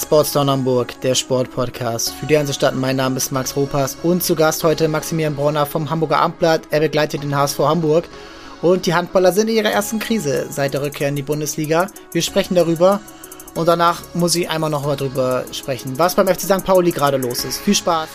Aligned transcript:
Sportstown 0.00 0.48
Hamburg, 0.48 1.00
der 1.02 1.14
Sportpodcast 1.14 2.14
für 2.14 2.26
die 2.26 2.34
ganze 2.34 2.54
Stadt. 2.54 2.74
Mein 2.74 2.96
Name 2.96 3.18
ist 3.18 3.32
Max 3.32 3.54
Ropas 3.54 3.96
und 4.02 4.22
zu 4.22 4.34
Gast 4.34 4.64
heute 4.64 4.88
Maximilian 4.88 5.36
Bronner 5.36 5.66
vom 5.66 5.90
Hamburger 5.90 6.20
Amtblatt. 6.20 6.62
Er 6.70 6.80
begleitet 6.80 7.22
den 7.22 7.36
HSV 7.36 7.58
Hamburg 7.58 8.08
und 8.62 8.86
die 8.86 8.94
Handballer 8.94 9.32
sind 9.32 9.48
in 9.48 9.56
ihrer 9.56 9.70
ersten 9.70 9.98
Krise 9.98 10.46
seit 10.50 10.74
der 10.74 10.82
Rückkehr 10.82 11.08
in 11.08 11.16
die 11.16 11.22
Bundesliga. 11.22 11.88
Wir 12.12 12.22
sprechen 12.22 12.54
darüber 12.54 13.00
und 13.54 13.66
danach 13.66 14.02
muss 14.14 14.34
ich 14.34 14.48
einmal 14.48 14.70
noch 14.70 14.86
mal 14.86 14.96
drüber 14.96 15.44
sprechen, 15.52 15.98
was 15.98 16.14
beim 16.14 16.28
FC 16.28 16.40
St. 16.42 16.64
Pauli 16.64 16.90
gerade 16.90 17.16
los 17.18 17.44
ist. 17.44 17.58
Viel 17.58 17.74
Spaß! 17.74 18.08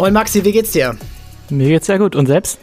Moin 0.00 0.14
Maxi, 0.14 0.42
wie 0.46 0.52
geht's 0.52 0.72
dir? 0.72 0.96
Mir 1.50 1.68
geht's 1.68 1.84
sehr 1.84 1.98
gut. 1.98 2.16
Und 2.16 2.24
selbst? 2.24 2.58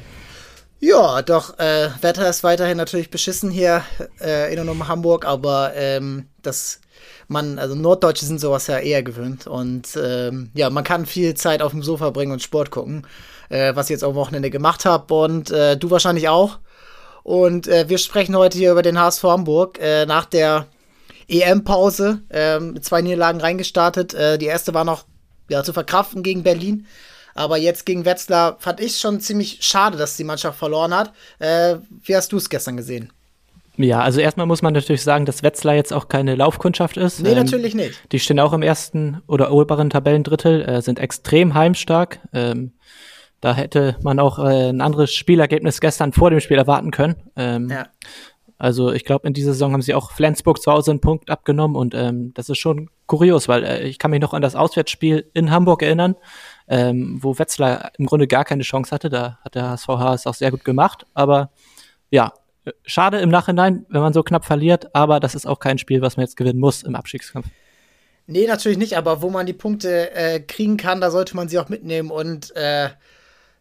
Ja, 0.79 1.21
doch, 1.21 1.59
äh, 1.59 1.89
Wetter 2.01 2.27
ist 2.27 2.43
weiterhin 2.43 2.77
natürlich 2.77 3.11
beschissen 3.11 3.51
hier 3.51 3.83
äh, 4.19 4.51
in 4.51 4.59
und 4.59 4.69
um 4.69 4.87
Hamburg, 4.87 5.23
aber 5.23 5.73
ähm, 5.75 6.29
das 6.41 6.81
man, 7.27 7.59
also 7.59 7.75
Norddeutsche 7.75 8.25
sind 8.25 8.39
sowas 8.39 8.65
ja 8.65 8.79
eher 8.79 9.03
gewöhnt 9.03 9.45
und 9.45 9.87
ähm, 10.03 10.49
ja, 10.55 10.71
man 10.71 10.83
kann 10.83 11.05
viel 11.05 11.35
Zeit 11.35 11.61
auf 11.61 11.73
dem 11.73 11.83
Sofa 11.83 12.09
bringen 12.09 12.31
und 12.31 12.41
Sport 12.41 12.71
gucken, 12.71 13.05
äh, 13.49 13.75
was 13.75 13.85
ich 13.85 13.91
jetzt 13.91 14.03
am 14.03 14.15
Wochenende 14.15 14.49
gemacht 14.49 14.85
habe 14.85 15.13
und 15.13 15.51
äh, 15.51 15.77
du 15.77 15.91
wahrscheinlich 15.91 16.29
auch. 16.29 16.57
Und 17.21 17.67
äh, 17.67 17.87
wir 17.87 17.99
sprechen 17.99 18.35
heute 18.35 18.57
hier 18.57 18.71
über 18.71 18.81
den 18.81 18.99
HSV 18.99 19.23
Hamburg 19.25 19.77
äh, 19.79 20.07
nach 20.07 20.25
der 20.25 20.65
EM-Pause, 21.27 22.23
mit 22.61 22.83
zwei 22.83 23.01
Niederlagen 23.01 23.41
reingestartet. 23.41 24.13
Die 24.13 24.45
erste 24.45 24.73
war 24.73 24.85
noch 24.85 25.03
ja, 25.49 25.61
zu 25.61 25.73
verkraften 25.73 26.23
gegen 26.23 26.41
Berlin. 26.41 26.87
Aber 27.37 27.57
jetzt 27.57 27.85
gegen 27.85 28.03
Wetzlar 28.03 28.57
fand 28.59 28.79
ich 28.79 28.97
schon 28.97 29.19
ziemlich 29.19 29.59
schade, 29.61 29.97
dass 29.97 30.17
die 30.17 30.23
Mannschaft 30.23 30.57
verloren 30.57 30.93
hat. 30.93 31.13
Äh, 31.39 31.75
wie 32.03 32.15
hast 32.15 32.31
du 32.31 32.37
es 32.37 32.49
gestern 32.49 32.77
gesehen? 32.77 33.13
Ja, 33.77 34.01
also 34.01 34.19
erstmal 34.19 34.47
muss 34.47 34.63
man 34.63 34.73
natürlich 34.73 35.03
sagen, 35.03 35.25
dass 35.25 35.43
Wetzlar 35.43 35.75
jetzt 35.75 35.93
auch 35.93 36.07
keine 36.07 36.33
Laufkundschaft 36.33 36.97
ist. 36.97 37.21
Nee, 37.21 37.29
ähm, 37.29 37.35
natürlich 37.35 37.75
nicht. 37.75 38.11
Die 38.11 38.19
stehen 38.19 38.39
auch 38.39 38.53
im 38.53 38.63
ersten 38.63 39.21
oder 39.27 39.51
oberen 39.51 39.91
Tabellendrittel, 39.91 40.63
äh, 40.63 40.81
sind 40.81 40.97
extrem 40.97 41.53
heimstark. 41.53 42.19
Ähm, 42.33 42.73
da 43.39 43.53
hätte 43.53 43.97
man 44.01 44.19
auch 44.19 44.39
äh, 44.39 44.69
ein 44.69 44.81
anderes 44.81 45.13
Spielergebnis 45.13 45.79
gestern 45.79 46.13
vor 46.13 46.31
dem 46.31 46.39
Spiel 46.39 46.57
erwarten 46.57 46.89
können. 46.89 47.17
Ähm, 47.35 47.69
ja. 47.69 47.85
Also 48.57 48.91
ich 48.91 49.05
glaube, 49.05 49.27
in 49.27 49.35
dieser 49.35 49.53
Saison 49.53 49.73
haben 49.73 49.83
sie 49.83 49.93
auch 49.93 50.09
Flensburg 50.09 50.59
zu 50.59 50.71
Hause 50.71 50.89
einen 50.89 51.01
Punkt 51.01 51.29
abgenommen 51.29 51.75
und 51.75 51.93
ähm, 51.93 52.33
das 52.33 52.49
ist 52.49 52.57
schon 52.57 52.89
kurios, 53.05 53.47
weil 53.47 53.63
äh, 53.63 53.87
ich 53.87 53.99
kann 53.99 54.09
mich 54.09 54.21
noch 54.21 54.33
an 54.33 54.41
das 54.41 54.55
Auswärtsspiel 54.55 55.29
in 55.35 55.51
Hamburg 55.51 55.83
erinnern 55.83 56.15
ähm, 56.67 57.19
wo 57.21 57.37
Wetzlar 57.37 57.91
im 57.97 58.05
Grunde 58.05 58.27
gar 58.27 58.45
keine 58.45 58.63
Chance 58.63 58.91
hatte. 58.91 59.09
Da 59.09 59.39
hat 59.43 59.55
der 59.55 59.69
HSVH 59.69 60.13
es 60.13 60.27
auch 60.27 60.33
sehr 60.33 60.51
gut 60.51 60.65
gemacht. 60.65 61.05
Aber 61.13 61.51
ja, 62.09 62.33
schade 62.85 63.19
im 63.19 63.29
Nachhinein, 63.29 63.85
wenn 63.89 64.01
man 64.01 64.13
so 64.13 64.23
knapp 64.23 64.45
verliert, 64.45 64.93
aber 64.95 65.19
das 65.19 65.35
ist 65.35 65.45
auch 65.45 65.59
kein 65.59 65.77
Spiel, 65.77 66.01
was 66.01 66.17
man 66.17 66.25
jetzt 66.25 66.37
gewinnen 66.37 66.59
muss 66.59 66.83
im 66.83 66.95
Abstiegskampf. 66.95 67.47
Nee, 68.27 68.45
natürlich 68.45 68.77
nicht, 68.77 68.97
aber 68.97 69.21
wo 69.21 69.29
man 69.29 69.45
die 69.45 69.53
Punkte 69.53 70.11
äh, 70.13 70.41
kriegen 70.41 70.75
kann, 70.75 70.99
da 70.99 71.11
sollte 71.11 71.35
man 71.35 71.47
sie 71.47 71.59
auch 71.59 71.69
mitnehmen. 71.69 72.11
Und 72.11 72.53
äh, 72.57 72.89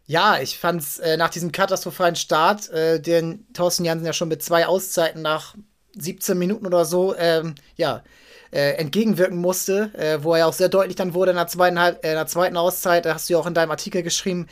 ja, 0.05 0.39
ich 0.41 0.57
fand 0.57 0.81
es 0.81 0.99
äh, 0.99 1.15
nach 1.15 1.29
diesem 1.29 1.53
katastrophalen 1.53 2.17
Start, 2.17 2.69
äh, 2.69 2.99
den 2.99 3.45
Thorsten 3.53 3.85
Jansen 3.85 4.05
ja 4.05 4.13
schon 4.13 4.27
mit 4.27 4.43
zwei 4.43 4.67
Auszeiten 4.67 5.21
nach 5.21 5.55
17 5.97 6.37
Minuten 6.37 6.65
oder 6.65 6.83
so, 6.83 7.15
ähm, 7.17 7.55
ja, 7.77 8.03
äh, 8.51 8.73
entgegenwirken 8.73 9.37
musste, 9.37 9.91
äh, 9.93 10.23
wo 10.23 10.33
er 10.33 10.39
ja 10.39 10.45
auch 10.45 10.53
sehr 10.53 10.69
deutlich 10.69 10.95
dann 10.95 11.13
wurde 11.13 11.31
in 11.31 11.37
der 11.37 11.47
zweiten, 11.47 11.79
Halb 11.79 12.03
äh, 12.03 12.09
in 12.09 12.15
der 12.15 12.27
zweiten 12.27 12.57
Auszeit, 12.57 13.05
da 13.05 13.13
hast 13.13 13.29
du 13.29 13.33
ja 13.33 13.39
auch 13.39 13.47
in 13.47 13.53
deinem 13.53 13.71
Artikel 13.71 14.03
geschrieben. 14.03 14.47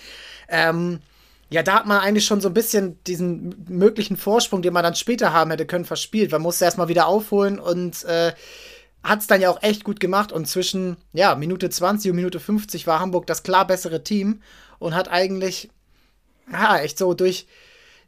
Ähm, 0.49 0.99
ja, 1.49 1.61
da 1.63 1.75
hat 1.75 1.85
man 1.85 1.99
eigentlich 1.99 2.25
schon 2.25 2.41
so 2.41 2.49
ein 2.49 2.53
bisschen 2.53 3.01
diesen 3.05 3.65
möglichen 3.69 4.17
Vorsprung, 4.17 4.61
den 4.61 4.73
man 4.73 4.83
dann 4.83 4.95
später 4.95 5.31
haben 5.31 5.51
hätte 5.51 5.65
können, 5.65 5.85
verspielt. 5.85 6.31
Man 6.31 6.41
musste 6.41 6.65
erstmal 6.65 6.87
wieder 6.87 7.07
aufholen 7.07 7.59
und 7.59 8.03
äh, 8.05 8.33
hat 9.03 9.19
es 9.19 9.27
dann 9.27 9.41
ja 9.41 9.49
auch 9.51 9.61
echt 9.61 9.83
gut 9.83 9.99
gemacht. 9.99 10.31
Und 10.31 10.47
zwischen 10.47 10.97
ja, 11.13 11.35
Minute 11.35 11.69
20 11.69 12.11
und 12.11 12.17
Minute 12.17 12.39
50 12.39 12.87
war 12.87 12.99
Hamburg 12.99 13.27
das 13.27 13.43
klar 13.43 13.67
bessere 13.67 14.03
Team 14.03 14.41
und 14.79 14.95
hat 14.95 15.09
eigentlich, 15.09 15.69
ja, 16.51 16.79
echt 16.79 16.97
so 16.97 17.13
durch, 17.13 17.47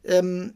ähm, 0.04 0.54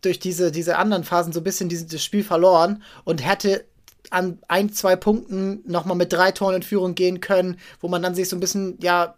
durch 0.00 0.18
diese, 0.18 0.50
diese 0.50 0.78
anderen 0.78 1.04
Phasen 1.04 1.34
so 1.34 1.40
ein 1.40 1.44
bisschen 1.44 1.68
dieses 1.68 2.02
Spiel 2.02 2.24
verloren 2.24 2.82
und 3.04 3.24
hätte 3.24 3.66
an 4.10 4.38
ein, 4.48 4.72
zwei 4.72 4.96
Punkten 4.96 5.62
nochmal 5.66 5.96
mit 5.96 6.12
drei 6.12 6.32
Toren 6.32 6.56
in 6.56 6.62
Führung 6.62 6.94
gehen 6.94 7.20
können, 7.20 7.58
wo 7.80 7.88
man 7.88 8.02
dann 8.02 8.14
sich 8.14 8.28
so 8.28 8.36
ein 8.36 8.40
bisschen, 8.40 8.78
ja, 8.80 9.14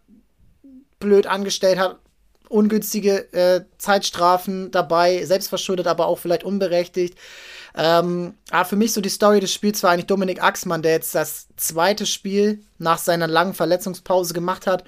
blöd 1.00 1.26
angestellt 1.26 1.78
hat. 1.78 1.98
Ungünstige 2.48 3.32
äh, 3.32 3.64
Zeitstrafen 3.78 4.70
dabei, 4.70 5.24
selbstverschuldet, 5.24 5.86
aber 5.86 6.06
auch 6.06 6.18
vielleicht 6.18 6.44
unberechtigt. 6.44 7.16
Ähm, 7.74 8.34
aber 8.50 8.66
für 8.66 8.76
mich 8.76 8.92
so 8.92 9.00
die 9.00 9.08
Story 9.08 9.40
des 9.40 9.54
Spiels 9.54 9.82
war 9.82 9.90
eigentlich 9.90 10.06
Dominik 10.06 10.42
Axmann, 10.42 10.82
der 10.82 10.92
jetzt 10.92 11.14
das 11.14 11.48
zweite 11.56 12.04
Spiel 12.04 12.62
nach 12.78 12.98
seiner 12.98 13.26
langen 13.26 13.54
Verletzungspause 13.54 14.34
gemacht 14.34 14.66
hat 14.66 14.84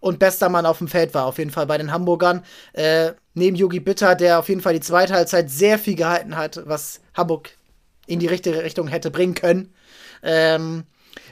und 0.00 0.18
bester 0.18 0.50
Mann 0.50 0.66
auf 0.66 0.78
dem 0.78 0.88
Feld 0.88 1.14
war, 1.14 1.24
auf 1.26 1.38
jeden 1.38 1.50
Fall 1.50 1.66
bei 1.66 1.78
den 1.78 1.92
Hamburgern. 1.92 2.44
Äh, 2.74 3.12
neben 3.34 3.56
Yogi 3.56 3.80
Bitter, 3.80 4.14
der 4.14 4.40
auf 4.40 4.48
jeden 4.50 4.60
Fall 4.60 4.74
die 4.74 4.80
zweite 4.80 5.14
Halbzeit 5.14 5.48
sehr 5.48 5.78
viel 5.78 5.94
gehalten 5.94 6.36
hat, 6.36 6.60
was 6.66 7.00
Hamburg 7.14 7.50
in 8.06 8.18
die 8.18 8.26
richtige 8.26 8.62
Richtung 8.62 8.88
hätte 8.88 9.10
bringen 9.10 9.34
können. 9.34 9.74
Ähm, 10.22 10.84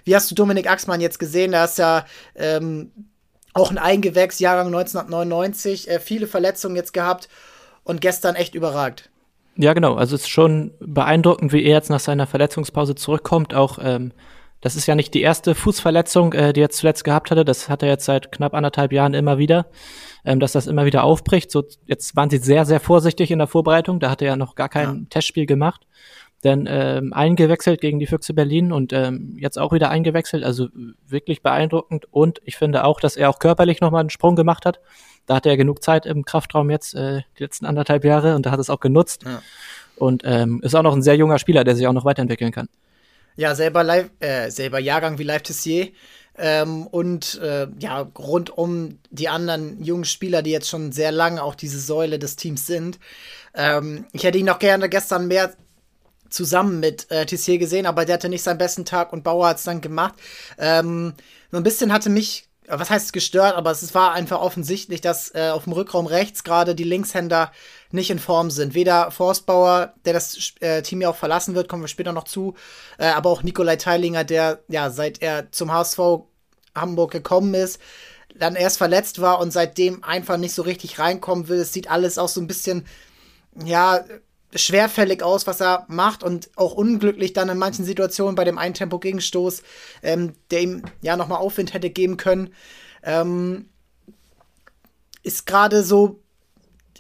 wie 0.05 0.15
hast 0.15 0.31
du 0.31 0.35
Dominik 0.35 0.71
Axmann 0.71 1.01
jetzt 1.01 1.19
gesehen? 1.19 1.53
Er 1.53 1.65
ist 1.65 1.79
ja 1.79 2.05
ähm, 2.35 2.93
auch 3.53 3.71
ein 3.71 3.79
Eingewächs, 3.79 4.39
Jahrgang 4.39 4.69
1999, 4.69 5.89
äh, 5.89 6.01
viele 6.01 6.27
Verletzungen 6.27 6.77
jetzt 6.77 6.93
gehabt 6.93 7.29
und 7.85 8.01
gestern 8.01 8.35
echt 8.35 8.55
überragt. 8.55 9.11
Ja, 9.57 9.73
genau. 9.75 9.95
Also 9.95 10.15
es 10.15 10.23
ist 10.23 10.29
schon 10.29 10.73
beeindruckend, 10.81 11.53
wie 11.53 11.65
er 11.65 11.75
jetzt 11.75 11.91
nach 11.91 12.01
seiner 12.01 12.27
Verletzungspause 12.27 12.95
zurückkommt. 12.95 13.53
Auch 13.53 13.79
ähm, 13.83 14.13
das 14.61 14.77
ist 14.77 14.87
ja 14.87 14.95
nicht 14.95 15.13
die 15.15 15.23
erste 15.23 15.55
Fußverletzung, 15.55 16.33
äh, 16.33 16.53
die 16.53 16.63
er 16.63 16.71
zuletzt 16.71 17.05
gehabt 17.05 17.31
hatte. 17.31 17.45
Das 17.45 17.69
hat 17.69 17.83
er 17.83 17.89
jetzt 17.89 18.05
seit 18.05 18.31
knapp 18.31 18.55
anderthalb 18.55 18.93
Jahren 18.93 19.15
immer 19.15 19.39
wieder, 19.39 19.67
ähm, 20.25 20.39
dass 20.39 20.53
das 20.53 20.67
immer 20.67 20.85
wieder 20.85 21.03
aufbricht. 21.03 21.51
So 21.51 21.65
jetzt 21.87 22.15
waren 22.17 22.31
sie 22.31 22.39
sehr, 22.39 22.65
sehr 22.65 22.81
vorsichtig 22.81 23.31
in 23.31 23.39
der 23.39 23.49
Vorbereitung. 23.49 24.01
Da 24.01 24.11
hat 24.11 24.23
er 24.23 24.29
ja 24.29 24.37
noch 24.37 24.55
gar 24.55 24.69
kein 24.69 24.89
ja. 24.89 25.07
Testspiel 25.11 25.47
gemacht 25.47 25.87
dann 26.43 26.67
ähm, 26.69 27.13
eingewechselt 27.13 27.81
gegen 27.81 27.99
die 27.99 28.07
Füchse 28.07 28.33
Berlin 28.33 28.73
und 28.73 28.93
ähm, 28.93 29.37
jetzt 29.39 29.59
auch 29.59 29.73
wieder 29.73 29.91
eingewechselt. 29.91 30.43
Also 30.43 30.69
wirklich 31.07 31.43
beeindruckend. 31.43 32.07
Und 32.11 32.41
ich 32.45 32.57
finde 32.57 32.85
auch, 32.85 33.01
dass 33.01 33.17
er 33.17 33.29
auch 33.29 33.39
körperlich 33.39 33.81
nochmal 33.81 34.01
einen 34.01 34.11
Sprung 34.11 34.37
gemacht 34.37 34.65
hat. 34.65 34.81
Da 35.27 35.37
hat 35.37 35.47
er 35.47 35.57
genug 35.57 35.83
Zeit 35.83 36.07
im 36.07 36.25
Kraftraum 36.25 36.71
jetzt, 36.71 36.95
äh, 36.95 37.21
die 37.39 37.43
letzten 37.43 37.67
anderthalb 37.67 38.05
Jahre, 38.05 38.35
und 38.37 38.47
da 38.47 38.51
hat 38.51 38.61
es 38.61 38.71
auch 38.71 38.81
genutzt. 38.81 39.25
Ja. 39.25 39.43
Und 39.97 40.23
ähm, 40.25 40.61
ist 40.63 40.75
auch 40.75 40.83
noch 40.83 40.95
ein 40.95 41.03
sehr 41.03 41.17
junger 41.17 41.39
Spieler, 41.39 41.63
der 41.63 41.77
sich 41.77 41.87
auch 41.87 41.93
noch 41.93 42.07
weiterentwickeln 42.07 42.53
kann. 42.53 42.69
Ja, 43.37 43.55
selber, 43.55 43.85
live, 43.85 44.11
äh, 44.21 44.51
selber 44.51 44.79
Jahrgang 44.79 45.19
wie 45.19 45.25
Live 45.25 45.43
Tissier. 45.43 45.89
Ähm, 46.39 46.87
und 46.87 47.39
äh, 47.43 47.67
ja, 47.79 48.09
rund 48.19 48.57
um 48.57 48.99
die 49.11 49.29
anderen 49.29 49.83
jungen 49.85 50.05
Spieler, 50.05 50.41
die 50.43 50.53
jetzt 50.53 50.71
schon 50.71 50.91
sehr 50.91 51.13
lange 51.13 51.43
auch 51.43 51.55
diese 51.55 51.79
Säule 51.79 52.19
des 52.19 52.37
Teams 52.37 52.67
sind. 52.67 52.99
Ähm, 53.55 54.07
ich 54.13 54.25
hätte 54.25 54.39
ihn 54.39 54.47
noch 54.47 54.59
gerne 54.59 54.89
gestern 54.89 55.29
mehr 55.29 55.53
zusammen 56.31 56.81
mit 56.81 57.11
äh, 57.11 57.27
Tissier 57.27 57.59
gesehen, 57.59 57.87
aber 57.87 58.05
der 58.05 58.15
hatte 58.15 58.29
nicht 58.29 58.43
seinen 58.43 58.59
besten 58.59 58.85
Tag 58.85 59.13
und 59.13 59.25
Bauer 59.25 59.49
hat 59.49 59.59
es 59.59 59.65
dann 59.65 59.81
gemacht. 59.81 60.15
Ähm, 60.59 61.15
so 61.51 61.57
ein 61.57 61.63
bisschen 61.63 61.93
hatte 61.93 62.09
mich, 62.09 62.49
was 62.67 62.89
heißt 62.89 63.13
gestört, 63.13 63.57
aber 63.57 63.73
es 63.73 63.95
war 63.95 64.13
einfach 64.13 64.41
offensichtlich, 64.41 65.01
dass 65.01 65.35
äh, 65.35 65.51
auf 65.51 65.65
dem 65.65 65.73
Rückraum 65.73 66.07
rechts 66.07 66.45
gerade 66.45 66.75
die 66.75 66.85
Linkshänder 66.85 67.53
nicht 67.91 68.11
in 68.11 68.21
Form 68.21 68.51
sind. 68.51 68.75
Weder 68.75 69.11
Forstbauer, 69.11 69.95
der 70.05 70.13
das 70.13 70.55
äh, 70.61 70.83
Team 70.83 71.01
ja 71.01 71.11
auch 71.11 71.17
verlassen 71.17 71.55
wird, 71.55 71.69
kommen 71.69 71.83
wir 71.83 71.89
später 71.89 72.13
noch 72.13 72.25
zu, 72.25 72.55
äh, 72.99 73.07
aber 73.07 73.31
auch 73.31 73.43
Nikolai 73.43 73.77
Teilinger, 73.77 74.25
der 74.25 74.61
ja 74.69 74.91
seit 74.91 75.21
er 75.21 75.51
zum 75.51 75.73
HSV 75.73 75.99
Hamburg 76.75 77.11
gekommen 77.11 77.55
ist, 77.55 77.81
dann 78.37 78.55
erst 78.55 78.79
verletzt 78.79 79.21
war 79.21 79.41
und 79.41 79.53
seitdem 79.53 80.05
einfach 80.05 80.37
nicht 80.37 80.55
so 80.55 80.63
richtig 80.63 80.99
reinkommen 80.99 81.49
will. 81.49 81.59
Es 81.59 81.73
sieht 81.73 81.91
alles 81.91 82.19
auch 82.19 82.29
so 82.29 82.41
ein 82.41 82.47
bisschen, 82.47 82.87
ja, 83.65 84.05
schwerfällig 84.55 85.23
aus, 85.23 85.47
was 85.47 85.61
er 85.61 85.85
macht 85.89 86.23
und 86.23 86.51
auch 86.57 86.73
unglücklich 86.73 87.33
dann 87.33 87.49
in 87.49 87.59
manchen 87.59 87.85
Situationen 87.85 88.35
bei 88.35 88.45
dem 88.45 88.59
Eintempo-Gegenstoß, 88.59 89.63
ähm, 90.03 90.35
der 90.51 90.63
ihm 90.63 90.83
ja 91.03 91.17
nochmal 91.17 91.39
Aufwind 91.39 91.73
hätte 91.73 91.91
geben 91.91 92.17
können. 92.17 92.53
Ähm, 93.03 93.69
ist 95.23 95.47
gerade 95.47 95.85
so, 95.85 96.21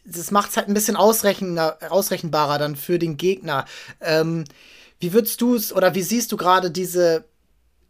das 0.05 0.31
macht 0.31 0.50
es 0.50 0.56
halt 0.56 0.69
ein 0.69 0.75
bisschen 0.75 0.97
ausrechenbarer 0.97 2.58
dann 2.58 2.76
für 2.76 2.99
den 2.99 3.17
Gegner. 3.17 3.64
Ähm, 4.00 4.44
wie 4.99 5.12
würdest 5.12 5.41
du 5.41 5.55
es 5.55 5.73
oder 5.73 5.94
wie 5.94 6.02
siehst 6.02 6.31
du 6.32 6.37
gerade 6.37 6.70
diese, 6.70 7.25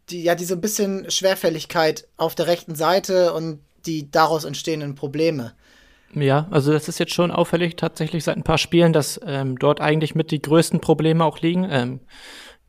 die, 0.08 0.22
ja, 0.22 0.34
diese 0.34 0.56
bisschen 0.56 1.10
Schwerfälligkeit 1.10 2.06
auf 2.16 2.34
der 2.34 2.46
rechten 2.46 2.74
Seite 2.74 3.32
und 3.32 3.60
die 3.86 4.10
daraus 4.10 4.44
entstehenden 4.44 4.94
Probleme? 4.94 5.54
Ja, 6.14 6.48
also 6.50 6.72
das 6.72 6.88
ist 6.88 6.98
jetzt 6.98 7.14
schon 7.14 7.30
auffällig 7.30 7.76
tatsächlich 7.76 8.24
seit 8.24 8.36
ein 8.36 8.42
paar 8.42 8.58
Spielen, 8.58 8.92
dass 8.92 9.20
ähm, 9.24 9.58
dort 9.58 9.80
eigentlich 9.80 10.14
mit 10.14 10.32
die 10.32 10.42
größten 10.42 10.80
Probleme 10.80 11.24
auch 11.24 11.38
liegen. 11.40 11.66
Ähm, 11.70 12.00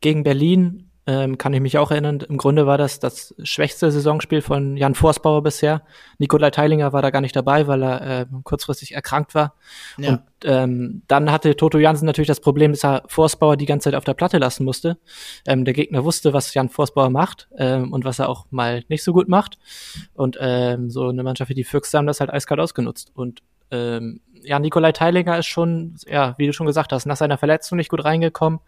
gegen 0.00 0.22
Berlin 0.22 0.91
ähm, 1.06 1.36
kann 1.36 1.52
ich 1.52 1.60
mich 1.60 1.78
auch 1.78 1.90
erinnern. 1.90 2.20
Im 2.20 2.36
Grunde 2.36 2.66
war 2.66 2.78
das 2.78 3.00
das 3.00 3.34
schwächste 3.42 3.90
Saisonspiel 3.90 4.40
von 4.40 4.76
Jan 4.76 4.94
Forsbauer 4.94 5.42
bisher. 5.42 5.82
Nikolai 6.18 6.50
Teilinger 6.50 6.92
war 6.92 7.02
da 7.02 7.10
gar 7.10 7.20
nicht 7.20 7.34
dabei, 7.34 7.66
weil 7.66 7.82
er 7.82 8.20
äh, 8.20 8.26
kurzfristig 8.44 8.92
erkrankt 8.94 9.34
war. 9.34 9.54
Ja. 9.98 10.10
Und 10.10 10.22
ähm, 10.44 11.02
dann 11.08 11.32
hatte 11.32 11.56
Toto 11.56 11.78
Jansen 11.78 12.06
natürlich 12.06 12.28
das 12.28 12.40
Problem, 12.40 12.72
dass 12.72 12.84
er 12.84 13.02
Forsbauer 13.08 13.56
die 13.56 13.66
ganze 13.66 13.84
Zeit 13.84 13.94
auf 13.96 14.04
der 14.04 14.14
Platte 14.14 14.38
lassen 14.38 14.64
musste. 14.64 14.98
Ähm, 15.46 15.64
der 15.64 15.74
Gegner 15.74 16.04
wusste, 16.04 16.32
was 16.32 16.54
Jan 16.54 16.68
Forsbauer 16.68 17.10
macht 17.10 17.48
ähm, 17.56 17.92
und 17.92 18.04
was 18.04 18.20
er 18.20 18.28
auch 18.28 18.46
mal 18.50 18.84
nicht 18.88 19.02
so 19.02 19.12
gut 19.12 19.28
macht. 19.28 19.58
Und 20.14 20.38
ähm, 20.40 20.88
so 20.88 21.08
eine 21.08 21.24
Mannschaft 21.24 21.48
wie 21.48 21.54
die 21.54 21.64
Füchse 21.64 21.98
haben 21.98 22.06
das 22.06 22.20
halt 22.20 22.30
eiskalt 22.30 22.60
ausgenutzt. 22.60 23.10
Und 23.14 23.42
ähm, 23.72 24.20
ja, 24.44 24.58
Nikolai 24.58 24.92
Teilinger 24.92 25.38
ist 25.38 25.46
schon, 25.46 25.96
ja, 26.06 26.34
wie 26.38 26.46
du 26.46 26.52
schon 26.52 26.66
gesagt 26.66 26.92
hast, 26.92 27.06
nach 27.06 27.16
seiner 27.16 27.38
Verletzung 27.38 27.76
nicht 27.76 27.90
gut 27.90 28.04
reingekommen, 28.04 28.60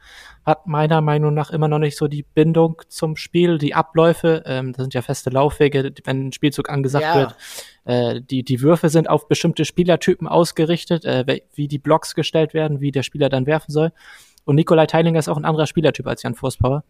hat 0.44 0.66
meiner 0.66 1.00
Meinung 1.00 1.34
nach 1.34 1.50
immer 1.50 1.68
noch 1.68 1.78
nicht 1.78 1.96
so 1.96 2.08
die 2.08 2.22
Bindung 2.22 2.82
zum 2.88 3.16
Spiel, 3.16 3.58
die 3.58 3.74
Abläufe, 3.74 4.42
ähm, 4.46 4.72
das 4.72 4.84
sind 4.84 4.94
ja 4.94 5.02
feste 5.02 5.30
Laufwege, 5.30 5.92
wenn 6.04 6.28
ein 6.28 6.32
Spielzug 6.32 6.70
angesagt 6.70 7.04
ja. 7.04 7.14
wird. 7.16 7.36
Äh, 7.84 8.20
die, 8.22 8.42
die 8.44 8.60
Würfe 8.60 8.88
sind 8.88 9.08
auf 9.08 9.28
bestimmte 9.28 9.64
Spielertypen 9.64 10.28
ausgerichtet, 10.28 11.04
äh, 11.04 11.40
wie 11.54 11.68
die 11.68 11.78
Blocks 11.78 12.14
gestellt 12.14 12.54
werden, 12.54 12.80
wie 12.80 12.92
der 12.92 13.02
Spieler 13.02 13.28
dann 13.28 13.46
werfen 13.46 13.72
soll. 13.72 13.92
Und 14.44 14.56
Nikolai 14.56 14.86
Teilinger 14.86 15.18
ist 15.18 15.28
auch 15.28 15.36
ein 15.36 15.44
anderer 15.44 15.66
Spielertyp 15.66 16.06
als 16.06 16.22
Jan 16.22 16.34
Forstbauer. 16.34 16.84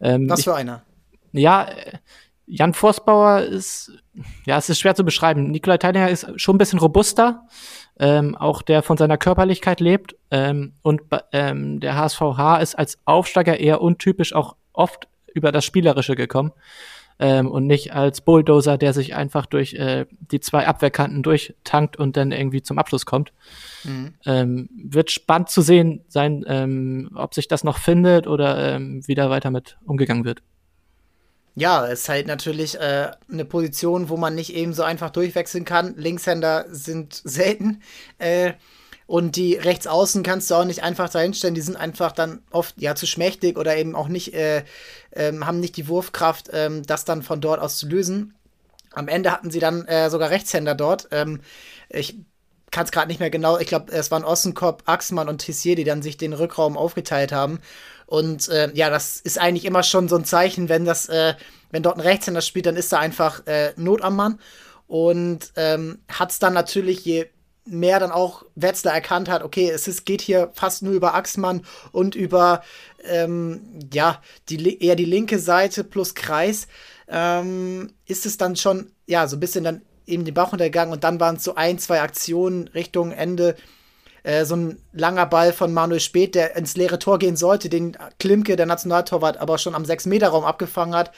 Ähm, 0.00 0.28
Was 0.28 0.44
für 0.44 0.54
einer? 0.54 0.82
Ja, 1.32 1.64
äh, 1.64 1.98
Jan 2.52 2.74
Forstbauer 2.74 3.42
ist, 3.42 3.92
ja, 4.44 4.58
es 4.58 4.68
ist 4.68 4.80
schwer 4.80 4.96
zu 4.96 5.04
beschreiben. 5.04 5.52
Nikolai 5.52 5.78
Teilinger 5.78 6.10
ist 6.10 6.26
schon 6.34 6.56
ein 6.56 6.58
bisschen 6.58 6.80
robuster, 6.80 7.46
ähm, 8.00 8.34
auch 8.34 8.62
der 8.62 8.82
von 8.82 8.96
seiner 8.96 9.18
Körperlichkeit 9.18 9.78
lebt. 9.78 10.16
Ähm, 10.32 10.72
und 10.82 11.02
ähm, 11.30 11.78
der 11.78 11.96
HSVH 11.96 12.58
ist 12.58 12.76
als 12.76 12.98
Aufsteiger 13.04 13.60
eher 13.60 13.80
untypisch 13.80 14.34
auch 14.34 14.56
oft 14.72 15.06
über 15.32 15.52
das 15.52 15.64
Spielerische 15.64 16.16
gekommen. 16.16 16.50
Ähm, 17.20 17.48
und 17.48 17.68
nicht 17.68 17.92
als 17.94 18.20
Bulldozer, 18.22 18.78
der 18.78 18.94
sich 18.94 19.14
einfach 19.14 19.46
durch 19.46 19.74
äh, 19.74 20.06
die 20.32 20.40
zwei 20.40 20.66
Abwehrkanten 20.66 21.22
durchtankt 21.22 21.98
und 21.98 22.16
dann 22.16 22.32
irgendwie 22.32 22.62
zum 22.62 22.78
Abschluss 22.78 23.06
kommt. 23.06 23.32
Mhm. 23.84 24.14
Ähm, 24.26 24.68
wird 24.74 25.12
spannend 25.12 25.50
zu 25.50 25.62
sehen 25.62 26.00
sein, 26.08 26.44
ähm, 26.48 27.10
ob 27.14 27.32
sich 27.34 27.46
das 27.46 27.62
noch 27.62 27.78
findet 27.78 28.26
oder 28.26 28.74
ähm, 28.74 29.06
wieder 29.06 29.30
weiter 29.30 29.52
mit 29.52 29.78
umgegangen 29.84 30.24
wird. 30.24 30.42
Ja, 31.54 31.84
ist 31.84 32.08
halt 32.08 32.26
natürlich 32.26 32.78
äh, 32.78 33.10
eine 33.30 33.44
Position, 33.44 34.08
wo 34.08 34.16
man 34.16 34.34
nicht 34.34 34.54
eben 34.54 34.72
so 34.72 34.82
einfach 34.82 35.10
durchwechseln 35.10 35.64
kann. 35.64 35.96
Linkshänder 35.96 36.66
sind 36.70 37.14
selten. 37.24 37.82
Äh, 38.18 38.52
und 39.06 39.34
die 39.34 39.54
Rechtsaußen 39.54 40.22
kannst 40.22 40.50
du 40.50 40.54
auch 40.54 40.64
nicht 40.64 40.84
einfach 40.84 41.10
dahinstellen. 41.10 41.56
Die 41.56 41.60
sind 41.60 41.76
einfach 41.76 42.12
dann 42.12 42.42
oft 42.52 42.80
ja 42.80 42.94
zu 42.94 43.06
schmächtig 43.06 43.58
oder 43.58 43.76
eben 43.76 43.96
auch 43.96 44.06
nicht, 44.06 44.34
äh, 44.34 44.62
ähm, 45.12 45.46
haben 45.46 45.58
nicht 45.58 45.76
die 45.76 45.88
Wurfkraft, 45.88 46.50
ähm, 46.52 46.84
das 46.86 47.04
dann 47.04 47.24
von 47.24 47.40
dort 47.40 47.60
aus 47.60 47.76
zu 47.76 47.88
lösen. 47.88 48.36
Am 48.92 49.08
Ende 49.08 49.32
hatten 49.32 49.50
sie 49.50 49.58
dann 49.58 49.84
äh, 49.86 50.10
sogar 50.10 50.30
Rechtshänder 50.30 50.76
dort. 50.76 51.08
Ähm, 51.10 51.40
ich 51.88 52.18
kann 52.70 52.84
es 52.84 52.92
gerade 52.92 53.08
nicht 53.08 53.18
mehr 53.18 53.30
genau. 53.30 53.58
Ich 53.58 53.66
glaube, 53.66 53.92
es 53.92 54.12
waren 54.12 54.24
Ossenkopf, 54.24 54.82
Axmann 54.86 55.28
und 55.28 55.38
Tissier, 55.38 55.74
die 55.74 55.84
dann 55.84 56.02
sich 56.02 56.16
den 56.16 56.32
Rückraum 56.32 56.76
aufgeteilt 56.76 57.32
haben. 57.32 57.58
Und 58.10 58.48
äh, 58.48 58.72
ja, 58.74 58.90
das 58.90 59.20
ist 59.20 59.38
eigentlich 59.38 59.64
immer 59.64 59.84
schon 59.84 60.08
so 60.08 60.16
ein 60.16 60.24
Zeichen, 60.24 60.68
wenn 60.68 60.84
das, 60.84 61.08
äh, 61.08 61.34
wenn 61.70 61.84
dort 61.84 61.96
ein 61.96 62.00
Rechtshänder 62.00 62.40
spielt, 62.40 62.66
dann 62.66 62.74
ist 62.74 62.92
da 62.92 62.98
einfach 62.98 63.46
äh, 63.46 63.72
Not 63.76 64.02
am 64.02 64.16
Mann. 64.16 64.40
Und 64.88 65.52
ähm, 65.54 66.00
hat 66.08 66.32
es 66.32 66.40
dann 66.40 66.52
natürlich, 66.52 67.04
je 67.04 67.26
mehr 67.66 68.00
dann 68.00 68.10
auch 68.10 68.44
Wetzler 68.56 68.90
erkannt 68.90 69.28
hat, 69.28 69.44
okay, 69.44 69.70
es 69.70 69.86
ist, 69.86 70.06
geht 70.06 70.22
hier 70.22 70.50
fast 70.54 70.82
nur 70.82 70.92
über 70.92 71.14
Axmann 71.14 71.64
und 71.92 72.16
über 72.16 72.64
ähm, 73.04 73.78
ja, 73.92 74.20
die, 74.48 74.82
eher 74.82 74.96
die 74.96 75.04
linke 75.04 75.38
Seite 75.38 75.84
plus 75.84 76.16
Kreis, 76.16 76.66
ähm, 77.06 77.92
ist 78.06 78.26
es 78.26 78.38
dann 78.38 78.56
schon, 78.56 78.90
ja, 79.06 79.28
so 79.28 79.36
ein 79.36 79.40
bisschen 79.40 79.62
dann 79.62 79.82
eben 80.04 80.24
den 80.24 80.34
Bauch 80.34 80.50
untergegangen 80.50 80.92
und 80.92 81.04
dann 81.04 81.20
waren 81.20 81.36
es 81.36 81.44
so 81.44 81.54
ein, 81.54 81.78
zwei 81.78 82.00
Aktionen 82.00 82.66
Richtung 82.66 83.12
Ende, 83.12 83.54
äh, 84.22 84.44
so 84.44 84.56
ein 84.56 84.82
langer 84.92 85.26
Ball 85.26 85.52
von 85.52 85.72
Manuel 85.72 86.00
Speth, 86.00 86.34
der 86.34 86.56
ins 86.56 86.76
leere 86.76 86.98
Tor 86.98 87.18
gehen 87.18 87.36
sollte, 87.36 87.68
den 87.68 87.96
Klimke, 88.18 88.56
der 88.56 88.66
Nationaltorwart, 88.66 89.38
aber 89.38 89.58
schon 89.58 89.74
am 89.74 89.84
6-Meter-Raum 89.84 90.44
abgefangen 90.44 90.94
hat. 90.94 91.12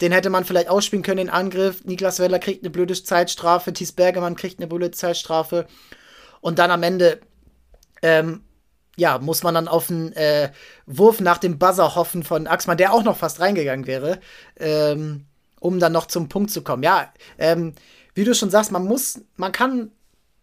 Den 0.00 0.12
hätte 0.12 0.30
man 0.30 0.44
vielleicht 0.44 0.68
ausspielen 0.68 1.02
können, 1.02 1.18
den 1.18 1.30
Angriff. 1.30 1.84
Niklas 1.84 2.18
Weller 2.18 2.38
kriegt 2.38 2.62
eine 2.62 2.70
blöde 2.70 2.94
Zeitstrafe, 2.94 3.72
Thies 3.72 3.92
Bergemann 3.92 4.36
kriegt 4.36 4.58
eine 4.58 4.66
blöde 4.66 4.90
Zeitstrafe. 4.92 5.66
Und 6.40 6.58
dann 6.58 6.70
am 6.70 6.82
Ende, 6.82 7.20
ähm, 8.02 8.42
ja, 8.96 9.18
muss 9.18 9.42
man 9.42 9.54
dann 9.54 9.68
auf 9.68 9.90
einen 9.90 10.12
äh, 10.14 10.52
Wurf 10.86 11.20
nach 11.20 11.38
dem 11.38 11.58
Buzzer 11.58 11.94
hoffen 11.94 12.22
von 12.22 12.46
Axmann, 12.46 12.78
der 12.78 12.94
auch 12.94 13.02
noch 13.02 13.18
fast 13.18 13.40
reingegangen 13.40 13.86
wäre, 13.86 14.20
ähm, 14.58 15.26
um 15.60 15.78
dann 15.78 15.92
noch 15.92 16.06
zum 16.06 16.30
Punkt 16.30 16.50
zu 16.50 16.62
kommen. 16.62 16.82
Ja, 16.82 17.12
ähm, 17.38 17.74
wie 18.14 18.24
du 18.24 18.34
schon 18.34 18.50
sagst, 18.50 18.72
man 18.72 18.84
muss, 18.84 19.20
man 19.36 19.52
kann 19.52 19.92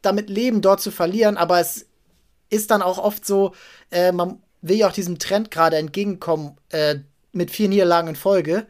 damit 0.02 0.30
leben, 0.30 0.62
dort 0.62 0.82
zu 0.82 0.92
verlieren, 0.92 1.38
aber 1.38 1.60
es 1.60 1.88
ist 2.50 2.72
dann 2.72 2.82
auch 2.82 2.98
oft 2.98 3.26
so, 3.26 3.54
äh, 3.92 4.12
man 4.12 4.42
will 4.62 4.78
ja 4.78 4.88
auch 4.88 4.94
diesem 4.94 5.20
Trend 5.20 5.52
gerade 5.52 5.78
entgegenkommen 5.78 6.58
äh, 6.70 6.96
mit 7.32 7.52
vier 7.52 7.70
Niederlagen 7.70 8.08
in 8.08 8.16
Folge. 8.16 8.68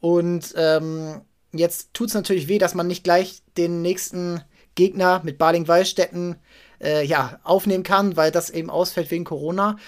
Und 0.00 0.54
ähm, 0.56 1.22
jetzt 1.52 1.94
tut 1.94 2.08
es 2.08 2.14
natürlich 2.14 2.48
weh, 2.48 2.58
dass 2.58 2.74
man 2.74 2.86
nicht 2.86 3.04
gleich 3.04 3.42
den 3.56 3.82
nächsten 3.82 4.42
Gegner 4.74 5.20
mit 5.24 5.38
Baling-Wallstätten 5.38 6.36
äh, 6.82 7.04
ja, 7.04 7.38
aufnehmen 7.42 7.84
kann, 7.84 8.16
weil 8.16 8.30
das 8.30 8.50
eben 8.50 8.70
ausfällt 8.70 9.10
wegen 9.10 9.24
Corona. 9.24 9.78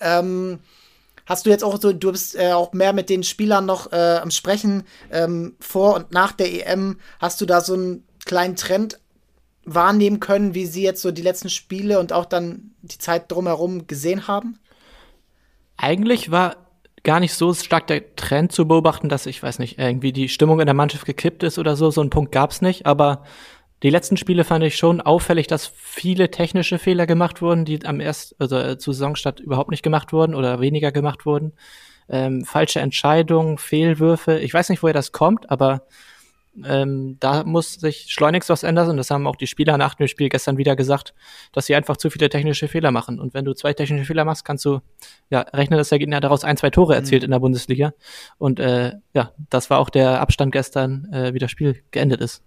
Ähm, 0.00 0.58
hast 1.26 1.46
du 1.46 1.50
jetzt 1.50 1.64
auch 1.64 1.80
so, 1.80 1.92
du 1.92 2.12
bist 2.12 2.36
äh, 2.36 2.52
auch 2.52 2.72
mehr 2.72 2.92
mit 2.92 3.08
den 3.08 3.22
Spielern 3.22 3.66
noch 3.66 3.92
äh, 3.92 4.18
am 4.20 4.30
Sprechen 4.30 4.84
ähm, 5.10 5.56
vor 5.60 5.94
und 5.94 6.12
nach 6.12 6.32
der 6.32 6.68
EM. 6.68 6.98
Hast 7.20 7.40
du 7.40 7.46
da 7.46 7.60
so 7.60 7.74
einen 7.74 8.06
kleinen 8.24 8.56
Trend 8.56 8.98
wahrnehmen 9.64 10.20
können, 10.20 10.54
wie 10.54 10.66
sie 10.66 10.82
jetzt 10.82 11.02
so 11.02 11.10
die 11.10 11.22
letzten 11.22 11.50
Spiele 11.50 12.00
und 12.00 12.12
auch 12.12 12.24
dann 12.24 12.72
die 12.82 12.98
Zeit 12.98 13.30
drumherum 13.30 13.86
gesehen 13.86 14.26
haben? 14.26 14.58
Eigentlich 15.76 16.30
war 16.30 16.56
gar 17.04 17.20
nicht 17.20 17.34
so 17.34 17.52
stark 17.54 17.86
der 17.88 18.14
Trend 18.16 18.52
zu 18.52 18.66
beobachten, 18.66 19.08
dass 19.08 19.26
ich 19.26 19.42
weiß 19.42 19.58
nicht, 19.58 19.78
irgendwie 19.78 20.12
die 20.12 20.28
Stimmung 20.28 20.60
in 20.60 20.66
der 20.66 20.74
Mannschaft 20.74 21.04
gekippt 21.04 21.42
ist 21.42 21.58
oder 21.58 21.76
so. 21.76 21.90
So 21.90 22.00
einen 22.00 22.10
Punkt 22.10 22.32
gab 22.32 22.50
es 22.50 22.62
nicht, 22.62 22.86
aber 22.86 23.24
die 23.82 23.90
letzten 23.90 24.16
Spiele 24.16 24.44
fand 24.44 24.62
ich 24.62 24.76
schon 24.76 25.00
auffällig, 25.00 25.48
dass 25.48 25.66
viele 25.66 26.30
technische 26.30 26.78
Fehler 26.78 27.06
gemacht 27.06 27.42
wurden, 27.42 27.64
die 27.64 27.84
am 27.84 27.98
erst, 27.98 28.36
also 28.38 28.56
äh, 28.56 28.78
zu 28.78 28.92
Saisonstart 28.92 29.40
überhaupt 29.40 29.70
nicht 29.70 29.82
gemacht 29.82 30.12
wurden 30.12 30.36
oder 30.36 30.60
weniger 30.60 30.92
gemacht 30.92 31.26
wurden. 31.26 31.52
Ähm, 32.08 32.44
falsche 32.44 32.78
Entscheidungen, 32.80 33.58
Fehlwürfe. 33.58 34.38
Ich 34.38 34.54
weiß 34.54 34.68
nicht, 34.68 34.82
woher 34.82 34.94
das 34.94 35.10
kommt, 35.10 35.50
aber 35.50 35.86
ähm, 36.64 37.16
da 37.20 37.44
muss 37.44 37.74
sich 37.74 38.06
schleunigst 38.10 38.50
was 38.50 38.62
ändern 38.62 38.90
und 38.90 38.96
das 38.96 39.10
haben 39.10 39.26
auch 39.26 39.36
die 39.36 39.46
Spieler 39.46 39.78
nach 39.78 39.94
dem 39.94 40.06
Spiel 40.06 40.28
gestern 40.28 40.58
wieder 40.58 40.76
gesagt, 40.76 41.14
dass 41.52 41.66
sie 41.66 41.74
einfach 41.74 41.96
zu 41.96 42.10
viele 42.10 42.28
technische 42.28 42.68
Fehler 42.68 42.90
machen. 42.90 43.18
Und 43.18 43.34
wenn 43.34 43.44
du 43.44 43.54
zwei 43.54 43.72
technische 43.72 44.04
Fehler 44.04 44.24
machst, 44.24 44.44
kannst 44.44 44.64
du 44.64 44.80
ja 45.30 45.40
rechnen, 45.40 45.78
dass 45.78 45.88
der 45.88 45.98
Gegner 45.98 46.20
daraus 46.20 46.44
ein, 46.44 46.56
zwei 46.56 46.70
Tore 46.70 46.94
erzielt 46.94 47.22
mhm. 47.22 47.26
in 47.26 47.30
der 47.30 47.40
Bundesliga. 47.40 47.94
Und 48.38 48.60
äh, 48.60 48.92
ja, 49.14 49.32
das 49.50 49.70
war 49.70 49.78
auch 49.78 49.90
der 49.90 50.20
Abstand 50.20 50.52
gestern, 50.52 51.08
äh, 51.12 51.34
wie 51.34 51.38
das 51.38 51.50
Spiel 51.50 51.82
geendet 51.90 52.20
ist. 52.20 52.42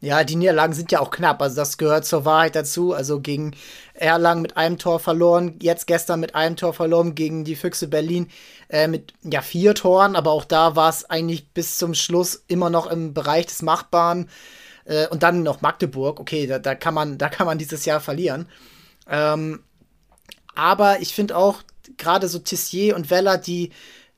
Ja, 0.00 0.22
die 0.22 0.36
Niederlagen 0.36 0.74
sind 0.74 0.92
ja 0.92 1.00
auch 1.00 1.10
knapp, 1.10 1.40
also 1.40 1.56
das 1.56 1.78
gehört 1.78 2.04
zur 2.04 2.26
Wahrheit 2.26 2.54
dazu. 2.54 2.92
Also 2.92 3.20
gegen 3.20 3.56
Erlangen 3.94 4.42
mit 4.42 4.56
einem 4.56 4.76
Tor 4.76 5.00
verloren, 5.00 5.56
jetzt 5.62 5.86
gestern 5.86 6.20
mit 6.20 6.34
einem 6.34 6.56
Tor 6.56 6.74
verloren, 6.74 7.14
gegen 7.14 7.44
die 7.44 7.56
Füchse 7.56 7.88
Berlin 7.88 8.28
äh, 8.68 8.86
mit 8.86 9.14
ja 9.22 9.40
vier 9.40 9.74
Toren, 9.74 10.14
aber 10.14 10.32
auch 10.32 10.44
da 10.44 10.76
war 10.76 10.90
es 10.90 11.08
eigentlich 11.08 11.48
bis 11.50 11.78
zum 11.78 11.94
Schluss 11.94 12.44
immer 12.48 12.68
noch 12.68 12.86
im 12.86 13.14
Bereich 13.14 13.46
des 13.46 13.62
Machbaren. 13.62 14.28
Äh, 14.84 15.08
und 15.08 15.22
dann 15.22 15.42
noch 15.42 15.62
Magdeburg, 15.62 16.20
okay, 16.20 16.46
da, 16.46 16.58
da, 16.58 16.74
kann 16.74 16.94
man, 16.94 17.18
da 17.18 17.28
kann 17.28 17.46
man 17.46 17.58
dieses 17.58 17.84
Jahr 17.84 18.00
verlieren. 18.00 18.46
Ähm, 19.08 19.60
aber 20.54 21.00
ich 21.00 21.14
finde 21.14 21.36
auch 21.36 21.62
gerade 21.96 22.28
so 22.28 22.38
Tissier 22.38 22.96
und 22.96 23.10
Weller, 23.10 23.38
die 23.38 23.70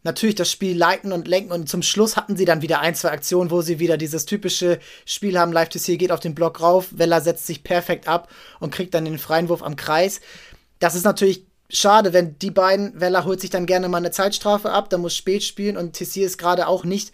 natürlich 0.06 0.36
das 0.36 0.50
Spiel 0.50 0.76
leiten 0.76 1.12
und 1.12 1.28
lenken 1.28 1.52
und 1.52 1.68
zum 1.68 1.82
Schluss 1.82 2.16
hatten 2.16 2.36
sie 2.36 2.46
dann 2.46 2.62
wieder 2.62 2.80
ein, 2.80 2.94
zwei 2.94 3.10
Aktionen, 3.10 3.50
wo 3.50 3.60
sie 3.60 3.78
wieder 3.78 3.98
dieses 3.98 4.24
typische 4.24 4.78
Spiel 5.04 5.38
haben, 5.38 5.52
Live 5.52 5.68
to 5.68 5.78
See 5.78 5.98
geht 5.98 6.12
auf 6.12 6.20
den 6.20 6.34
Block 6.34 6.62
rauf, 6.62 6.88
Weller 6.92 7.20
setzt 7.20 7.46
sich 7.46 7.62
perfekt 7.62 8.08
ab 8.08 8.30
und 8.58 8.72
kriegt 8.72 8.94
dann 8.94 9.04
den 9.04 9.18
freien 9.18 9.50
Wurf 9.50 9.62
am 9.62 9.76
Kreis. 9.76 10.20
Das 10.78 10.94
ist 10.94 11.04
natürlich 11.04 11.44
schade, 11.68 12.14
wenn 12.14 12.38
die 12.38 12.50
beiden, 12.50 12.98
Weller 12.98 13.24
holt 13.24 13.40
sich 13.40 13.50
dann 13.50 13.66
gerne 13.66 13.88
mal 13.88 13.98
eine 13.98 14.10
Zeitstrafe 14.12 14.70
ab, 14.70 14.88
dann 14.88 15.02
muss 15.02 15.14
spät 15.14 15.42
spielen 15.42 15.76
und 15.76 15.92
Tissier 15.92 16.26
ist 16.26 16.38
gerade 16.38 16.68
auch 16.68 16.84
nicht. 16.84 17.12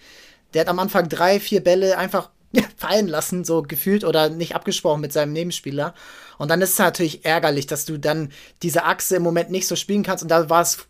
Der 0.55 0.61
hat 0.61 0.69
am 0.69 0.79
Anfang 0.79 1.09
drei, 1.09 1.41
vier 1.41 1.65
Bälle 1.65 1.99
einfach 1.99 2.31
fallen 2.77 3.09
lassen, 3.09 3.45
so 3.45 3.63
gefühlt 3.63 4.05
oder 4.05 4.29
nicht 4.29 4.55
abgesprochen 4.55 5.01
mit 5.01 5.13
seinem 5.13 5.33
Nebenspieler. 5.33 5.95
Und 6.39 6.51
dann 6.51 6.61
ist 6.61 6.73
es 6.73 6.79
natürlich 6.79 7.25
ärgerlich, 7.25 7.67
dass 7.67 7.85
du 7.87 7.99
dann 7.99 8.31
diese 8.63 8.85
Achse 8.85 9.17
im 9.17 9.23
Moment 9.23 9.51
nicht 9.51 9.67
so 9.67 9.77
spielen 9.77 10.03
kannst. 10.03 10.23
Und 10.23 10.31
da 10.31 10.51
war 10.51 10.63
es 10.63 10.87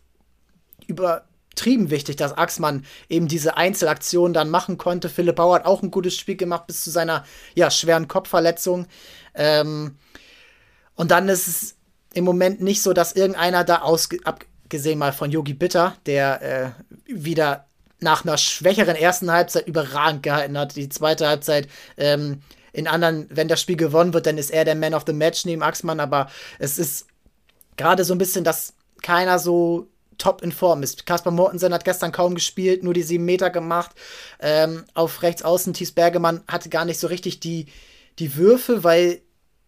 über 0.87 1.23
übertrieben 1.53 1.91
wichtig, 1.91 2.15
dass 2.15 2.35
Axmann 2.35 2.83
eben 3.09 3.27
diese 3.27 3.57
Einzelaktion 3.57 4.33
dann 4.33 4.49
machen 4.49 4.77
konnte. 4.77 5.07
Philipp 5.07 5.35
Bauer 5.35 5.55
hat 5.55 5.65
auch 5.65 5.83
ein 5.83 5.91
gutes 5.91 6.17
Spiel 6.17 6.35
gemacht 6.35 6.67
bis 6.67 6.83
zu 6.83 6.89
seiner 6.89 7.25
ja, 7.53 7.69
schweren 7.69 8.07
Kopfverletzung. 8.07 8.87
Ähm, 9.35 9.95
und 10.95 11.11
dann 11.11 11.29
ist 11.29 11.47
es 11.47 11.75
im 12.13 12.25
Moment 12.25 12.61
nicht 12.61 12.81
so, 12.81 12.93
dass 12.93 13.13
irgendeiner 13.13 13.63
da 13.63 13.81
ausge 13.81 14.17
abgesehen 14.23 14.97
mal 14.97 15.13
von 15.13 15.31
Yogi 15.31 15.53
Bitter, 15.53 15.95
der 16.05 16.41
äh, 16.41 17.13
wieder 17.13 17.67
nach 17.99 18.25
einer 18.25 18.37
schwächeren 18.37 18.95
ersten 18.95 19.31
Halbzeit 19.31 19.67
überragend 19.67 20.23
gehalten 20.23 20.57
hat. 20.57 20.75
Die 20.75 20.89
zweite 20.89 21.27
Halbzeit 21.27 21.67
ähm, 21.97 22.41
in 22.73 22.87
anderen, 22.87 23.27
wenn 23.29 23.47
das 23.47 23.61
Spiel 23.61 23.77
gewonnen 23.77 24.13
wird, 24.13 24.25
dann 24.25 24.39
ist 24.39 24.49
er 24.49 24.65
der 24.65 24.75
Man 24.75 24.95
of 24.95 25.03
the 25.05 25.13
Match 25.13 25.45
neben 25.45 25.61
Axmann, 25.61 25.99
aber 25.99 26.29
es 26.57 26.79
ist 26.79 27.05
gerade 27.77 28.03
so 28.03 28.13
ein 28.13 28.17
bisschen, 28.17 28.43
dass 28.43 28.73
keiner 29.01 29.37
so 29.37 29.92
top 30.17 30.41
in 30.41 30.51
Form 30.51 30.83
ist. 30.83 31.05
Kaspar 31.05 31.31
Mortensen 31.31 31.73
hat 31.73 31.85
gestern 31.85 32.11
kaum 32.11 32.35
gespielt, 32.35 32.83
nur 32.83 32.93
die 32.93 33.03
sieben 33.03 33.25
Meter 33.25 33.49
gemacht. 33.49 33.91
Ähm, 34.39 34.83
auf 34.93 35.21
rechts 35.21 35.43
außen 35.43 35.73
Thies 35.73 35.91
Bergemann 35.91 36.43
hatte 36.47 36.69
gar 36.69 36.85
nicht 36.85 36.99
so 36.99 37.07
richtig 37.07 37.39
die, 37.39 37.67
die 38.19 38.35
Würfe, 38.35 38.83
weil, 38.83 39.21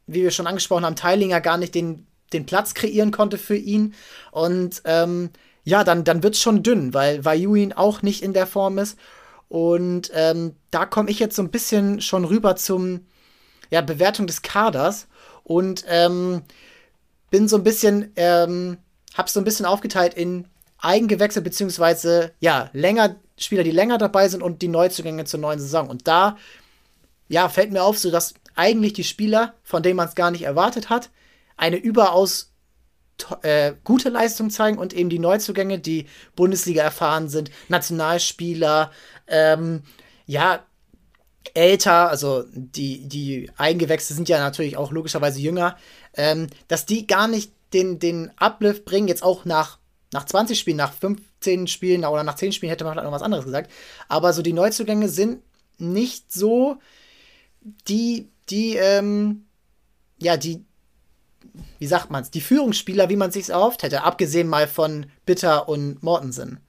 wie 0.07 0.23
wir 0.23 0.31
schon 0.31 0.47
angesprochen 0.47 0.85
haben, 0.85 0.95
Teilinger 0.95 1.41
gar 1.41 1.57
nicht 1.57 1.75
den, 1.75 2.07
den 2.33 2.45
Platz 2.45 2.73
kreieren 2.73 3.11
konnte 3.11 3.37
für 3.37 3.57
ihn. 3.57 3.93
Und 4.31 4.81
ähm, 4.85 5.29
ja, 5.63 5.83
dann, 5.83 6.03
dann 6.03 6.23
wird 6.23 6.35
es 6.35 6.41
schon 6.41 6.63
dünn, 6.63 6.93
weil 6.93 7.25
Vayuin 7.25 7.73
auch 7.73 8.01
nicht 8.01 8.21
in 8.23 8.33
der 8.33 8.47
Form 8.47 8.77
ist. 8.77 8.97
Und 9.49 10.11
ähm, 10.13 10.55
da 10.71 10.85
komme 10.85 11.09
ich 11.09 11.19
jetzt 11.19 11.35
so 11.35 11.41
ein 11.41 11.51
bisschen 11.51 12.01
schon 12.01 12.25
rüber 12.25 12.55
zum 12.55 13.05
ja, 13.69 13.81
Bewertung 13.81 14.27
des 14.27 14.41
Kaders 14.41 15.07
und 15.43 15.85
ähm, 15.87 16.43
bin 17.29 17.47
so 17.47 17.57
ein 17.57 17.63
bisschen, 17.63 18.11
ähm, 19.15 19.17
hab's 19.17 19.33
so 19.33 19.39
ein 19.39 19.45
bisschen 19.45 19.65
aufgeteilt 19.65 20.13
in 20.13 20.47
Eigengewächse, 20.77 21.41
beziehungsweise 21.41 22.33
ja, 22.39 22.69
länger, 22.73 23.15
Spieler, 23.37 23.63
die 23.63 23.71
länger 23.71 23.97
dabei 23.97 24.27
sind 24.27 24.43
und 24.43 24.61
die 24.61 24.67
Neuzugänge 24.67 25.25
zur 25.25 25.39
neuen 25.39 25.59
Saison. 25.59 25.89
Und 25.89 26.07
da, 26.07 26.37
ja, 27.27 27.49
fällt 27.49 27.71
mir 27.71 27.83
auf, 27.83 27.97
so 27.97 28.11
dass 28.11 28.35
eigentlich 28.55 28.93
die 28.93 29.03
Spieler, 29.03 29.53
von 29.63 29.83
denen 29.83 29.97
man 29.97 30.07
es 30.07 30.15
gar 30.15 30.31
nicht 30.31 30.43
erwartet 30.43 30.89
hat, 30.89 31.09
eine 31.57 31.77
überaus 31.77 32.51
äh, 33.41 33.73
gute 33.83 34.09
Leistung 34.09 34.49
zeigen 34.49 34.77
und 34.77 34.93
eben 34.93 35.09
die 35.09 35.19
Neuzugänge, 35.19 35.79
die 35.79 36.07
Bundesliga 36.35 36.83
erfahren 36.83 37.29
sind, 37.29 37.49
Nationalspieler, 37.69 38.91
ähm, 39.27 39.83
ja, 40.25 40.65
älter, 41.53 42.09
also 42.09 42.43
die, 42.51 43.07
die 43.07 43.51
Eingewächse 43.55 44.13
sind 44.13 44.27
ja 44.27 44.39
natürlich 44.39 44.77
auch 44.77 44.91
logischerweise 44.91 45.39
jünger, 45.39 45.77
ähm, 46.15 46.47
dass 46.67 46.85
die 46.85 47.07
gar 47.07 47.27
nicht 47.27 47.51
den, 47.75 47.99
den 47.99 48.31
Uplift 48.37 48.85
bringen, 48.85 49.07
jetzt 49.07 49.23
auch 49.23 49.45
nach, 49.45 49.79
nach 50.13 50.25
20 50.25 50.57
Spielen, 50.57 50.77
nach 50.77 50.93
15 50.93 51.67
Spielen 51.67 52.05
oder 52.05 52.23
nach 52.23 52.35
10 52.35 52.53
Spielen 52.53 52.69
hätte 52.69 52.85
man 52.85 52.93
vielleicht 52.93 53.05
noch 53.05 53.11
was 53.11 53.21
anderes 53.21 53.45
gesagt. 53.45 53.69
Aber 54.07 54.33
so 54.33 54.41
die 54.41 54.53
Neuzugänge 54.53 55.09
sind 55.09 55.41
nicht 55.77 56.31
so 56.31 56.77
die, 57.87 58.29
die, 58.49 58.77
ähm, 58.77 59.45
ja, 60.17 60.37
die, 60.37 60.63
wie 61.79 61.87
sagt 61.87 62.11
man 62.11 62.23
es, 62.23 62.31
die 62.31 62.41
Führungsspieler, 62.41 63.09
wie 63.09 63.17
man 63.17 63.31
sich 63.31 63.49
erhofft 63.49 63.83
hätte, 63.83 64.03
abgesehen 64.03 64.47
mal 64.47 64.67
von 64.67 65.07
Bitter 65.25 65.67
und 65.67 66.01
Mortensen. 66.01 66.59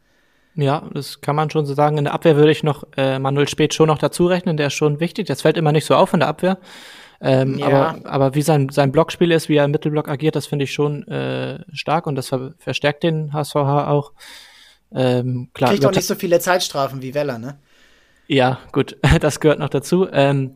Ja, 0.56 0.88
das 0.92 1.20
kann 1.20 1.36
man 1.36 1.50
schon 1.50 1.66
so 1.66 1.74
sagen. 1.74 1.98
In 1.98 2.04
der 2.04 2.14
Abwehr 2.14 2.34
würde 2.34 2.50
ich 2.50 2.62
noch 2.62 2.84
äh, 2.96 3.18
Manuel 3.18 3.46
Spät 3.46 3.74
schon 3.74 3.88
noch 3.88 3.98
dazu 3.98 4.26
rechnen, 4.26 4.56
der 4.56 4.68
ist 4.68 4.74
schon 4.74 5.00
wichtig. 5.00 5.26
Das 5.26 5.42
fällt 5.42 5.58
immer 5.58 5.70
nicht 5.70 5.84
so 5.84 5.94
auf 5.94 6.14
in 6.14 6.20
der 6.20 6.28
Abwehr. 6.28 6.58
Ähm, 7.20 7.58
ja. 7.58 7.66
aber, 7.66 7.98
aber 8.04 8.34
wie 8.34 8.42
sein, 8.42 8.68
sein 8.70 8.92
Blockspiel 8.92 9.32
ist, 9.32 9.48
wie 9.48 9.56
er 9.56 9.64
im 9.64 9.70
Mittelblock 9.70 10.08
agiert, 10.08 10.36
das 10.36 10.46
finde 10.46 10.64
ich 10.64 10.72
schon 10.72 11.06
äh, 11.08 11.64
stark 11.72 12.06
und 12.06 12.14
das 12.14 12.28
ver 12.28 12.54
verstärkt 12.58 13.02
den 13.02 13.32
HSVH 13.32 13.88
auch. 13.88 14.12
Ähm, 14.94 15.50
klar, 15.54 15.70
Kriegt 15.70 15.86
auch 15.86 15.92
nicht 15.92 16.06
so 16.06 16.14
viele 16.14 16.38
Zeitstrafen 16.40 17.02
wie 17.02 17.14
Weller, 17.14 17.38
ne? 17.38 17.58
Ja, 18.28 18.58
gut, 18.72 18.96
das 19.20 19.40
gehört 19.40 19.58
noch 19.58 19.68
dazu. 19.68 20.08
Ähm, 20.12 20.54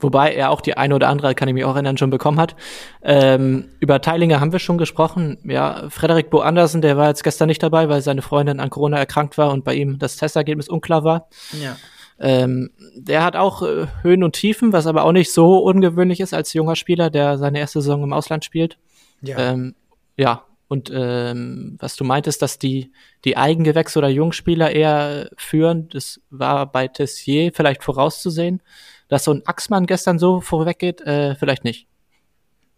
Wobei 0.00 0.32
er 0.32 0.50
auch 0.50 0.60
die 0.60 0.76
eine 0.76 0.94
oder 0.94 1.08
andere, 1.08 1.34
kann 1.34 1.48
ich 1.48 1.54
mich 1.54 1.64
auch 1.64 1.74
erinnern, 1.74 1.98
schon 1.98 2.10
bekommen 2.10 2.38
hat. 2.38 2.54
Ähm, 3.02 3.68
über 3.80 4.00
Teilinger 4.00 4.38
haben 4.38 4.52
wir 4.52 4.60
schon 4.60 4.78
gesprochen. 4.78 5.38
Ja, 5.42 5.86
Frederik 5.90 6.30
Bo 6.30 6.38
Andersen, 6.38 6.82
der 6.82 6.96
war 6.96 7.08
jetzt 7.08 7.24
gestern 7.24 7.48
nicht 7.48 7.62
dabei, 7.62 7.88
weil 7.88 8.00
seine 8.00 8.22
Freundin 8.22 8.60
an 8.60 8.70
Corona 8.70 8.96
erkrankt 8.96 9.36
war 9.38 9.50
und 9.50 9.64
bei 9.64 9.74
ihm 9.74 9.98
das 9.98 10.16
Testergebnis 10.16 10.68
unklar 10.68 11.02
war. 11.02 11.28
Ja. 11.60 11.76
Ähm, 12.20 12.70
der 12.94 13.24
hat 13.24 13.36
auch 13.36 13.62
äh, 13.62 13.86
Höhen 14.02 14.24
und 14.24 14.32
Tiefen, 14.32 14.72
was 14.72 14.86
aber 14.86 15.04
auch 15.04 15.12
nicht 15.12 15.32
so 15.32 15.58
ungewöhnlich 15.58 16.20
ist 16.20 16.34
als 16.34 16.52
junger 16.52 16.76
Spieler, 16.76 17.10
der 17.10 17.38
seine 17.38 17.60
erste 17.60 17.80
Saison 17.80 18.02
im 18.02 18.12
Ausland 18.12 18.44
spielt. 18.44 18.78
Ja. 19.22 19.38
Ähm, 19.38 19.74
ja, 20.16 20.44
und 20.66 20.90
ähm, 20.92 21.76
was 21.80 21.96
du 21.96 22.04
meintest, 22.04 22.42
dass 22.42 22.58
die, 22.58 22.92
die 23.24 23.36
Eigengewächse 23.36 23.98
oder 23.98 24.08
Jungspieler 24.08 24.70
eher 24.70 25.30
führen, 25.36 25.88
das 25.90 26.20
war 26.30 26.70
bei 26.70 26.88
Tessier 26.88 27.52
vielleicht 27.54 27.84
vorauszusehen 27.84 28.60
dass 29.08 29.24
so 29.24 29.32
ein 29.32 29.42
Axmann 29.46 29.86
gestern 29.86 30.18
so 30.18 30.40
vorweggeht, 30.40 31.00
äh, 31.00 31.34
vielleicht 31.34 31.64
nicht. 31.64 31.86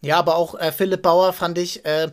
Ja, 0.01 0.19
aber 0.19 0.37
auch 0.37 0.55
äh, 0.55 0.73
Philipp 0.73 1.03
Bauer 1.03 1.33
fand 1.33 1.59
ich, 1.59 1.85
äh, 1.85 2.11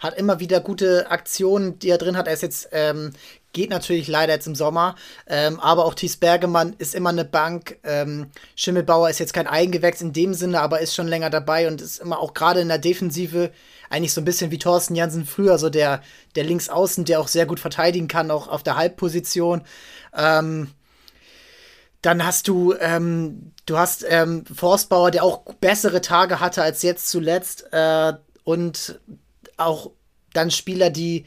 hat 0.00 0.18
immer 0.18 0.40
wieder 0.40 0.60
gute 0.60 1.10
Aktionen, 1.10 1.78
die 1.78 1.90
er 1.90 1.98
drin 1.98 2.16
hat. 2.16 2.26
Er 2.26 2.32
ist 2.32 2.42
jetzt, 2.42 2.68
ähm, 2.72 3.12
geht 3.52 3.70
natürlich 3.70 4.08
leider 4.08 4.34
jetzt 4.34 4.46
im 4.46 4.54
Sommer, 4.54 4.94
ähm, 5.26 5.58
aber 5.60 5.84
auch 5.84 5.94
Thies 5.94 6.16
Bergemann 6.16 6.74
ist 6.78 6.94
immer 6.94 7.10
eine 7.10 7.24
Bank. 7.24 7.78
Ähm, 7.82 8.30
Schimmelbauer 8.56 9.10
ist 9.10 9.20
jetzt 9.20 9.32
kein 9.32 9.46
Eigengewächs 9.46 10.00
in 10.00 10.12
dem 10.12 10.34
Sinne, 10.34 10.60
aber 10.60 10.80
ist 10.80 10.94
schon 10.94 11.08
länger 11.08 11.30
dabei 11.30 11.68
und 11.68 11.80
ist 11.80 12.00
immer 12.00 12.20
auch 12.20 12.34
gerade 12.34 12.60
in 12.60 12.68
der 12.68 12.78
Defensive 12.78 13.50
eigentlich 13.90 14.12
so 14.12 14.20
ein 14.20 14.24
bisschen 14.26 14.50
wie 14.50 14.58
Thorsten 14.58 14.94
Jansen 14.94 15.24
früher, 15.24 15.58
so 15.58 15.70
der, 15.70 16.02
der 16.34 16.44
Linksaußen, 16.44 17.04
der 17.04 17.20
auch 17.20 17.28
sehr 17.28 17.46
gut 17.46 17.60
verteidigen 17.60 18.08
kann, 18.08 18.30
auch 18.30 18.48
auf 18.48 18.62
der 18.62 18.76
Halbposition. 18.76 19.62
Ähm, 20.14 20.68
dann 22.02 22.24
hast 22.24 22.48
du, 22.48 22.74
ähm, 22.78 23.52
du 23.66 23.78
hast 23.78 24.04
ähm, 24.08 24.44
Forstbauer, 24.46 25.10
der 25.10 25.24
auch 25.24 25.42
bessere 25.54 26.00
Tage 26.00 26.40
hatte 26.40 26.62
als 26.62 26.82
jetzt 26.82 27.08
zuletzt. 27.08 27.72
Äh, 27.72 28.12
und 28.44 29.00
auch 29.56 29.90
dann 30.32 30.50
Spieler, 30.50 30.90
die, 30.90 31.26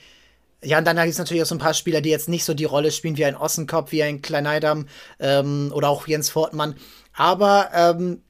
ja, 0.64 0.78
und 0.78 0.86
dann 0.86 0.96
gibt 0.98 1.10
es 1.10 1.18
natürlich 1.18 1.42
auch 1.42 1.48
so 1.48 1.56
ein 1.56 1.60
paar 1.60 1.74
Spieler, 1.74 2.02
die 2.02 2.10
jetzt 2.10 2.30
nicht 2.30 2.44
so 2.46 2.54
die 2.54 2.66
Rolle 2.66 2.92
spielen, 2.92 3.18
wie 3.18 3.26
ein 3.26 3.36
Ossenkopf, 3.36 3.92
wie 3.92 4.04
ein 4.04 4.22
Kleineidam 4.22 4.88
ähm, 5.20 5.72
oder 5.74 5.90
auch 5.90 6.08
Jens 6.08 6.30
Fortmann. 6.30 6.76
Aber 7.14 7.72
ähm, 7.74 8.22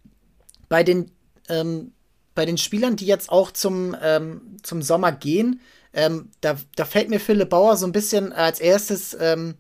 bei 0.70 0.84
den 0.84 1.12
ähm, 1.50 1.92
bei 2.34 2.46
den 2.46 2.58
Spielern, 2.58 2.96
die 2.96 3.06
jetzt 3.06 3.30
auch 3.30 3.52
zum, 3.52 3.96
ähm, 4.02 4.58
zum 4.64 4.82
Sommer 4.82 5.12
gehen, 5.12 5.60
ähm, 5.94 6.30
da, 6.40 6.56
da 6.78 6.86
fällt 6.86 7.10
mir 7.10 7.20
Philipp 7.20 7.50
Bauer 7.50 7.76
so 7.76 7.86
ein 7.86 7.92
bisschen 7.92 8.32
als 8.32 8.62
erstes 8.62 9.18
ähm, 9.20 9.56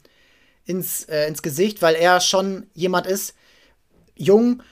ins, 0.63 1.03
äh, 1.05 1.27
ins 1.27 1.41
Gesicht, 1.41 1.81
weil 1.81 1.95
er 1.95 2.21
schon 2.21 2.67
jemand 2.73 3.07
ist, 3.07 3.35
jung, 4.15 4.63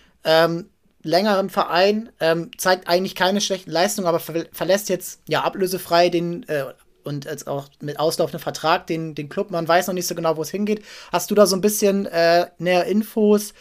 länger 1.02 1.40
im 1.40 1.50
Verein, 1.50 2.10
zeigt 2.58 2.90
eigentlich 2.90 3.16
keine 3.16 3.40
schlechten 3.40 3.72
Leistungen, 3.72 4.06
aber 4.06 4.20
ver 4.20 4.46
verlässt 4.52 4.90
jetzt 4.90 5.22
ja 5.30 5.44
ablösefrei 5.44 6.10
den 6.10 6.44
äh, 6.50 6.66
und 7.10 7.26
jetzt 7.26 7.48
auch 7.48 7.68
mit 7.82 8.00
auslaufendem 8.00 8.40
Vertrag 8.40 8.88
den, 8.88 9.16
den 9.16 9.28
Club. 9.28 9.52
Man 9.52 9.68
weiß 9.68 9.88
noch 9.88 9.94
nicht 9.94 10.08
so 10.08 10.16
genau, 10.16 10.38
wo 10.38 10.42
es 10.42 10.52
hingeht. 10.52 10.86
Hast 11.12 11.30
du 11.30 11.36
da 11.36 11.46
so 11.46 11.58
ein 11.58 11.62
bisschen 11.62 12.06
äh, 12.06 12.46
näher 12.60 12.86
Infos, 12.86 13.54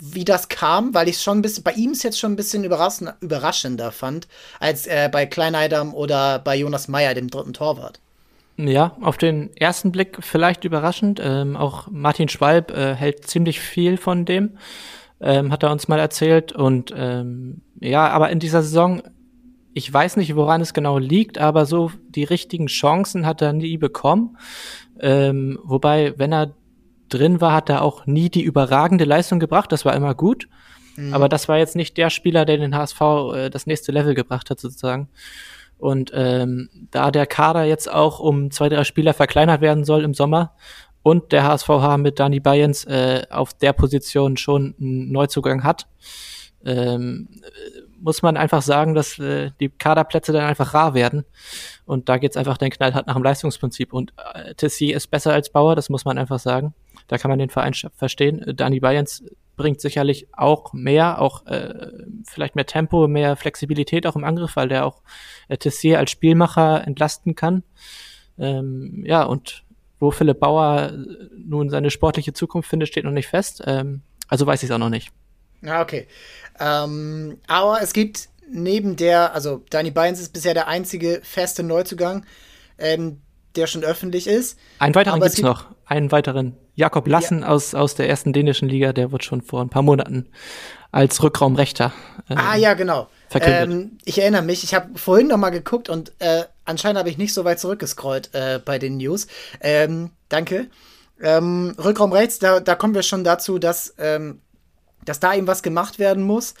wie 0.00 0.24
das 0.24 0.48
kam? 0.48 0.94
Weil 0.94 1.08
ich 1.08 1.16
es 1.16 1.22
schon 1.22 1.38
ein 1.38 1.42
bisschen, 1.42 1.62
bei 1.62 1.72
ihm 1.72 1.92
ist 1.92 2.02
jetzt 2.02 2.18
schon 2.18 2.32
ein 2.32 2.36
bisschen 2.36 2.64
überraschender 2.64 3.92
fand, 3.92 4.26
als 4.58 4.86
äh, 4.86 5.08
bei 5.12 5.26
Kleineidam 5.26 5.94
oder 5.94 6.40
bei 6.40 6.56
Jonas 6.56 6.88
Meyer, 6.88 7.14
dem 7.14 7.30
dritten 7.30 7.52
Torwart. 7.52 8.00
Ja, 8.56 8.96
auf 9.02 9.16
den 9.18 9.56
ersten 9.56 9.92
Blick 9.92 10.18
vielleicht 10.20 10.64
überraschend. 10.64 11.20
Ähm, 11.22 11.56
auch 11.56 11.86
Martin 11.92 12.28
Schwalb 12.28 12.72
äh, 12.72 12.94
hält 12.94 13.24
ziemlich 13.28 13.60
viel 13.60 13.98
von 13.98 14.24
dem, 14.24 14.58
ähm, 15.20 15.52
hat 15.52 15.62
er 15.62 15.70
uns 15.70 15.86
mal 15.86 16.00
erzählt. 16.00 16.52
Und 16.52 16.92
ähm, 16.96 17.60
ja, 17.78 18.08
aber 18.08 18.30
in 18.30 18.40
dieser 18.40 18.62
Saison, 18.62 19.02
ich 19.78 19.92
weiß 19.92 20.16
nicht, 20.16 20.34
woran 20.34 20.60
es 20.60 20.74
genau 20.74 20.98
liegt, 20.98 21.38
aber 21.38 21.64
so 21.64 21.92
die 22.08 22.24
richtigen 22.24 22.66
Chancen 22.66 23.24
hat 23.24 23.40
er 23.40 23.52
nie 23.52 23.78
bekommen. 23.78 24.36
Ähm, 24.98 25.58
wobei, 25.62 26.14
wenn 26.16 26.32
er 26.32 26.54
drin 27.08 27.40
war, 27.40 27.52
hat 27.52 27.70
er 27.70 27.82
auch 27.82 28.04
nie 28.04 28.28
die 28.28 28.42
überragende 28.42 29.04
Leistung 29.04 29.38
gebracht. 29.38 29.70
Das 29.70 29.84
war 29.84 29.94
immer 29.94 30.14
gut. 30.14 30.48
Mhm. 30.96 31.14
Aber 31.14 31.28
das 31.28 31.48
war 31.48 31.58
jetzt 31.58 31.76
nicht 31.76 31.96
der 31.96 32.10
Spieler, 32.10 32.44
der 32.44 32.56
den 32.56 32.74
HSV 32.74 33.00
äh, 33.00 33.50
das 33.50 33.66
nächste 33.66 33.92
Level 33.92 34.14
gebracht 34.14 34.50
hat, 34.50 34.58
sozusagen. 34.58 35.08
Und 35.78 36.10
ähm, 36.12 36.68
da 36.90 37.12
der 37.12 37.26
Kader 37.26 37.62
jetzt 37.62 37.90
auch 37.90 38.18
um 38.18 38.50
zwei, 38.50 38.68
drei 38.68 38.82
Spieler 38.82 39.14
verkleinert 39.14 39.60
werden 39.60 39.84
soll 39.84 40.02
im 40.02 40.12
Sommer 40.12 40.56
und 41.04 41.30
der 41.30 41.44
HSVH 41.44 41.98
mit 41.98 42.18
Dani 42.18 42.40
Bayens 42.40 42.84
äh, 42.84 43.22
auf 43.30 43.54
der 43.54 43.72
Position 43.72 44.36
schon 44.36 44.74
einen 44.80 45.12
Neuzugang 45.12 45.62
hat, 45.62 45.86
ähm, 46.64 47.28
muss 48.00 48.22
man 48.22 48.36
einfach 48.36 48.62
sagen, 48.62 48.94
dass 48.94 49.18
äh, 49.18 49.50
die 49.60 49.68
Kaderplätze 49.68 50.32
dann 50.32 50.44
einfach 50.44 50.74
rar 50.74 50.94
werden. 50.94 51.24
Und 51.84 52.08
da 52.08 52.18
geht's 52.18 52.36
einfach 52.36 52.58
den 52.58 52.70
Knall 52.70 52.94
halt 52.94 53.06
nach 53.06 53.14
dem 53.14 53.22
Leistungsprinzip. 53.22 53.92
Und 53.92 54.12
äh, 54.34 54.54
Tessier 54.54 54.96
ist 54.96 55.08
besser 55.08 55.32
als 55.32 55.50
Bauer, 55.50 55.76
das 55.76 55.88
muss 55.88 56.04
man 56.04 56.18
einfach 56.18 56.38
sagen. 56.38 56.74
Da 57.08 57.18
kann 57.18 57.30
man 57.30 57.38
den 57.38 57.50
Verein 57.50 57.74
verstehen. 57.74 58.44
Dani 58.56 58.80
Bayens 58.80 59.24
bringt 59.56 59.80
sicherlich 59.80 60.28
auch 60.32 60.72
mehr, 60.72 61.20
auch 61.20 61.46
äh, 61.46 61.90
vielleicht 62.24 62.56
mehr 62.56 62.66
Tempo, 62.66 63.08
mehr 63.08 63.36
Flexibilität 63.36 64.06
auch 64.06 64.16
im 64.16 64.24
Angriff, 64.24 64.56
weil 64.56 64.68
der 64.68 64.86
auch 64.86 65.02
äh, 65.48 65.56
Tessier 65.56 65.98
als 65.98 66.10
Spielmacher 66.10 66.86
entlasten 66.86 67.34
kann. 67.34 67.64
Ähm, 68.38 69.02
ja, 69.04 69.24
und 69.24 69.64
wo 69.98 70.10
Philipp 70.10 70.38
Bauer 70.38 70.92
nun 71.36 71.70
seine 71.70 71.90
sportliche 71.90 72.32
Zukunft 72.32 72.70
findet, 72.70 72.88
steht 72.88 73.04
noch 73.04 73.10
nicht 73.10 73.26
fest. 73.26 73.62
Ähm, 73.66 74.02
also 74.28 74.46
weiß 74.46 74.62
ich 74.62 74.70
es 74.70 74.74
auch 74.74 74.78
noch 74.78 74.90
nicht. 74.90 75.10
Ja, 75.62 75.82
okay. 75.82 76.06
Ähm, 76.60 77.38
aber 77.46 77.80
es 77.82 77.92
gibt 77.92 78.28
neben 78.50 78.96
der, 78.96 79.34
also 79.34 79.62
Danny 79.70 79.90
Bynes 79.90 80.20
ist 80.20 80.32
bisher 80.32 80.54
der 80.54 80.68
einzige 80.68 81.20
feste 81.22 81.62
Neuzugang, 81.62 82.24
ähm, 82.78 83.20
der 83.56 83.66
schon 83.66 83.84
öffentlich 83.84 84.26
ist. 84.26 84.58
Einen 84.78 84.94
weiteren 84.94 85.20
gibt 85.20 85.34
es 85.34 85.42
noch. 85.42 85.66
Einen 85.86 86.12
weiteren. 86.12 86.56
Jakob 86.74 87.08
Lassen 87.08 87.40
ja. 87.40 87.48
aus, 87.48 87.74
aus 87.74 87.96
der 87.96 88.08
ersten 88.08 88.32
dänischen 88.32 88.68
Liga, 88.68 88.92
der 88.92 89.10
wird 89.10 89.24
schon 89.24 89.42
vor 89.42 89.60
ein 89.60 89.68
paar 89.68 89.82
Monaten 89.82 90.28
als 90.92 91.22
Rückraumrechter. 91.22 91.92
Äh, 92.28 92.36
ah 92.36 92.56
ja, 92.56 92.74
genau. 92.74 93.08
Ähm, 93.34 93.98
ich 94.04 94.20
erinnere 94.20 94.42
mich, 94.42 94.64
ich 94.64 94.74
habe 94.74 94.96
vorhin 94.96 95.26
noch 95.28 95.36
mal 95.36 95.50
geguckt 95.50 95.88
und 95.88 96.12
äh, 96.20 96.44
anscheinend 96.64 96.98
habe 96.98 97.10
ich 97.10 97.18
nicht 97.18 97.34
so 97.34 97.44
weit 97.44 97.58
zurückgescrollt 97.58 98.30
äh, 98.32 98.60
bei 98.64 98.78
den 98.78 98.96
News. 98.96 99.26
Ähm, 99.60 100.10
danke. 100.28 100.68
Ähm, 101.20 101.74
Rückraum 101.82 102.12
rechts, 102.12 102.38
da, 102.38 102.60
da 102.60 102.76
kommen 102.76 102.94
wir 102.94 103.02
schon 103.02 103.24
dazu, 103.24 103.58
dass, 103.58 103.94
ähm, 103.98 104.40
dass 105.04 105.20
da 105.20 105.34
eben 105.34 105.46
was 105.46 105.62
gemacht 105.62 105.98
werden 105.98 106.22
muss. 106.22 106.54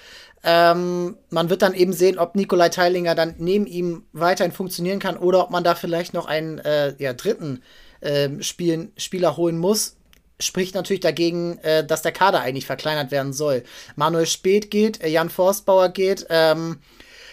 Ähm, 0.44 1.16
man 1.30 1.50
wird 1.50 1.62
dann 1.62 1.74
eben 1.74 1.92
sehen, 1.92 2.18
ob 2.18 2.36
Nikolai 2.36 2.68
Teilinger 2.68 3.14
dann 3.14 3.34
neben 3.38 3.66
ihm 3.66 4.04
weiterhin 4.12 4.52
funktionieren 4.52 5.00
kann 5.00 5.16
oder 5.16 5.42
ob 5.42 5.50
man 5.50 5.64
da 5.64 5.74
vielleicht 5.74 6.14
noch 6.14 6.26
einen 6.26 6.58
äh, 6.58 6.94
ja, 6.98 7.12
dritten 7.12 7.62
äh, 8.00 8.28
Spielen, 8.42 8.92
Spieler 8.96 9.36
holen 9.36 9.58
muss. 9.58 9.96
Spricht 10.40 10.76
natürlich 10.76 11.00
dagegen, 11.00 11.58
äh, 11.58 11.84
dass 11.84 12.02
der 12.02 12.12
Kader 12.12 12.40
eigentlich 12.40 12.66
verkleinert 12.66 13.10
werden 13.10 13.32
soll. 13.32 13.64
Manuel 13.96 14.26
Speth 14.26 14.70
geht, 14.70 15.02
äh, 15.02 15.08
Jan 15.08 15.30
Forstbauer 15.30 15.88
geht. 15.88 16.26
Ähm, 16.30 16.78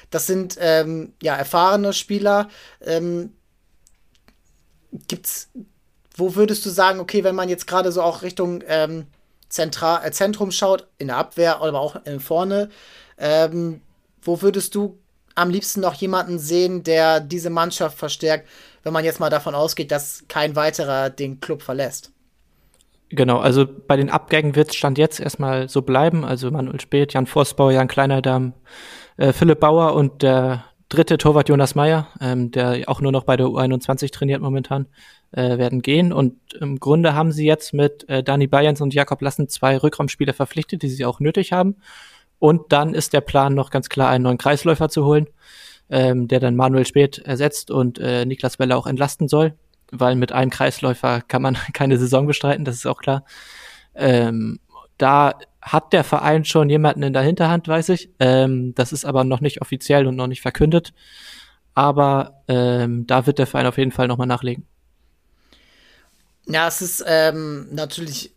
das 0.10 0.26
sind 0.26 0.58
ähm, 0.60 1.14
ja 1.22 1.36
erfahrene 1.36 1.94
Spieler. 1.94 2.50
Ähm, 2.82 3.34
gibt's, 5.08 5.50
wo 6.16 6.36
würdest 6.36 6.66
du 6.66 6.70
sagen, 6.70 7.00
okay, 7.00 7.24
wenn 7.24 7.36
man 7.36 7.50
jetzt 7.50 7.68
gerade 7.68 7.92
so 7.92 8.02
auch 8.02 8.24
Richtung 8.24 8.64
ähm, 8.68 9.06
Zentral, 9.56 10.06
äh, 10.06 10.12
Zentrum 10.12 10.52
schaut, 10.52 10.88
in 10.98 11.08
der 11.08 11.18
Abwehr, 11.18 11.62
aber 11.62 11.80
auch 11.80 11.96
in 12.06 12.20
vorne. 12.20 12.70
Ähm, 13.18 13.82
wo 14.22 14.42
würdest 14.42 14.76
du 14.76 15.00
am 15.34 15.50
liebsten 15.50 15.82
noch 15.82 15.94
jemanden 15.94 16.40
sehen, 16.40 16.84
der 16.84 17.20
diese 17.20 17.50
Mannschaft 17.50 17.98
verstärkt, 17.98 18.48
wenn 18.84 18.94
man 18.94 19.06
jetzt 19.06 19.20
mal 19.20 19.30
davon 19.30 19.56
ausgeht, 19.56 19.92
dass 19.92 20.26
kein 20.28 20.56
weiterer 20.56 21.10
den 21.10 21.40
Club 21.40 21.62
verlässt? 21.62 22.12
Genau, 23.10 23.40
also 23.40 23.66
bei 23.66 23.96
den 23.96 24.10
Abgängen 24.10 24.56
wird 24.56 24.70
es 24.70 24.76
Stand 24.76 24.98
jetzt 24.98 25.20
erstmal 25.20 25.70
so 25.70 25.82
bleiben. 25.82 26.26
Also 26.26 26.52
Manuel 26.52 26.82
Speth, 26.82 27.14
Jan 27.14 27.28
Forstbauer, 27.28 27.72
Jan 27.72 27.88
Kleinerdam, 27.88 28.54
äh, 29.18 29.32
Philipp 29.32 29.60
Bauer 29.60 29.94
und 29.94 30.22
der 30.22 30.66
dritte 30.90 31.18
Torwart 31.18 31.48
Jonas 31.48 31.76
Meyer, 31.76 32.08
ähm, 32.20 32.52
der 32.52 32.84
auch 32.88 33.02
nur 33.02 33.12
noch 33.12 33.24
bei 33.24 33.38
der 33.38 33.48
U21 33.48 34.12
trainiert 34.12 34.42
momentan 34.42 34.88
äh, 35.36 35.58
werden 35.58 35.82
gehen. 35.82 36.14
Und 36.14 36.54
im 36.60 36.80
Grunde 36.80 37.14
haben 37.14 37.32
sie 37.32 37.46
jetzt 37.46 37.74
mit 37.74 38.08
äh, 38.10 38.24
Dani 38.24 38.48
Bayerns 38.48 38.82
und 38.82 38.94
Jakob 38.94 39.22
Lassen 39.22 39.50
zwei 39.50 39.78
Rückraumspieler 39.78 40.34
verpflichtet, 40.34 40.82
die 40.82 40.88
sie 40.88 41.06
auch 41.06 41.20
nötig 41.20 41.52
haben. 41.52 41.76
Und 42.40 42.72
dann 42.72 42.94
ist 42.94 43.14
der 43.14 43.22
Plan 43.22 43.54
noch 43.54 43.70
ganz 43.70 43.90
klar, 43.90 44.10
einen 44.10 44.24
neuen 44.24 44.38
Kreisläufer 44.38 44.90
zu 44.90 45.06
holen, 45.06 45.28
ähm, 45.90 46.28
der 46.28 46.40
dann 46.40 46.56
Manuel 46.56 46.86
Spät 46.86 47.20
ersetzt 47.20 47.70
und 47.70 48.00
äh, 48.00 48.26
Niklas 48.26 48.60
Weller 48.60 48.78
auch 48.78 48.88
entlasten 48.88 49.28
soll, 49.28 49.54
weil 49.92 50.16
mit 50.16 50.32
einem 50.32 50.52
Kreisläufer 50.52 51.22
kann 51.22 51.42
man 51.42 51.58
keine 51.74 51.98
Saison 51.98 52.28
bestreiten, 52.28 52.66
das 52.66 52.76
ist 52.76 52.86
auch 52.86 53.00
klar. 53.00 53.26
Ähm, 53.94 54.60
da 54.98 55.36
hat 55.62 55.94
der 55.94 56.04
Verein 56.04 56.46
schon 56.46 56.70
jemanden 56.70 57.04
in 57.04 57.14
der 57.14 57.24
Hinterhand, 57.24 57.68
weiß 57.68 57.90
ich. 57.90 58.10
Ähm, 58.20 58.74
das 58.76 58.94
ist 58.94 59.04
aber 59.04 59.24
noch 59.24 59.42
nicht 59.42 59.62
offiziell 59.62 60.08
und 60.08 60.16
noch 60.16 60.28
nicht 60.28 60.42
verkündet. 60.42 60.94
Aber 61.74 62.44
ähm, 62.48 63.06
da 63.08 63.26
wird 63.26 63.40
der 63.40 63.48
Verein 63.48 63.66
auf 63.66 63.78
jeden 63.78 63.92
Fall 63.92 64.08
nochmal 64.08 64.28
nachlegen. 64.28 64.66
Ja, 66.48 66.68
es 66.68 66.82
ist 66.82 67.04
ähm, 67.08 67.68
natürlich 67.72 68.36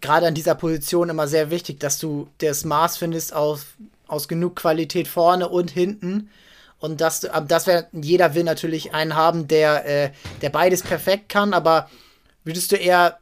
gerade 0.00 0.26
an 0.26 0.34
dieser 0.34 0.54
Position 0.54 1.08
immer 1.08 1.28
sehr 1.28 1.50
wichtig, 1.50 1.80
dass 1.80 1.98
du 1.98 2.28
das 2.38 2.64
Maß 2.64 2.96
findest 2.96 3.34
aus, 3.34 3.66
aus 4.06 4.28
genug 4.28 4.56
Qualität 4.56 5.08
vorne 5.08 5.48
und 5.48 5.70
hinten. 5.70 6.30
Und 6.78 7.00
das, 7.00 7.26
das 7.48 7.66
wäre, 7.66 7.86
jeder 7.92 8.34
will 8.34 8.44
natürlich 8.44 8.92
einen 8.92 9.14
haben, 9.14 9.48
der, 9.48 9.86
äh, 9.86 10.10
der 10.42 10.50
beides 10.50 10.82
perfekt 10.82 11.28
kann, 11.28 11.54
aber 11.54 11.88
würdest 12.44 12.70
du 12.70 12.76
eher, 12.76 13.18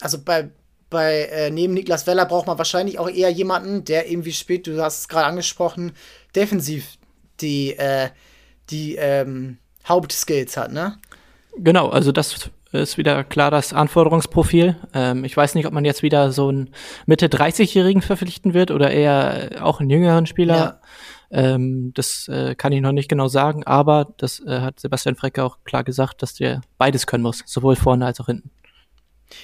also 0.00 0.18
bei, 0.18 0.50
bei 0.88 1.24
äh, 1.24 1.50
neben 1.50 1.74
Niklas 1.74 2.06
Weller 2.06 2.24
braucht 2.24 2.46
man 2.46 2.56
wahrscheinlich 2.56 2.98
auch 2.98 3.10
eher 3.10 3.30
jemanden, 3.30 3.84
der 3.84 4.10
irgendwie 4.10 4.32
spät, 4.32 4.66
du 4.66 4.82
hast 4.82 5.00
es 5.00 5.08
gerade 5.08 5.26
angesprochen, 5.26 5.92
defensiv 6.34 6.96
die, 7.40 7.76
äh, 7.76 8.08
die 8.70 8.96
ähm, 8.96 9.58
Hauptskills 9.86 10.56
hat, 10.56 10.72
ne? 10.72 10.98
Genau, 11.56 11.90
also 11.90 12.10
das 12.10 12.50
ist 12.74 12.98
wieder 12.98 13.24
klar 13.24 13.50
das 13.50 13.72
Anforderungsprofil. 13.72 14.76
Ähm, 14.92 15.24
ich 15.24 15.36
weiß 15.36 15.54
nicht, 15.54 15.66
ob 15.66 15.72
man 15.72 15.84
jetzt 15.84 16.02
wieder 16.02 16.32
so 16.32 16.48
einen 16.48 16.70
Mitte 17.06 17.26
30-Jährigen 17.26 18.02
verpflichten 18.02 18.54
wird 18.54 18.70
oder 18.70 18.90
eher 18.90 19.62
auch 19.62 19.80
einen 19.80 19.90
jüngeren 19.90 20.26
Spieler. 20.26 20.56
Ja. 20.56 20.80
Ähm, 21.30 21.92
das 21.94 22.28
äh, 22.28 22.54
kann 22.54 22.72
ich 22.72 22.80
noch 22.80 22.92
nicht 22.92 23.08
genau 23.08 23.28
sagen, 23.28 23.64
aber 23.64 24.14
das 24.18 24.40
äh, 24.40 24.60
hat 24.60 24.78
Sebastian 24.78 25.16
Frecke 25.16 25.42
auch 25.42 25.58
klar 25.64 25.82
gesagt, 25.82 26.22
dass 26.22 26.34
der 26.34 26.60
beides 26.78 27.06
können 27.06 27.24
muss, 27.24 27.42
sowohl 27.46 27.76
vorne 27.76 28.06
als 28.06 28.20
auch 28.20 28.26
hinten. 28.26 28.50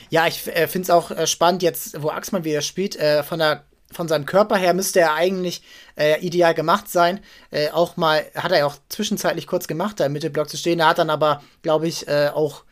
Ja, 0.09 0.27
ich 0.27 0.47
äh, 0.47 0.69
finde 0.69 0.85
es 0.85 0.91
auch 0.91 1.11
äh, 1.11 1.27
spannend 1.27 1.63
jetzt, 1.63 2.01
wo 2.01 2.11
Axmann 2.11 2.45
wieder 2.45 2.61
spielt, 2.61 2.97
äh, 2.97 3.23
von 3.23 3.39
der 3.39 3.65
von 3.93 4.09
seinem 4.09 4.25
Körper 4.25 4.57
her 4.57 4.73
müsste 4.73 5.01
er 5.01 5.15
eigentlich 5.15 5.63
äh, 5.97 6.25
ideal 6.25 6.55
gemacht 6.55 6.89
sein. 6.89 7.21
Äh, 7.51 7.71
auch 7.71 7.97
mal, 7.97 8.25
hat 8.35 8.53
er 8.53 8.59
ja 8.59 8.67
auch 8.67 8.77
zwischenzeitlich 8.89 9.47
kurz 9.49 9.67
gemacht, 9.67 9.99
da 9.99 10.07
im 10.07 10.13
Mittelblock 10.13 10.49
zu 10.49 10.57
stehen. 10.57 10.81
Er 10.81 10.89
hat 10.89 10.99
dann 10.99 11.11
aber, 11.11 11.43
glaube 11.63 11.89
ich, 11.89 12.07
äh, 12.07 12.31
auch 12.33 12.63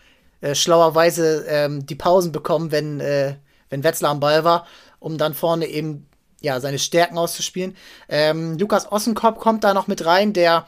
äh, 0.40 0.54
schlauerweise 0.54 1.44
ähm, 1.48 1.86
die 1.86 1.94
Pausen 1.94 2.32
bekommen, 2.32 2.70
wenn, 2.70 3.00
äh, 3.00 3.36
wenn 3.70 3.84
Wetzlar 3.84 4.10
am 4.10 4.20
Ball 4.20 4.44
war, 4.44 4.66
um 4.98 5.18
dann 5.18 5.34
vorne 5.34 5.66
eben 5.66 6.06
ja, 6.40 6.60
seine 6.60 6.78
Stärken 6.78 7.18
auszuspielen. 7.18 7.76
Ähm, 8.08 8.58
Lukas 8.58 8.90
Ossenkopf 8.90 9.38
kommt 9.38 9.64
da 9.64 9.74
noch 9.74 9.88
mit 9.88 10.04
rein, 10.04 10.32
der 10.32 10.66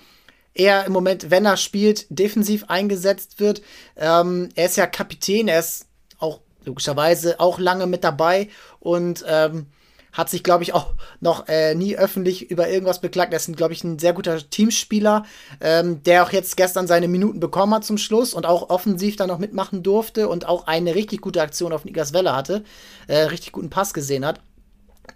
eher 0.54 0.84
im 0.84 0.92
Moment, 0.92 1.30
wenn 1.30 1.44
er 1.44 1.56
spielt, 1.56 2.06
defensiv 2.10 2.64
eingesetzt 2.68 3.38
wird. 3.38 3.62
Ähm, 3.96 4.48
er 4.54 4.66
ist 4.66 4.76
ja 4.76 4.86
Kapitän, 4.86 5.48
er 5.48 5.60
ist 5.60 5.86
auch 6.18 6.40
logischerweise 6.64 7.38
auch 7.40 7.58
lange 7.58 7.86
mit 7.86 8.04
dabei 8.04 8.48
und 8.80 9.24
ähm, 9.26 9.66
hat 10.12 10.28
sich, 10.28 10.42
glaube 10.42 10.62
ich, 10.62 10.74
auch 10.74 10.94
noch 11.20 11.48
äh, 11.48 11.74
nie 11.74 11.96
öffentlich 11.96 12.50
über 12.50 12.68
irgendwas 12.68 13.00
beklagt. 13.00 13.32
Er 13.32 13.36
ist, 13.36 13.56
glaube 13.56 13.72
ich, 13.72 13.84
ein 13.84 13.98
sehr 13.98 14.12
guter 14.12 14.38
Teamspieler, 14.38 15.24
ähm, 15.60 16.02
der 16.02 16.24
auch 16.24 16.32
jetzt 16.32 16.56
gestern 16.56 16.86
seine 16.86 17.08
Minuten 17.08 17.40
bekommen 17.40 17.74
hat 17.74 17.84
zum 17.84 17.98
Schluss 17.98 18.34
und 18.34 18.46
auch 18.46 18.70
offensiv 18.70 19.16
dann 19.16 19.28
noch 19.28 19.38
mitmachen 19.38 19.82
durfte 19.82 20.28
und 20.28 20.46
auch 20.46 20.66
eine 20.66 20.94
richtig 20.94 21.20
gute 21.20 21.42
Aktion 21.42 21.72
auf 21.72 21.84
Niklas 21.84 22.12
Welle 22.12 22.34
hatte, 22.34 22.64
äh, 23.06 23.18
richtig 23.18 23.52
guten 23.52 23.70
Pass 23.70 23.94
gesehen 23.94 24.26
hat. 24.26 24.40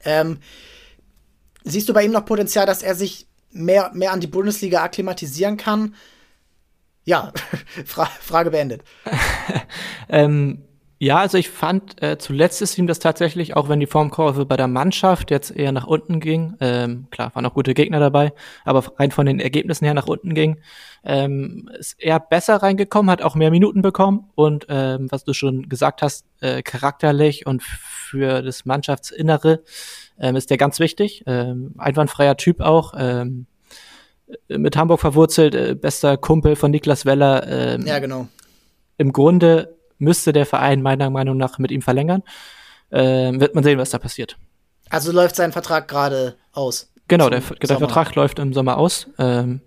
Ähm, 0.04 0.38
siehst 1.64 1.88
du 1.88 1.92
bei 1.92 2.04
ihm 2.04 2.12
noch 2.12 2.24
Potenzial, 2.24 2.66
dass 2.66 2.83
er 2.83 2.94
sich 2.94 3.26
mehr, 3.50 3.90
mehr 3.94 4.12
an 4.12 4.20
die 4.20 4.26
Bundesliga 4.26 4.83
akklimatisieren 4.83 5.57
kann? 5.57 5.94
Ja, 7.04 7.33
Fra 7.85 8.07
Frage 8.07 8.50
beendet. 8.50 8.83
ähm, 10.09 10.64
ja, 11.05 11.19
also 11.19 11.37
ich 11.37 11.51
fand, 11.51 12.03
äh, 12.03 12.17
zuletzt 12.17 12.62
ist 12.62 12.79
ihm 12.79 12.87
das 12.87 12.99
tatsächlich, 12.99 13.55
auch 13.55 13.69
wenn 13.69 13.79
die 13.79 13.87
Formkurve 13.87 14.47
bei 14.47 14.57
der 14.57 14.69
Mannschaft 14.69 15.31
jetzt 15.31 15.55
eher 15.55 15.71
nach 15.71 15.87
unten 15.87 16.19
ging, 16.19 16.57
ähm, 16.61 17.09
klar, 17.11 17.35
waren 17.35 17.45
auch 17.45 17.53
gute 17.53 17.75
Gegner 17.75 18.01
dabei, 18.01 18.33
aber 18.64 18.83
rein 18.99 19.11
von 19.11 19.27
den 19.27 19.38
Ergebnissen 19.38 19.85
her 19.85 19.93
nach 19.93 20.07
unten 20.07 20.35
ging, 20.35 20.61
ähm, 21.05 21.69
ist 21.79 21.97
er 21.99 22.19
besser 22.21 22.57
reingekommen, 22.57 23.11
hat 23.11 23.21
auch 23.21 23.35
mehr 23.35 23.51
Minuten 23.51 23.83
bekommen 23.83 24.31
und 24.35 24.64
ähm, 24.71 25.09
was 25.11 25.25
du 25.25 25.35
schon 25.35 25.69
gesagt 25.69 26.01
hast, 26.01 26.25
äh, 26.40 26.62
charakterlich 26.62 27.47
und 27.47 27.62
für 27.62 28.40
das 28.40 28.64
Mannschaftsinnere 28.64 29.62
ähm, 30.19 30.37
ist 30.37 30.49
der 30.49 30.57
ganz 30.57 30.81
wichtig. 30.81 31.23
Ähm, 31.27 31.75
einwandfreier 31.77 32.38
Typ 32.38 32.61
auch. 32.62 32.95
Ähm, 32.97 33.47
mit 34.49 34.75
Hamburg 34.75 35.01
verwurzelt, 35.01 35.55
äh, 35.55 35.75
bester 35.75 36.17
Kumpel 36.17 36.57
von 36.57 36.71
Niklas 36.71 37.05
Weller. 37.05 37.47
Ähm, 37.47 37.87
ja, 37.87 37.99
genau. 37.99 38.27
Im 38.97 39.12
Grunde 39.12 39.77
müsste 40.05 40.33
der 40.33 40.47
Verein 40.47 40.83
meiner 40.83 41.11
Meinung 41.11 41.37
nach 41.37 41.59
mit 41.59 41.71
ihm 41.71 41.83
verlängern. 41.83 42.23
Ähm, 42.93 43.40
wird 43.40 43.55
man 43.55 43.64
sehen, 43.64 43.79
was 43.79 43.90
da 43.90 43.99
passiert. 43.99 44.37
Also 44.90 45.11
läuft 45.11 45.37
sein 45.37 45.53
Vertrag 45.53 45.88
gerade 45.88 46.37
aus. 46.53 46.93
Genau, 47.09 47.29
der, 47.29 47.40
der 47.40 47.79
Vertrag 47.79 48.14
läuft 48.14 48.38
im 48.38 48.55
Sommer 48.55 48.79
aus. 48.79 49.09
Ähm, 49.19 49.61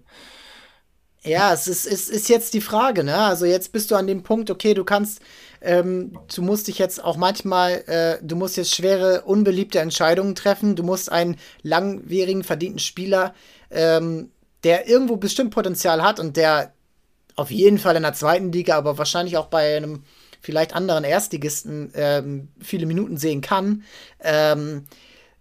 ja, 1.23 1.53
es 1.53 1.67
ist, 1.67 1.85
ist, 1.85 2.09
ist 2.09 2.29
jetzt 2.29 2.53
die 2.53 2.61
Frage, 2.61 3.03
ne? 3.03 3.17
Also 3.17 3.45
jetzt 3.45 3.71
bist 3.71 3.91
du 3.91 3.95
an 3.95 4.07
dem 4.07 4.23
Punkt, 4.23 4.49
okay, 4.49 4.73
du 4.73 4.85
kannst, 4.85 5.21
ähm, 5.61 6.17
du 6.33 6.41
musst 6.41 6.67
dich 6.67 6.79
jetzt 6.79 7.03
auch 7.03 7.17
manchmal, 7.17 7.83
äh, 7.87 8.17
du 8.21 8.35
musst 8.35 8.55
jetzt 8.55 8.73
schwere, 8.73 9.23
unbeliebte 9.23 9.79
Entscheidungen 9.79 10.35
treffen. 10.35 10.75
Du 10.75 10.83
musst 10.83 11.11
einen 11.11 11.35
langwierigen, 11.63 12.43
verdienten 12.43 12.79
Spieler, 12.79 13.33
ähm, 13.69 14.31
der 14.63 14.87
irgendwo 14.87 15.17
bestimmt 15.17 15.51
Potenzial 15.51 16.01
hat 16.01 16.19
und 16.19 16.37
der 16.37 16.71
auf 17.35 17.51
jeden 17.51 17.77
Fall 17.77 17.95
in 17.95 18.03
der 18.03 18.13
zweiten 18.13 18.51
Liga, 18.51 18.77
aber 18.77 18.97
wahrscheinlich 18.97 19.37
auch 19.37 19.47
bei 19.47 19.77
einem 19.77 20.03
vielleicht 20.47 20.73
anderen 20.73 21.03
Erstligisten 21.03 21.91
ähm, 21.93 22.47
viele 22.61 22.85
Minuten 22.85 23.17
sehen 23.17 23.41
kann, 23.41 23.83
ähm, 24.23 24.85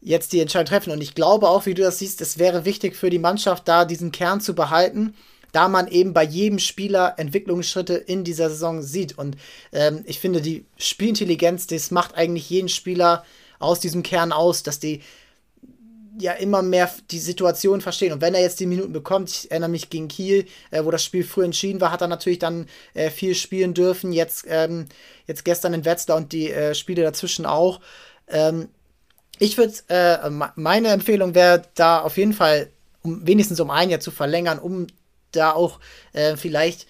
jetzt 0.01 0.33
die 0.33 0.40
Entscheidung 0.40 0.66
treffen. 0.66 0.90
Und 0.90 1.01
ich 1.01 1.14
glaube 1.14 1.49
auch, 1.49 1.64
wie 1.64 1.75
du 1.75 1.83
das 1.83 2.01
siehst, 2.01 2.21
es 2.21 2.38
wäre 2.38 2.64
wichtig 2.64 2.97
für 2.97 3.09
die 3.09 3.21
Mannschaft, 3.21 3.69
da 3.69 3.85
diesen 3.85 4.11
Kern 4.11 4.40
zu 4.40 4.57
behalten, 4.57 5.14
da 5.53 5.69
man 5.69 5.87
eben 5.87 6.12
bei 6.12 6.25
jedem 6.25 6.59
Spieler 6.59 7.14
Entwicklungsschritte 7.19 7.95
in 7.95 8.25
dieser 8.25 8.51
Saison 8.51 8.83
sieht. 8.83 9.16
Und 9.16 9.37
ähm, 9.73 10.03
ich 10.07 10.19
finde, 10.19 10.40
die 10.40 10.64
Spielintelligenz, 10.77 11.69
das 11.69 11.92
macht 11.92 12.16
eigentlich 12.16 12.51
jeden 12.51 12.69
Spieler 12.69 13.25
aus 13.61 13.79
diesem 13.79 14.03
Kern 14.03 14.33
aus, 14.33 14.64
dass 14.64 14.81
die 14.81 15.03
ja 16.19 16.33
immer 16.33 16.63
mehr 16.63 16.91
die 17.11 17.19
Situation 17.19 17.81
verstehen. 17.81 18.13
Und 18.13 18.21
wenn 18.21 18.35
er 18.35 18.41
jetzt 18.41 18.61
die 18.61 18.67
Minuten 18.67 18.93
bekommt, 18.93 19.31
ich 19.31 19.51
erinnere 19.51 19.71
mich 19.71 19.91
gegen 19.91 20.09
Kiel, 20.09 20.47
äh, 20.71 20.85
wo 20.85 20.91
das 20.91 21.05
Spiel 21.05 21.25
früh 21.25 21.45
entschieden 21.45 21.81
war, 21.81 21.93
hat 21.93 22.01
er 22.01 22.09
natürlich 22.09 22.39
dann 22.39 22.67
äh, 22.95 23.11
viel 23.11 23.35
spielen 23.35 23.75
dürfen. 23.75 24.13
Jetzt, 24.13 24.45
ähm, 24.49 24.87
jetzt 25.27 25.45
gestern 25.45 25.75
in 25.75 25.85
Wetzlar 25.85 26.17
und 26.17 26.33
die 26.33 26.51
äh, 26.51 26.75
Spiele 26.75 27.03
dazwischen 27.03 27.47
auch. 27.47 27.81
Ähm, 28.29 28.69
ich 29.39 29.59
würde, 29.59 29.75
äh, 29.89 30.31
meine 30.55 30.89
Empfehlung 30.89 31.35
wäre 31.35 31.63
da 31.75 32.01
auf 32.01 32.17
jeden 32.17 32.33
Fall, 32.33 32.71
um 33.03 33.27
wenigstens 33.27 33.61
um 33.61 33.71
ein 33.71 33.91
Jahr 33.91 34.01
zu 34.01 34.11
verlängern, 34.11 34.59
um 34.59 34.87
da 35.33 35.53
auch 35.53 35.81
äh, 36.13 36.37
vielleicht 36.37 36.87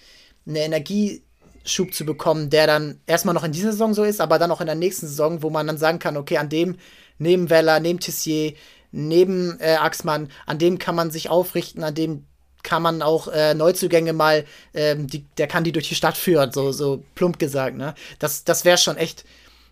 eine 0.47 0.59
Energieschub 0.59 1.93
zu 1.93 2.05
bekommen, 2.05 2.49
der 2.49 2.67
dann 2.67 3.01
erstmal 3.05 3.35
noch 3.35 3.43
in 3.43 3.51
dieser 3.51 3.71
Saison 3.71 3.93
so 3.93 4.03
ist, 4.03 4.21
aber 4.21 4.39
dann 4.39 4.51
auch 4.51 4.61
in 4.61 4.67
der 4.67 4.75
nächsten 4.75 5.07
Saison, 5.07 5.43
wo 5.43 5.49
man 5.49 5.67
dann 5.67 5.77
sagen 5.77 5.99
kann, 5.99 6.15
okay, 6.15 6.37
an 6.37 6.49
dem 6.49 6.77
neben 7.19 7.49
Weller, 7.49 7.79
neben 7.79 7.99
Tissier, 7.99 8.53
neben 8.91 9.59
äh, 9.59 9.75
Axmann, 9.75 10.29
an 10.45 10.59
dem 10.59 10.79
kann 10.79 10.95
man 10.95 11.11
sich 11.11 11.29
aufrichten, 11.29 11.83
an 11.83 11.95
dem 11.95 12.25
kann 12.63 12.81
man 12.81 13.01
auch 13.01 13.27
äh, 13.27 13.53
Neuzugänge 13.53 14.13
mal, 14.13 14.45
ähm, 14.73 15.07
die, 15.07 15.25
der 15.37 15.47
kann 15.47 15.63
die 15.63 15.71
durch 15.71 15.87
die 15.87 15.95
Stadt 15.95 16.17
führen, 16.17 16.51
so, 16.51 16.71
so 16.71 17.03
plump 17.15 17.39
gesagt, 17.39 17.77
ne? 17.77 17.93
Das, 18.19 18.43
das 18.43 18.65
wäre 18.65 18.77
schon 18.77 18.97
echt, 18.97 19.23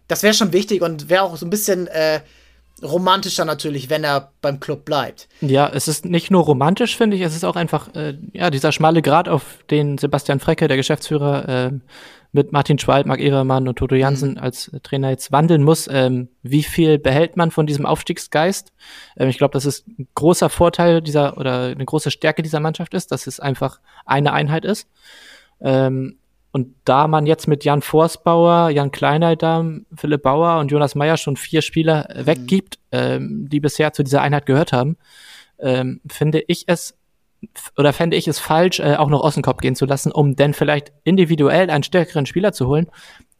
das 0.08 0.24
wäre 0.24 0.34
schon 0.34 0.54
wichtig 0.54 0.82
und 0.82 1.10
wäre 1.10 1.24
auch 1.24 1.36
so 1.36 1.46
ein 1.46 1.50
bisschen 1.50 1.88
äh, 1.88 2.22
romantischer 2.84 3.46
natürlich, 3.46 3.90
wenn 3.90 4.04
er 4.04 4.32
beim 4.42 4.60
Club 4.60 4.86
bleibt. 4.86 5.28
Ja, 5.42 5.70
es 5.74 5.88
ist 5.88 6.06
nicht 6.06 6.32
nur 6.32 6.44
romantisch, 6.44 6.98
finde 6.98 7.16
ich, 7.16 7.24
es 7.24 7.36
ist 7.36 7.46
auch 7.46 7.56
einfach, 7.56 7.94
äh, 7.96 8.18
ja, 8.34 8.50
dieser 8.50 8.72
schmale 8.72 9.02
Grat, 9.02 9.30
auf 9.30 9.60
den 9.70 9.98
Sebastian 9.98 10.40
Frecke, 10.40 10.68
der 10.68 10.78
Geschäftsführer, 10.78 11.48
äh, 11.48 11.72
mit 12.36 12.52
Martin 12.52 12.78
Schwalb, 12.78 13.08
Marc 13.08 13.22
Evermann 13.22 13.66
und 13.70 13.78
Toto 13.78 13.96
Jansen 13.96 14.32
mhm. 14.32 14.40
als 14.40 14.70
Trainer 14.84 15.10
jetzt 15.10 15.32
wandeln 15.32 15.64
muss. 15.64 15.88
Ähm, 15.90 16.28
wie 16.44 16.64
viel 16.64 17.00
behält 17.00 17.38
man 17.38 17.50
von 17.50 17.66
diesem 17.66 17.86
Aufstiegsgeist? 17.86 18.74
Ähm, 19.16 19.30
ich 19.30 19.38
glaube, 19.38 19.54
das 19.54 19.66
ist 19.66 19.88
ein 19.88 20.10
großer 20.16 20.50
Vorteil 20.50 21.02
dieser 21.02 21.38
oder 21.38 21.68
eine 21.68 21.86
große 21.86 22.12
Stärke 22.12 22.44
dieser 22.44 22.60
Mannschaft 22.60 22.94
ist, 22.94 23.14
dass 23.14 23.26
es 23.26 23.40
einfach 23.40 23.80
eine 24.06 24.34
Einheit 24.34 24.66
ist. 24.66 24.90
Ähm, 25.62 26.18
und 26.56 26.74
da 26.86 27.10
man 27.10 27.26
jetzt 27.26 27.50
mit 27.50 27.66
Jan 27.66 27.82
Forsbauer, 27.82 28.70
Jan 28.70 28.90
Kleinheidam, 28.90 29.86
Philipp 29.94 30.22
Bauer 30.22 30.62
und 30.62 30.72
Jonas 30.72 30.96
Meyer 30.96 31.18
schon 31.18 31.36
vier 31.36 31.62
Spieler 31.62 32.08
mhm. 32.08 32.28
weggibt, 32.28 32.80
ähm, 32.94 33.50
die 33.50 33.60
bisher 33.60 33.92
zu 33.92 34.04
dieser 34.04 34.22
Einheit 34.22 34.46
gehört 34.46 34.72
haben, 34.72 34.96
ähm, 35.60 36.00
finde 36.10 36.42
ich 36.48 36.64
es 36.68 36.98
oder 37.76 37.92
fände 37.92 38.16
ich 38.16 38.30
es 38.30 38.40
falsch, 38.40 38.80
äh, 38.80 38.96
auch 38.96 39.10
noch 39.10 39.20
Ossenkopf 39.20 39.60
gehen 39.60 39.76
zu 39.76 39.86
lassen, 39.86 40.14
um 40.14 40.38
dann 40.38 40.54
vielleicht 40.54 40.94
individuell 41.04 41.70
einen 41.70 41.84
stärkeren 41.84 42.26
Spieler 42.26 42.54
zu 42.54 42.68
holen, 42.68 42.90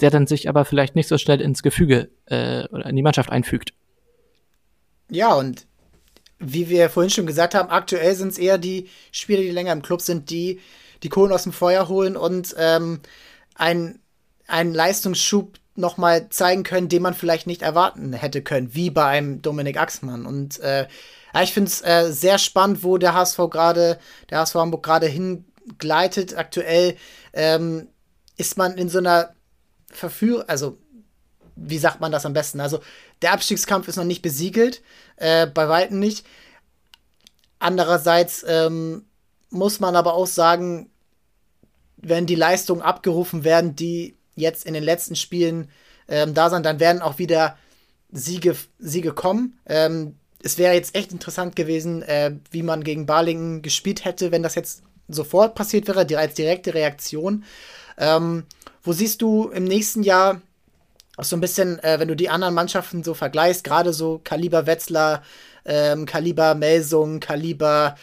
der 0.02 0.12
dann 0.12 0.28
sich 0.28 0.50
aber 0.50 0.66
vielleicht 0.66 0.98
nicht 0.98 1.08
so 1.08 1.18
schnell 1.18 1.40
ins 1.40 1.64
Gefüge 1.64 2.10
äh, 2.26 2.68
oder 2.68 2.86
in 2.86 2.98
die 2.98 3.02
Mannschaft 3.02 3.30
einfügt. 3.30 3.72
Ja, 5.10 5.36
und 5.36 5.68
wie 6.40 6.68
wir 6.68 6.90
vorhin 6.90 7.12
schon 7.12 7.28
gesagt 7.28 7.56
haben, 7.56 7.70
aktuell 7.70 8.14
sind 8.14 8.34
es 8.34 8.38
eher 8.38 8.58
die 8.58 8.90
Spieler, 9.14 9.42
die 9.42 9.52
länger 9.52 9.72
im 9.72 9.84
Club 9.84 10.02
sind, 10.02 10.30
die 10.30 10.60
die 11.06 11.10
Kohlen 11.10 11.32
aus 11.32 11.44
dem 11.44 11.54
Feuer 11.54 11.88
holen 11.88 12.18
und 12.18 12.56
ähm, 12.58 13.00
einen, 13.54 14.00
einen 14.48 14.74
Leistungsschub 14.74 15.60
nochmal 15.76 16.30
zeigen 16.30 16.64
können, 16.64 16.90
den 16.90 17.04
man 17.04 17.14
vielleicht 17.14 17.46
nicht 17.46 17.62
erwarten 17.62 18.12
hätte 18.14 18.42
können, 18.42 18.74
wie 18.74 18.90
bei 18.90 19.06
einem 19.06 19.44
Dominik 19.44 19.80
Axmann. 19.80 20.26
Und 20.26 20.60
äh, 20.62 20.88
ja, 21.34 21.42
ich 21.44 21.54
finde 21.54 21.70
es 21.70 21.82
äh, 21.84 22.12
sehr 22.12 22.40
spannend, 22.40 22.84
wo 22.84 22.98
der 22.98 23.14
HSV 23.14 23.38
gerade, 23.52 24.00
der 24.32 24.40
HSV 24.40 24.56
Hamburg 24.56 24.84
gerade 24.84 25.06
hingleitet. 25.06 26.36
Aktuell 26.36 26.98
ähm, 27.34 27.88
ist 28.36 28.58
man 28.58 28.76
in 28.76 28.90
so 28.90 28.98
einer 28.98 29.36
Verführung, 29.92 30.44
also 30.48 30.80
wie 31.56 31.78
sagt 31.78 32.02
man 32.02 32.12
das 32.12 32.26
am 32.26 32.34
besten? 32.34 32.60
Also 32.62 32.80
der 33.22 33.34
Abstiegskampf 33.34 33.88
ist 33.88 33.98
noch 33.98 34.06
nicht 34.06 34.24
besiegelt, 34.24 34.82
äh, 35.18 35.46
bei 35.46 35.70
weitem 35.70 36.00
nicht. 36.00 36.26
Andererseits 37.60 38.44
ähm, 38.48 39.06
muss 39.52 39.80
man 39.80 39.96
aber 39.96 40.14
auch 40.14 40.28
sagen, 40.28 40.90
wenn 42.10 42.26
die 42.26 42.36
Leistungen 42.36 42.82
abgerufen 42.82 43.44
werden, 43.44 43.76
die 43.76 44.16
jetzt 44.36 44.66
in 44.66 44.74
den 44.74 44.84
letzten 44.84 45.16
Spielen 45.16 45.70
ähm, 46.08 46.34
da 46.34 46.50
sind, 46.50 46.66
dann 46.66 46.80
werden 46.80 47.02
auch 47.02 47.18
wieder 47.18 47.58
Siege, 48.12 48.56
Siege 48.80 49.14
kommen. 49.14 49.58
Ähm, 49.66 50.16
es 50.44 50.58
wäre 50.58 50.74
jetzt 50.76 50.96
echt 50.96 51.12
interessant 51.12 51.56
gewesen, 51.56 52.04
äh, 52.04 52.34
wie 52.52 52.64
man 52.64 52.84
gegen 52.84 53.06
Balingen 53.06 53.62
gespielt 53.62 54.06
hätte, 54.06 54.32
wenn 54.32 54.44
das 54.44 54.56
jetzt 54.56 54.84
sofort 55.08 55.56
passiert 55.56 55.88
wäre, 55.88 56.06
als 56.18 56.36
direkte 56.36 56.74
Reaktion. 56.74 57.44
Ähm, 57.98 58.44
wo 58.84 58.94
siehst 58.94 59.22
du 59.22 59.50
im 59.50 59.64
nächsten 59.64 60.04
Jahr 60.04 60.42
auch 61.18 61.24
so 61.24 61.36
ein 61.36 61.42
bisschen, 61.42 61.80
äh, 61.80 62.00
wenn 62.00 62.08
du 62.08 62.16
die 62.16 62.30
anderen 62.30 62.54
Mannschaften 62.54 63.04
so 63.04 63.14
vergleichst, 63.14 63.64
gerade 63.64 63.94
so 63.94 64.20
Kaliber 64.24 64.68
Wetzlar, 64.68 65.24
ähm, 65.66 66.06
Kaliber 66.06 66.56
Melsung, 66.56 67.20
Kaliber, 67.20 67.96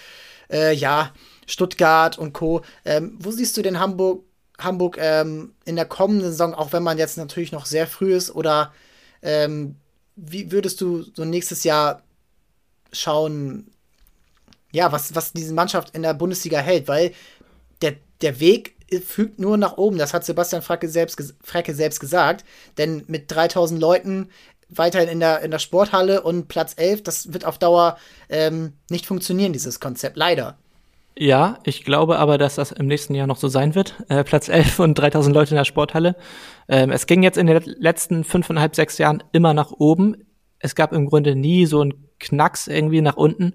äh, 0.51 0.75
ja, 0.75 1.13
Stuttgart 1.53 2.19
und 2.19 2.33
Co. 2.33 2.63
Ähm, 2.85 3.17
wo 3.21 3.31
siehst 3.31 3.57
du 3.57 3.63
denn 3.63 3.79
Hamburg, 3.79 4.25
Hamburg 4.59 4.97
ähm, 4.99 5.55
in 5.65 5.77
der 5.77 5.85
kommenden 5.85 6.31
Saison, 6.31 6.55
auch 6.55 6.73
wenn 6.73 6.83
man 6.83 6.99
jetzt 6.99 7.19
natürlich 7.19 7.53
noch 7.53 7.67
sehr 7.67 7.87
früh 7.87 8.15
ist, 8.15 8.35
oder 8.35 8.73
ähm, 9.21 9.77
wie 10.17 10.51
würdest 10.51 10.81
du 10.81 11.03
so 11.03 11.25
nächstes 11.25 11.65
Jahr 11.65 12.03
schauen, 12.93 13.71
ja, 14.73 14.93
was, 14.93 15.15
was 15.15 15.33
diese 15.33 15.55
Mannschaft 15.55 15.95
in 15.95 16.03
der 16.03 16.15
Bundesliga 16.15 16.59
hält, 16.59 16.89
weil 16.89 17.13
der, 17.83 17.97
der 18.23 18.41
Weg 18.41 18.77
fügt 19.07 19.39
nur 19.39 19.57
nach 19.57 19.77
oben. 19.77 19.99
Das 19.99 20.15
hat 20.15 20.25
Sebastian 20.25 20.63
Fracke 20.63 20.89
selbst, 20.89 21.35
Fracke 21.43 21.75
selbst 21.75 22.01
gesagt. 22.01 22.45
Denn 22.79 23.05
mit 23.07 23.31
3000 23.31 23.81
Leuten 23.81 24.31
weiterhin 24.69 25.09
in 25.09 25.21
der, 25.21 25.41
in 25.41 25.51
der 25.51 25.59
Sporthalle 25.59 26.23
und 26.23 26.49
Platz 26.49 26.75
11, 26.77 27.03
das 27.03 27.33
wird 27.33 27.45
auf 27.45 27.59
Dauer 27.59 27.99
ähm, 28.29 28.75
nicht 28.91 29.07
funktionieren, 29.07 29.53
dieses 29.53 29.81
Konzept. 29.81 30.17
Leider. 30.17 30.59
Ja, 31.17 31.59
ich 31.65 31.85
glaube 31.85 32.19
aber, 32.19 32.39
dass 32.39 32.55
das 32.55 32.73
im 32.73 32.87
nächsten 32.87 33.15
Jahr 33.15 33.27
noch 33.27 33.37
so 33.37 33.49
sein 33.49 33.75
wird. 33.75 34.03
Äh, 34.09 34.25
Platz 34.25 34.49
11 34.49 34.79
und 34.79 34.95
3000 34.95 35.35
Leute 35.35 35.51
in 35.51 35.57
der 35.57 35.65
Sporthalle. 35.65 36.17
Ähm, 36.69 36.91
es 36.91 37.07
ging 37.07 37.23
jetzt 37.23 37.37
in 37.37 37.47
den 37.47 37.63
letzten 37.79 38.25
fünfeinhalb, 38.25 38.75
sechs 38.75 38.97
Jahren 38.99 39.23
immer 39.33 39.53
nach 39.53 39.73
oben. 39.73 40.25
Es 40.59 40.75
gab 40.75 40.93
im 40.93 41.07
Grunde 41.07 41.37
nie 41.37 41.67
so 41.67 41.83
ein 41.85 41.95
Knacks 42.19 42.67
irgendwie 42.67 43.03
nach 43.03 43.17
unten. 43.17 43.55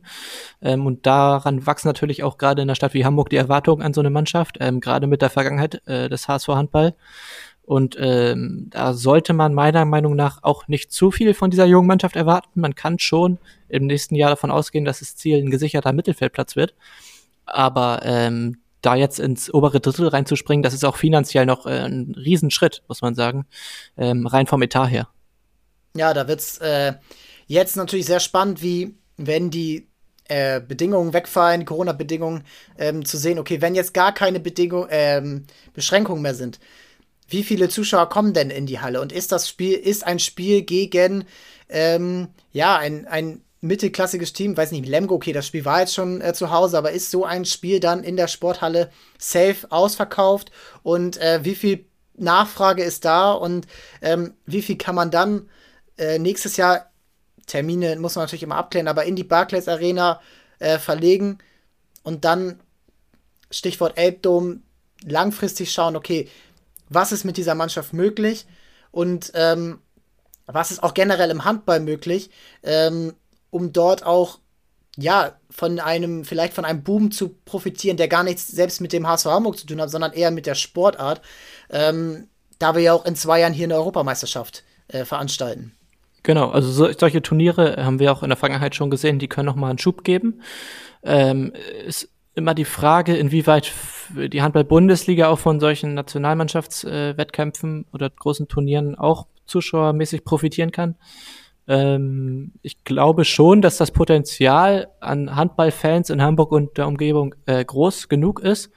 Ähm, 0.62 0.86
und 0.86 1.08
daran 1.08 1.66
wachsen 1.66 1.88
natürlich 1.88 2.22
auch 2.24 2.38
gerade 2.38 2.62
in 2.62 2.68
einer 2.68 2.76
Stadt 2.76 2.94
wie 2.94 3.06
Hamburg 3.06 3.30
die 3.32 3.38
Erwartungen 3.38 3.82
an 3.82 3.94
so 3.94 4.02
eine 4.02 4.12
Mannschaft, 4.12 4.58
ähm, 4.60 4.80
gerade 4.80 5.08
mit 5.08 5.22
der 5.24 5.30
Vergangenheit 5.32 5.82
äh, 5.88 6.10
des 6.10 6.28
HSV 6.28 6.50
Handball. 6.50 6.94
Und 7.64 7.98
ähm, 8.00 8.68
da 8.70 8.94
sollte 8.94 9.34
man 9.34 9.54
meiner 9.54 9.84
Meinung 9.84 10.16
nach 10.16 10.44
auch 10.44 10.68
nicht 10.68 10.92
zu 10.92 11.12
viel 11.12 11.34
von 11.34 11.50
dieser 11.50 11.66
jungen 11.66 11.88
Mannschaft 11.88 12.16
erwarten. 12.16 12.62
Man 12.62 12.76
kann 12.76 13.00
schon 13.00 13.40
im 13.68 13.88
nächsten 13.88 14.16
Jahr 14.16 14.30
davon 14.30 14.52
ausgehen, 14.52 14.86
dass 14.86 15.00
das 15.00 15.18
Ziel 15.18 15.40
ein 15.40 15.50
gesicherter 15.50 15.92
Mittelfeldplatz 15.92 16.56
wird. 16.56 16.76
Aber 17.48 18.02
ähm, 18.04 18.58
da 18.82 18.96
jetzt 18.96 19.20
ins 19.20 19.54
obere 19.54 19.80
Drittel 19.80 20.08
reinzuspringen, 20.08 20.64
das 20.64 20.74
ist 20.74 20.86
auch 20.86 20.98
finanziell 20.98 21.46
noch 21.46 21.66
äh, 21.66 21.80
ein 21.80 22.14
Riesenschritt, 22.16 22.84
muss 22.88 23.02
man 23.02 23.16
sagen, 23.16 23.46
ähm, 23.98 24.28
rein 24.28 24.48
vom 24.48 24.62
Etat 24.62 24.88
her. 24.88 25.08
Ja, 25.96 26.14
da 26.14 26.28
wird's 26.28 26.60
äh, 26.60 26.94
jetzt 27.48 27.76
natürlich 27.76 28.06
sehr 28.06 28.20
spannend, 28.20 28.62
wie 28.62 28.96
wenn 29.18 29.50
die 29.50 29.88
äh, 30.28 30.62
Bedingungen 30.62 31.14
wegfallen, 31.14 31.66
Corona-Bedingungen, 31.66 32.44
ähm, 32.78 33.06
zu 33.06 33.18
sehen, 33.18 33.40
okay, 33.40 33.62
wenn 33.62 33.76
jetzt 33.76 33.94
gar 33.94 34.14
keine 34.14 34.40
Bedingung, 34.40 34.88
ähm, 34.90 35.46
Beschränkungen 35.74 36.22
mehr 36.22 36.36
sind, 36.36 36.60
wie 37.30 37.44
viele 37.44 37.70
Zuschauer 37.70 38.10
kommen 38.10 38.34
denn 38.34 38.50
in 38.50 38.66
die 38.66 38.80
Halle? 38.80 39.02
Und 39.02 39.12
ist 39.12 39.32
das 39.32 39.50
Spiel, 39.50 39.74
ist 39.74 40.06
ein 40.06 40.20
Spiel 40.20 40.62
gegen 40.62 41.26
ähm, 41.70 42.30
ja, 42.52 42.78
ein, 42.78 43.08
ein 43.08 43.42
mittelklassiges 43.68 44.34
Team, 44.34 44.58
weiß 44.58 44.72
nicht, 44.72 44.88
Lemgo, 44.88 45.16
okay, 45.16 45.34
das 45.34 45.48
Spiel 45.48 45.66
war 45.66 45.82
jetzt 45.82 45.94
schon 45.94 46.22
äh, 46.22 46.34
zu 46.34 46.52
Hause, 46.52 46.78
aber 46.78 46.92
ist 46.92 47.12
so 47.12 47.26
ein 47.26 47.46
Spiel 47.46 47.80
dann 47.80 48.04
in 48.04 48.18
der 48.18 48.28
Sporthalle 48.28 48.90
safe 49.18 49.68
ausverkauft? 49.70 50.52
Und 50.84 51.18
äh, 51.18 51.40
wie 51.44 51.56
viel 51.56 51.86
Nachfrage 52.16 52.84
ist 52.84 53.06
da? 53.06 53.32
Und 53.32 53.68
ähm, 54.02 54.34
wie 54.46 54.62
viel 54.62 54.78
kann 54.78 54.96
man 54.96 55.12
dann 55.12 55.50
äh, 55.98 56.20
nächstes 56.20 56.58
Jahr, 56.58 56.92
Termine 57.46 57.96
muss 57.98 58.16
man 58.16 58.24
natürlich 58.24 58.44
immer 58.44 58.58
abklären, 58.58 58.88
aber 58.88 59.06
in 59.06 59.16
die 59.16 59.24
Barclays 59.24 59.68
Arena 59.68 60.20
äh, 60.60 60.80
verlegen 60.80 61.38
und 62.04 62.26
dann, 62.26 62.60
Stichwort 63.50 63.98
Elbdom, 63.98 64.64
langfristig 65.06 65.72
schauen, 65.72 65.96
okay, 65.96 66.30
was 66.90 67.12
ist 67.12 67.24
mit 67.24 67.38
dieser 67.38 67.56
Mannschaft 67.56 67.94
möglich? 67.94 68.46
Und 68.92 69.32
ähm, 69.36 69.80
was 70.46 70.72
ist 70.72 70.84
auch 70.84 70.94
generell 70.94 71.30
im 71.30 71.46
Handball 71.46 71.80
möglich, 71.80 72.30
ähm, 72.64 73.14
um 73.50 73.74
dort 73.74 74.06
auch 74.06 74.40
ja, 74.98 75.34
von 75.52 75.80
einem, 75.80 76.26
vielleicht 76.26 76.54
von 76.54 76.66
einem 76.66 76.84
Boom 76.84 77.12
zu 77.12 77.30
profitieren, 77.46 77.98
der 77.98 78.08
gar 78.08 78.24
nichts 78.24 78.48
selbst 78.48 78.82
mit 78.82 78.94
dem 78.94 79.08
HSV 79.08 79.28
Hamburg 79.28 79.58
zu 79.58 79.68
tun 79.68 79.80
hat, 79.80 79.92
sondern 79.92 80.12
eher 80.12 80.32
mit 80.32 80.48
der 80.48 80.56
Sportart, 80.56 81.22
ähm, 81.70 82.28
da 82.58 82.76
wir 82.76 82.82
ja 82.82 82.94
auch 82.94 83.06
in 83.06 83.16
zwei 83.16 83.40
Jahren 83.40 83.54
hier 83.54 83.66
eine 83.66 83.76
Europameisterschaft 83.76 84.64
äh, 84.88 85.06
veranstalten. 85.06 85.74
Genau, 86.24 86.50
also 86.50 86.70
so, 86.72 86.92
solche 86.98 87.22
Turniere 87.22 87.86
haben 87.86 88.00
wir 88.00 88.12
auch 88.12 88.24
in 88.24 88.30
der 88.30 88.38
Vergangenheit 88.38 88.74
schon 88.74 88.90
gesehen, 88.90 89.20
die 89.20 89.28
können 89.28 89.46
nochmal 89.46 89.70
einen 89.70 89.80
Schub 89.80 90.04
geben. 90.04 90.42
Ähm, 91.04 91.54
ist 91.86 92.10
immer 92.34 92.56
die 92.56 92.66
Frage, 92.66 93.16
inwieweit 93.16 93.72
die 94.10 94.42
Handball-Bundesliga 94.42 95.28
auch 95.28 95.40
von 95.40 95.60
solchen 95.60 95.94
Nationalmannschaftswettkämpfen 95.94 97.84
äh, 97.84 97.94
oder 97.94 98.10
großen 98.10 98.48
Turnieren 98.48 98.96
auch 98.96 99.28
zuschauermäßig 99.46 100.24
profitieren 100.24 100.72
kann. 100.72 100.96
Ähm, 101.68 102.54
ich 102.62 102.84
glaube 102.84 103.26
schon, 103.26 103.62
dass 103.62 103.78
das 103.78 103.92
Potenzial 103.92 104.88
an 105.00 105.36
Handballfans 105.36 106.10
in 106.10 106.22
Hamburg 106.22 106.52
und 106.52 106.78
der 106.78 106.88
Umgebung 106.88 107.36
äh, 107.46 107.64
groß 107.64 108.08
genug 108.08 108.40
ist, 108.40 108.72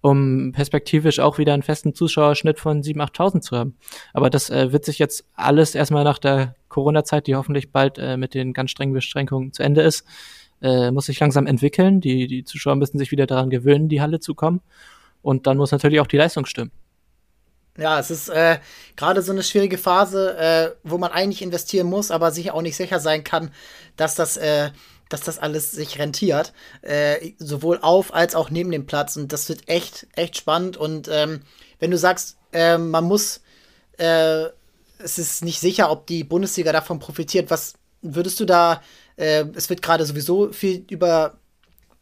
um 0.00 0.52
perspektivisch 0.52 1.20
auch 1.20 1.36
wieder 1.38 1.52
einen 1.52 1.62
festen 1.62 1.94
Zuschauerschnitt 1.94 2.58
von 2.58 2.82
7.000, 2.82 3.12
8.000 3.12 3.40
zu 3.42 3.56
haben. 3.56 3.76
Aber 4.14 4.30
das 4.30 4.48
äh, 4.48 4.72
wird 4.72 4.84
sich 4.84 4.98
jetzt 4.98 5.26
alles 5.34 5.74
erstmal 5.74 6.04
nach 6.04 6.18
der 6.18 6.54
Corona-Zeit, 6.68 7.26
die 7.26 7.36
hoffentlich 7.36 7.70
bald 7.72 7.98
äh, 7.98 8.16
mit 8.16 8.34
den 8.34 8.54
ganz 8.54 8.70
strengen 8.70 8.94
Beschränkungen 8.94 9.52
zu 9.52 9.62
Ende 9.62 9.82
ist, 9.82 10.06
äh, 10.62 10.90
muss 10.90 11.06
sich 11.06 11.20
langsam 11.20 11.46
entwickeln. 11.46 12.00
Die, 12.00 12.26
die 12.26 12.44
Zuschauer 12.44 12.76
müssen 12.76 12.98
sich 12.98 13.10
wieder 13.10 13.26
daran 13.26 13.50
gewöhnen, 13.50 13.88
die 13.88 14.00
Halle 14.00 14.20
zu 14.20 14.34
kommen. 14.34 14.62
Und 15.22 15.46
dann 15.46 15.58
muss 15.58 15.72
natürlich 15.72 16.00
auch 16.00 16.06
die 16.06 16.16
Leistung 16.16 16.46
stimmen. 16.46 16.70
Ja, 17.78 17.98
es 17.98 18.10
ist 18.10 18.28
äh, 18.28 18.58
gerade 18.96 19.22
so 19.22 19.32
eine 19.32 19.42
schwierige 19.42 19.78
Phase, 19.78 20.36
äh, 20.36 20.70
wo 20.82 20.98
man 20.98 21.12
eigentlich 21.12 21.42
investieren 21.42 21.86
muss, 21.86 22.10
aber 22.10 22.30
sich 22.30 22.50
auch 22.50 22.62
nicht 22.62 22.76
sicher 22.76 23.00
sein 23.00 23.24
kann, 23.24 23.52
dass 23.96 24.14
das, 24.16 24.36
äh, 24.36 24.70
dass 25.08 25.20
das 25.20 25.38
alles 25.38 25.70
sich 25.70 25.98
rentiert. 25.98 26.52
Äh, 26.82 27.32
sowohl 27.38 27.78
auf 27.80 28.12
als 28.12 28.34
auch 28.34 28.50
neben 28.50 28.70
dem 28.70 28.86
Platz. 28.86 29.16
Und 29.16 29.32
das 29.32 29.48
wird 29.48 29.68
echt, 29.68 30.06
echt 30.14 30.36
spannend. 30.36 30.76
Und 30.76 31.08
ähm, 31.10 31.42
wenn 31.78 31.90
du 31.90 31.98
sagst, 31.98 32.36
äh, 32.52 32.76
man 32.76 33.04
muss, 33.04 33.40
äh, 33.98 34.46
es 34.98 35.18
ist 35.18 35.44
nicht 35.44 35.60
sicher, 35.60 35.90
ob 35.90 36.06
die 36.06 36.24
Bundesliga 36.24 36.72
davon 36.72 36.98
profitiert, 36.98 37.50
was 37.50 37.74
würdest 38.02 38.40
du 38.40 38.44
da, 38.44 38.82
es 39.16 39.68
wird 39.68 39.82
gerade 39.82 40.06
sowieso 40.06 40.50
viel 40.50 40.86
über, 40.88 41.36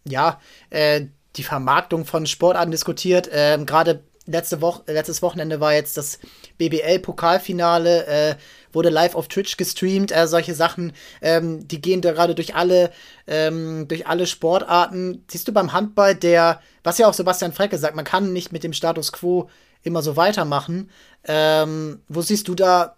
ja, 0.05 0.41
die 0.71 1.43
Vermarktung 1.43 2.05
von 2.05 2.27
Sportarten 2.27 2.71
diskutiert. 2.71 3.29
Ähm, 3.33 3.67
gerade 3.67 4.05
letzte 4.29 4.61
Woche, 4.61 4.83
letztes 4.87 5.23
Wochenende 5.23 5.61
war 5.61 5.73
jetzt 5.73 5.97
das 5.97 6.19
BBL-Pokalfinale, 6.59 8.07
äh, 8.07 8.37
wurde 8.73 8.91
live 8.91 9.15
auf 9.15 9.29
Twitch 9.29 9.57
gestreamt, 9.57 10.13
äh, 10.13 10.29
solche 10.29 10.55
Sachen, 10.55 10.93
ähm, 11.23 11.67
die 11.67 11.81
gehen 11.81 12.03
da 12.03 12.13
gerade 12.13 12.35
durch 12.35 12.55
alle, 12.55 12.93
ähm, 13.27 13.89
durch 13.89 14.07
alle 14.07 14.27
Sportarten. 14.27 15.25
Siehst 15.29 15.49
du 15.49 15.53
beim 15.53 15.73
Handball, 15.73 16.15
der, 16.15 16.61
was 16.85 16.99
ja 16.99 17.09
auch 17.09 17.15
Sebastian 17.15 17.53
Frecke 17.53 17.79
sagt, 17.79 17.97
man 17.97 18.05
kann 18.05 18.33
nicht 18.33 18.53
mit 18.53 18.63
dem 18.63 18.73
Status 18.73 19.13
quo 19.13 19.49
immer 19.83 20.03
so 20.03 20.17
weitermachen. 20.17 20.91
Ähm, 21.25 22.03
wo 22.09 22.21
siehst 22.21 22.49
du 22.49 22.55
da 22.55 22.97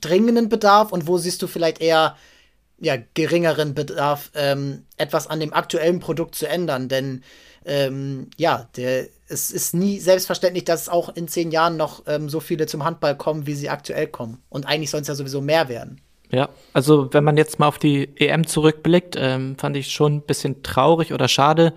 dringenden 0.00 0.48
Bedarf 0.48 0.92
und 0.92 1.06
wo 1.06 1.16
siehst 1.16 1.40
du 1.42 1.46
vielleicht 1.46 1.80
eher 1.80 2.16
ja, 2.78 2.96
geringeren 3.14 3.74
Bedarf, 3.74 4.30
ähm, 4.34 4.84
etwas 4.98 5.26
an 5.26 5.40
dem 5.40 5.54
aktuellen 5.54 6.00
Produkt 6.00 6.34
zu 6.34 6.46
ändern? 6.46 6.88
Denn 6.88 7.22
ähm, 7.66 8.30
ja, 8.36 8.68
der, 8.76 9.06
es 9.28 9.50
ist 9.50 9.74
nie 9.74 9.98
selbstverständlich, 9.98 10.64
dass 10.64 10.88
auch 10.88 11.14
in 11.14 11.28
zehn 11.28 11.50
Jahren 11.50 11.76
noch 11.76 12.04
ähm, 12.06 12.28
so 12.28 12.40
viele 12.40 12.66
zum 12.66 12.84
Handball 12.84 13.16
kommen, 13.16 13.46
wie 13.46 13.54
sie 13.54 13.68
aktuell 13.68 14.06
kommen. 14.06 14.42
Und 14.48 14.66
eigentlich 14.66 14.90
soll 14.90 15.00
es 15.00 15.08
ja 15.08 15.14
sowieso 15.14 15.40
mehr 15.40 15.68
werden. 15.68 16.00
Ja, 16.30 16.48
also 16.72 17.12
wenn 17.12 17.24
man 17.24 17.36
jetzt 17.36 17.58
mal 17.58 17.68
auf 17.68 17.78
die 17.78 18.08
EM 18.16 18.46
zurückblickt, 18.46 19.16
ähm, 19.18 19.56
fand 19.58 19.76
ich 19.76 19.92
schon 19.92 20.16
ein 20.16 20.22
bisschen 20.22 20.62
traurig 20.62 21.12
oder 21.12 21.28
schade, 21.28 21.72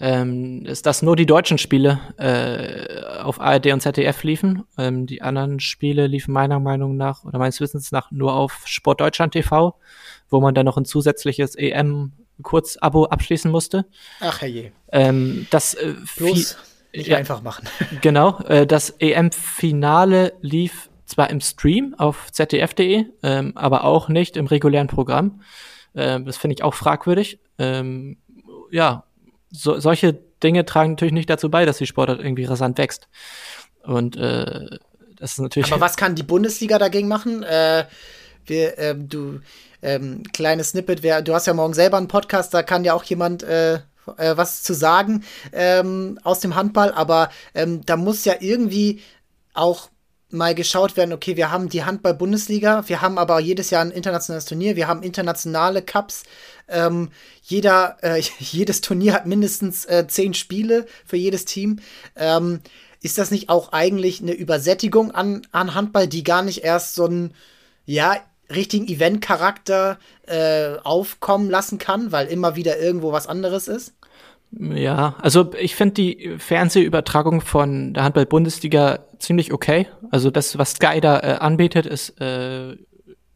ähm, 0.00 0.64
dass 0.82 1.02
nur 1.02 1.14
die 1.14 1.26
deutschen 1.26 1.58
Spiele 1.58 2.00
äh, 2.16 3.20
auf 3.22 3.40
ARD 3.40 3.66
und 3.66 3.80
ZDF 3.80 4.22
liefen. 4.24 4.64
Ähm, 4.78 5.06
die 5.06 5.22
anderen 5.22 5.60
Spiele 5.60 6.06
liefen 6.06 6.32
meiner 6.32 6.58
Meinung 6.58 6.96
nach 6.96 7.24
oder 7.24 7.38
meines 7.38 7.60
Wissens 7.60 7.92
nach 7.92 8.10
nur 8.10 8.34
auf 8.34 8.62
Sportdeutschland 8.64 9.34
TV, 9.34 9.74
wo 10.30 10.40
man 10.40 10.54
dann 10.54 10.64
noch 10.64 10.78
ein 10.78 10.86
zusätzliches 10.86 11.54
EM 11.54 12.12
Kurz-Abo 12.42 13.06
abschließen 13.06 13.50
musste. 13.50 13.86
Ach 14.20 14.40
herrje. 14.40 14.72
Ähm, 14.90 15.46
das 15.50 15.74
äh, 15.74 15.94
Bloß 16.16 16.56
nicht 16.94 17.08
ja, 17.08 17.16
einfach 17.16 17.42
machen. 17.42 17.68
Genau, 18.00 18.38
äh, 18.40 18.66
das 18.66 18.90
EM-Finale 18.98 20.34
lief 20.40 20.90
zwar 21.06 21.30
im 21.30 21.40
Stream 21.40 21.94
auf 21.98 22.30
zdf.de, 22.32 23.06
ähm, 23.22 23.52
aber 23.54 23.84
auch 23.84 24.08
nicht 24.08 24.36
im 24.36 24.46
regulären 24.46 24.88
Programm. 24.88 25.42
Ähm, 25.94 26.24
das 26.24 26.36
finde 26.36 26.54
ich 26.54 26.62
auch 26.62 26.74
fragwürdig. 26.74 27.38
Ähm, 27.58 28.18
ja, 28.70 29.04
so, 29.50 29.78
solche 29.78 30.18
Dinge 30.42 30.64
tragen 30.64 30.92
natürlich 30.92 31.12
nicht 31.12 31.30
dazu 31.30 31.50
bei, 31.50 31.64
dass 31.66 31.78
die 31.78 31.86
Sportart 31.86 32.20
irgendwie 32.20 32.44
rasant 32.44 32.78
wächst. 32.78 33.08
Und 33.82 34.16
äh, 34.16 34.78
das 35.16 35.32
ist 35.32 35.38
natürlich. 35.40 35.72
Aber 35.72 35.80
was 35.80 35.96
kann 35.96 36.14
die 36.14 36.22
Bundesliga 36.22 36.78
dagegen 36.78 37.08
machen? 37.08 37.42
Äh, 37.42 37.84
wir, 38.46 38.78
ähm, 38.78 39.08
du, 39.08 39.40
ähm, 39.82 40.22
kleines 40.32 40.70
Snippet, 40.70 41.02
wer, 41.02 41.22
du 41.22 41.34
hast 41.34 41.46
ja 41.46 41.54
morgen 41.54 41.74
selber 41.74 41.96
einen 41.96 42.08
Podcast, 42.08 42.54
da 42.54 42.62
kann 42.62 42.84
ja 42.84 42.94
auch 42.94 43.04
jemand 43.04 43.42
äh, 43.42 43.74
äh, 44.16 44.36
was 44.36 44.62
zu 44.62 44.74
sagen 44.74 45.24
ähm, 45.52 46.18
aus 46.22 46.40
dem 46.40 46.54
Handball, 46.54 46.92
aber 46.92 47.30
ähm, 47.54 47.84
da 47.84 47.96
muss 47.96 48.24
ja 48.24 48.34
irgendwie 48.40 49.00
auch 49.54 49.90
mal 50.30 50.54
geschaut 50.54 50.96
werden, 50.96 51.12
okay, 51.12 51.36
wir 51.36 51.50
haben 51.50 51.68
die 51.68 51.84
Handball-Bundesliga, 51.84 52.88
wir 52.88 53.02
haben 53.02 53.18
aber 53.18 53.38
jedes 53.38 53.70
Jahr 53.70 53.82
ein 53.82 53.90
internationales 53.90 54.46
Turnier, 54.46 54.76
wir 54.76 54.88
haben 54.88 55.02
internationale 55.02 55.82
Cups, 55.82 56.24
ähm, 56.68 57.10
jeder, 57.42 57.98
äh, 58.02 58.22
jedes 58.38 58.80
Turnier 58.80 59.12
hat 59.12 59.26
mindestens 59.26 59.84
äh, 59.84 60.06
zehn 60.08 60.34
Spiele 60.34 60.86
für 61.04 61.16
jedes 61.16 61.44
Team. 61.44 61.80
Ähm, 62.16 62.60
ist 63.02 63.18
das 63.18 63.30
nicht 63.30 63.48
auch 63.48 63.72
eigentlich 63.72 64.22
eine 64.22 64.32
Übersättigung 64.32 65.10
an, 65.10 65.42
an 65.50 65.74
Handball, 65.74 66.06
die 66.06 66.22
gar 66.22 66.42
nicht 66.42 66.62
erst 66.64 66.94
so 66.94 67.06
ein, 67.06 67.34
ja, 67.84 68.16
richtigen 68.54 68.88
Event-Charakter 68.88 69.98
äh, 70.26 70.76
aufkommen 70.84 71.50
lassen 71.50 71.78
kann, 71.78 72.12
weil 72.12 72.26
immer 72.26 72.56
wieder 72.56 72.78
irgendwo 72.78 73.12
was 73.12 73.26
anderes 73.26 73.68
ist? 73.68 73.94
Ja, 74.58 75.14
also 75.20 75.52
ich 75.54 75.74
finde 75.74 75.94
die 75.94 76.34
Fernsehübertragung 76.38 77.40
von 77.40 77.94
der 77.94 78.04
Handball-Bundesliga 78.04 79.00
ziemlich 79.18 79.52
okay. 79.52 79.86
Also 80.10 80.30
das, 80.30 80.58
was 80.58 80.72
Sky 80.72 81.00
da 81.00 81.20
äh, 81.20 81.38
anbietet, 81.38 81.86
ist 81.86 82.20
äh, 82.20 82.72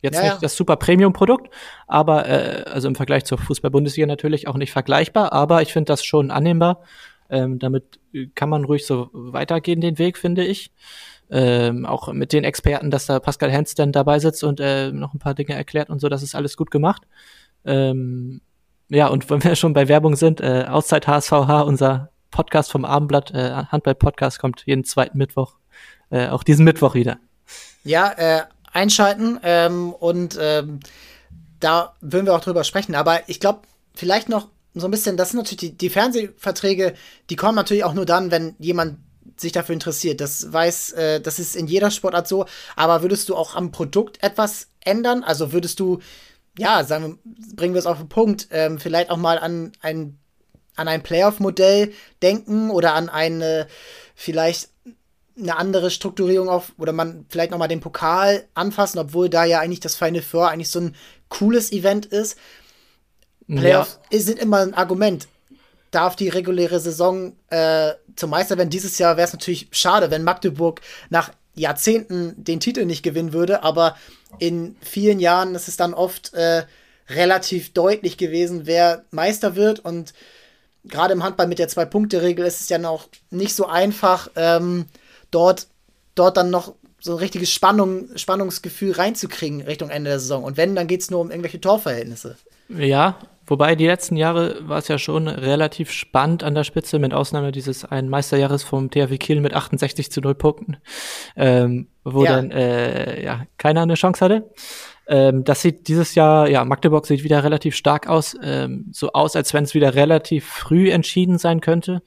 jetzt 0.02 0.16
ja, 0.16 0.22
nicht 0.22 0.34
ja. 0.34 0.38
das 0.42 0.56
super 0.56 0.76
Premium-Produkt, 0.76 1.52
aber 1.86 2.28
äh, 2.28 2.64
also 2.66 2.88
im 2.88 2.94
Vergleich 2.94 3.24
zur 3.24 3.38
Fußball-Bundesliga 3.38 4.06
natürlich 4.06 4.46
auch 4.46 4.56
nicht 4.56 4.72
vergleichbar, 4.72 5.32
aber 5.32 5.62
ich 5.62 5.72
finde 5.72 5.86
das 5.86 6.04
schon 6.04 6.30
annehmbar. 6.30 6.82
Ähm, 7.30 7.58
damit 7.58 7.98
kann 8.34 8.50
man 8.50 8.64
ruhig 8.64 8.86
so 8.86 9.08
weitergehen, 9.12 9.80
den 9.80 9.98
Weg, 9.98 10.18
finde 10.18 10.44
ich 10.44 10.70
ähm, 11.30 11.86
auch 11.86 12.12
mit 12.12 12.32
den 12.32 12.44
Experten, 12.44 12.90
dass 12.90 13.06
da 13.06 13.18
Pascal 13.20 13.50
Hens 13.50 13.74
dann 13.74 13.92
dabei 13.92 14.18
sitzt 14.18 14.44
und 14.44 14.60
äh, 14.60 14.92
noch 14.92 15.14
ein 15.14 15.18
paar 15.18 15.34
Dinge 15.34 15.54
erklärt 15.54 15.90
und 15.90 16.00
so, 16.00 16.08
das 16.08 16.22
ist 16.22 16.34
alles 16.34 16.56
gut 16.56 16.70
gemacht. 16.70 17.02
Ähm, 17.64 18.40
ja, 18.88 19.08
und 19.08 19.28
wenn 19.30 19.42
wir 19.42 19.56
schon 19.56 19.72
bei 19.72 19.88
Werbung 19.88 20.16
sind, 20.16 20.40
äh, 20.40 20.66
Auszeit 20.68 21.06
HSVH, 21.06 21.62
unser 21.62 22.10
Podcast 22.30 22.70
vom 22.70 22.84
Abendblatt, 22.84 23.32
äh, 23.32 23.64
Handball-Podcast 23.70 24.38
kommt 24.38 24.62
jeden 24.66 24.84
zweiten 24.84 25.18
Mittwoch, 25.18 25.54
äh, 26.10 26.28
auch 26.28 26.44
diesen 26.44 26.64
Mittwoch 26.64 26.94
wieder. 26.94 27.18
Ja, 27.84 28.12
äh, 28.12 28.42
einschalten 28.72 29.40
ähm, 29.42 29.92
und 29.92 30.38
ähm, 30.40 30.80
da 31.60 31.94
würden 32.00 32.26
wir 32.26 32.34
auch 32.34 32.40
drüber 32.40 32.62
sprechen. 32.62 32.94
Aber 32.94 33.28
ich 33.28 33.40
glaube, 33.40 33.60
vielleicht 33.94 34.28
noch 34.28 34.48
so 34.74 34.86
ein 34.86 34.90
bisschen, 34.90 35.16
das 35.16 35.30
sind 35.30 35.38
natürlich 35.38 35.72
die, 35.72 35.78
die 35.78 35.90
Fernsehverträge, 35.90 36.94
die 37.30 37.36
kommen 37.36 37.54
natürlich 37.54 37.84
auch 37.84 37.94
nur 37.94 38.06
dann, 38.06 38.30
wenn 38.30 38.54
jemand 38.58 38.98
sich 39.40 39.52
dafür 39.52 39.74
interessiert. 39.74 40.20
Das 40.20 40.52
weiß, 40.52 40.92
äh, 40.92 41.20
das 41.20 41.38
ist 41.38 41.56
in 41.56 41.66
jeder 41.66 41.90
Sportart 41.90 42.28
so. 42.28 42.46
Aber 42.74 43.02
würdest 43.02 43.28
du 43.28 43.36
auch 43.36 43.54
am 43.54 43.70
Produkt 43.70 44.22
etwas 44.22 44.68
ändern? 44.80 45.22
Also 45.22 45.52
würdest 45.52 45.80
du, 45.80 46.00
ja, 46.58 46.84
sagen 46.84 47.18
wir, 47.24 47.54
bringen 47.54 47.74
wir 47.74 47.78
es 47.78 47.86
auf 47.86 47.98
den 47.98 48.08
Punkt, 48.08 48.48
ähm, 48.50 48.78
vielleicht 48.78 49.10
auch 49.10 49.16
mal 49.16 49.38
an 49.38 49.72
ein, 49.80 50.18
an 50.74 50.88
ein 50.88 51.02
Playoff-Modell 51.02 51.92
denken 52.22 52.70
oder 52.70 52.94
an 52.94 53.08
eine, 53.08 53.66
vielleicht 54.14 54.70
eine 55.38 55.56
andere 55.56 55.90
Strukturierung 55.90 56.48
auf, 56.48 56.72
oder 56.78 56.92
man 56.92 57.26
vielleicht 57.28 57.50
noch 57.50 57.58
mal 57.58 57.68
den 57.68 57.80
Pokal 57.80 58.44
anfassen, 58.54 58.98
obwohl 58.98 59.28
da 59.28 59.44
ja 59.44 59.60
eigentlich 59.60 59.80
das 59.80 59.94
Final 59.94 60.22
Four 60.22 60.48
eigentlich 60.48 60.70
so 60.70 60.80
ein 60.80 60.96
cooles 61.28 61.72
Event 61.72 62.06
ist. 62.06 62.38
Playoffs 63.46 64.00
ja. 64.10 64.18
sind 64.18 64.38
immer 64.38 64.58
ein 64.58 64.74
Argument 64.74 65.28
darf 65.96 66.14
die 66.14 66.28
reguläre 66.28 66.78
Saison 66.78 67.32
äh, 67.48 67.92
zum 68.16 68.30
Meister 68.30 68.58
werden. 68.58 68.70
Dieses 68.70 68.98
Jahr 68.98 69.16
wäre 69.16 69.26
es 69.26 69.32
natürlich 69.32 69.68
schade, 69.70 70.10
wenn 70.10 70.24
Magdeburg 70.24 70.80
nach 71.10 71.30
Jahrzehnten 71.54 72.34
den 72.36 72.60
Titel 72.60 72.84
nicht 72.84 73.02
gewinnen 73.02 73.32
würde, 73.32 73.62
aber 73.62 73.96
in 74.38 74.76
vielen 74.80 75.20
Jahren 75.20 75.54
ist 75.54 75.68
es 75.68 75.76
dann 75.76 75.94
oft 75.94 76.34
äh, 76.34 76.64
relativ 77.08 77.72
deutlich 77.72 78.18
gewesen, 78.18 78.62
wer 78.66 79.04
Meister 79.10 79.56
wird 79.56 79.80
und 79.80 80.12
gerade 80.84 81.12
im 81.12 81.22
Handball 81.22 81.46
mit 81.46 81.58
der 81.58 81.68
Zwei-Punkte-Regel 81.68 82.44
ist 82.44 82.60
es 82.60 82.68
ja 82.68 82.78
noch 82.78 83.08
nicht 83.30 83.54
so 83.54 83.66
einfach, 83.66 84.30
ähm, 84.36 84.86
dort, 85.30 85.68
dort 86.14 86.36
dann 86.36 86.50
noch 86.50 86.74
so 87.00 87.12
ein 87.12 87.18
richtiges 87.18 87.52
Spannung, 87.52 88.08
Spannungsgefühl 88.16 88.92
reinzukriegen 88.92 89.62
Richtung 89.62 89.90
Ende 89.90 90.10
der 90.10 90.20
Saison. 90.20 90.44
Und 90.44 90.56
wenn, 90.56 90.74
dann 90.74 90.86
geht 90.86 91.02
es 91.02 91.10
nur 91.10 91.20
um 91.20 91.30
irgendwelche 91.30 91.60
Torverhältnisse. 91.60 92.36
Ja, 92.68 93.18
Wobei 93.46 93.76
die 93.76 93.86
letzten 93.86 94.16
Jahre 94.16 94.68
war 94.68 94.78
es 94.78 94.88
ja 94.88 94.98
schon 94.98 95.28
relativ 95.28 95.90
spannend 95.90 96.42
an 96.42 96.54
der 96.54 96.64
Spitze, 96.64 96.98
mit 96.98 97.14
Ausnahme 97.14 97.52
dieses 97.52 97.84
einen 97.84 98.08
Meisterjahres 98.08 98.64
vom 98.64 98.90
THW 98.90 99.18
Kiel 99.18 99.40
mit 99.40 99.54
68 99.54 100.10
zu 100.10 100.20
0 100.20 100.34
Punkten, 100.34 100.78
ähm, 101.36 101.88
wo 102.02 102.24
ja. 102.24 102.36
dann 102.36 102.50
äh, 102.50 103.22
ja 103.22 103.46
keiner 103.56 103.82
eine 103.82 103.94
Chance 103.94 104.24
hatte. 104.24 104.50
Ähm, 105.06 105.44
das 105.44 105.62
sieht 105.62 105.86
dieses 105.86 106.16
Jahr, 106.16 106.48
ja, 106.48 106.64
Magdeburg 106.64 107.06
sieht 107.06 107.22
wieder 107.22 107.44
relativ 107.44 107.76
stark 107.76 108.08
aus, 108.08 108.36
ähm, 108.42 108.86
so 108.92 109.12
aus, 109.12 109.36
als 109.36 109.54
wenn 109.54 109.64
es 109.64 109.74
wieder 109.74 109.94
relativ 109.94 110.46
früh 110.46 110.90
entschieden 110.90 111.38
sein 111.38 111.60
könnte. 111.60 112.02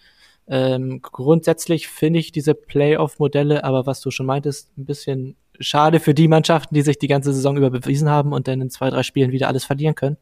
Ähm, 0.49 1.01
grundsätzlich 1.01 1.87
finde 1.87 2.19
ich 2.19 2.31
diese 2.31 2.55
Playoff-Modelle, 2.55 3.63
aber 3.63 3.85
was 3.85 4.01
du 4.01 4.11
schon 4.11 4.25
meintest, 4.25 4.77
ein 4.77 4.85
bisschen 4.85 5.37
schade 5.59 5.99
für 5.99 6.13
die 6.13 6.27
Mannschaften, 6.27 6.73
die 6.73 6.81
sich 6.81 6.97
die 6.97 7.07
ganze 7.07 7.33
Saison 7.33 7.55
über 7.55 7.69
bewiesen 7.69 8.09
haben 8.09 8.33
und 8.33 8.47
dann 8.47 8.61
in 8.61 8.69
zwei, 8.69 8.89
drei 8.89 9.03
Spielen 9.03 9.31
wieder 9.31 9.47
alles 9.47 9.63
verlieren 9.63 9.95
können. 9.95 10.17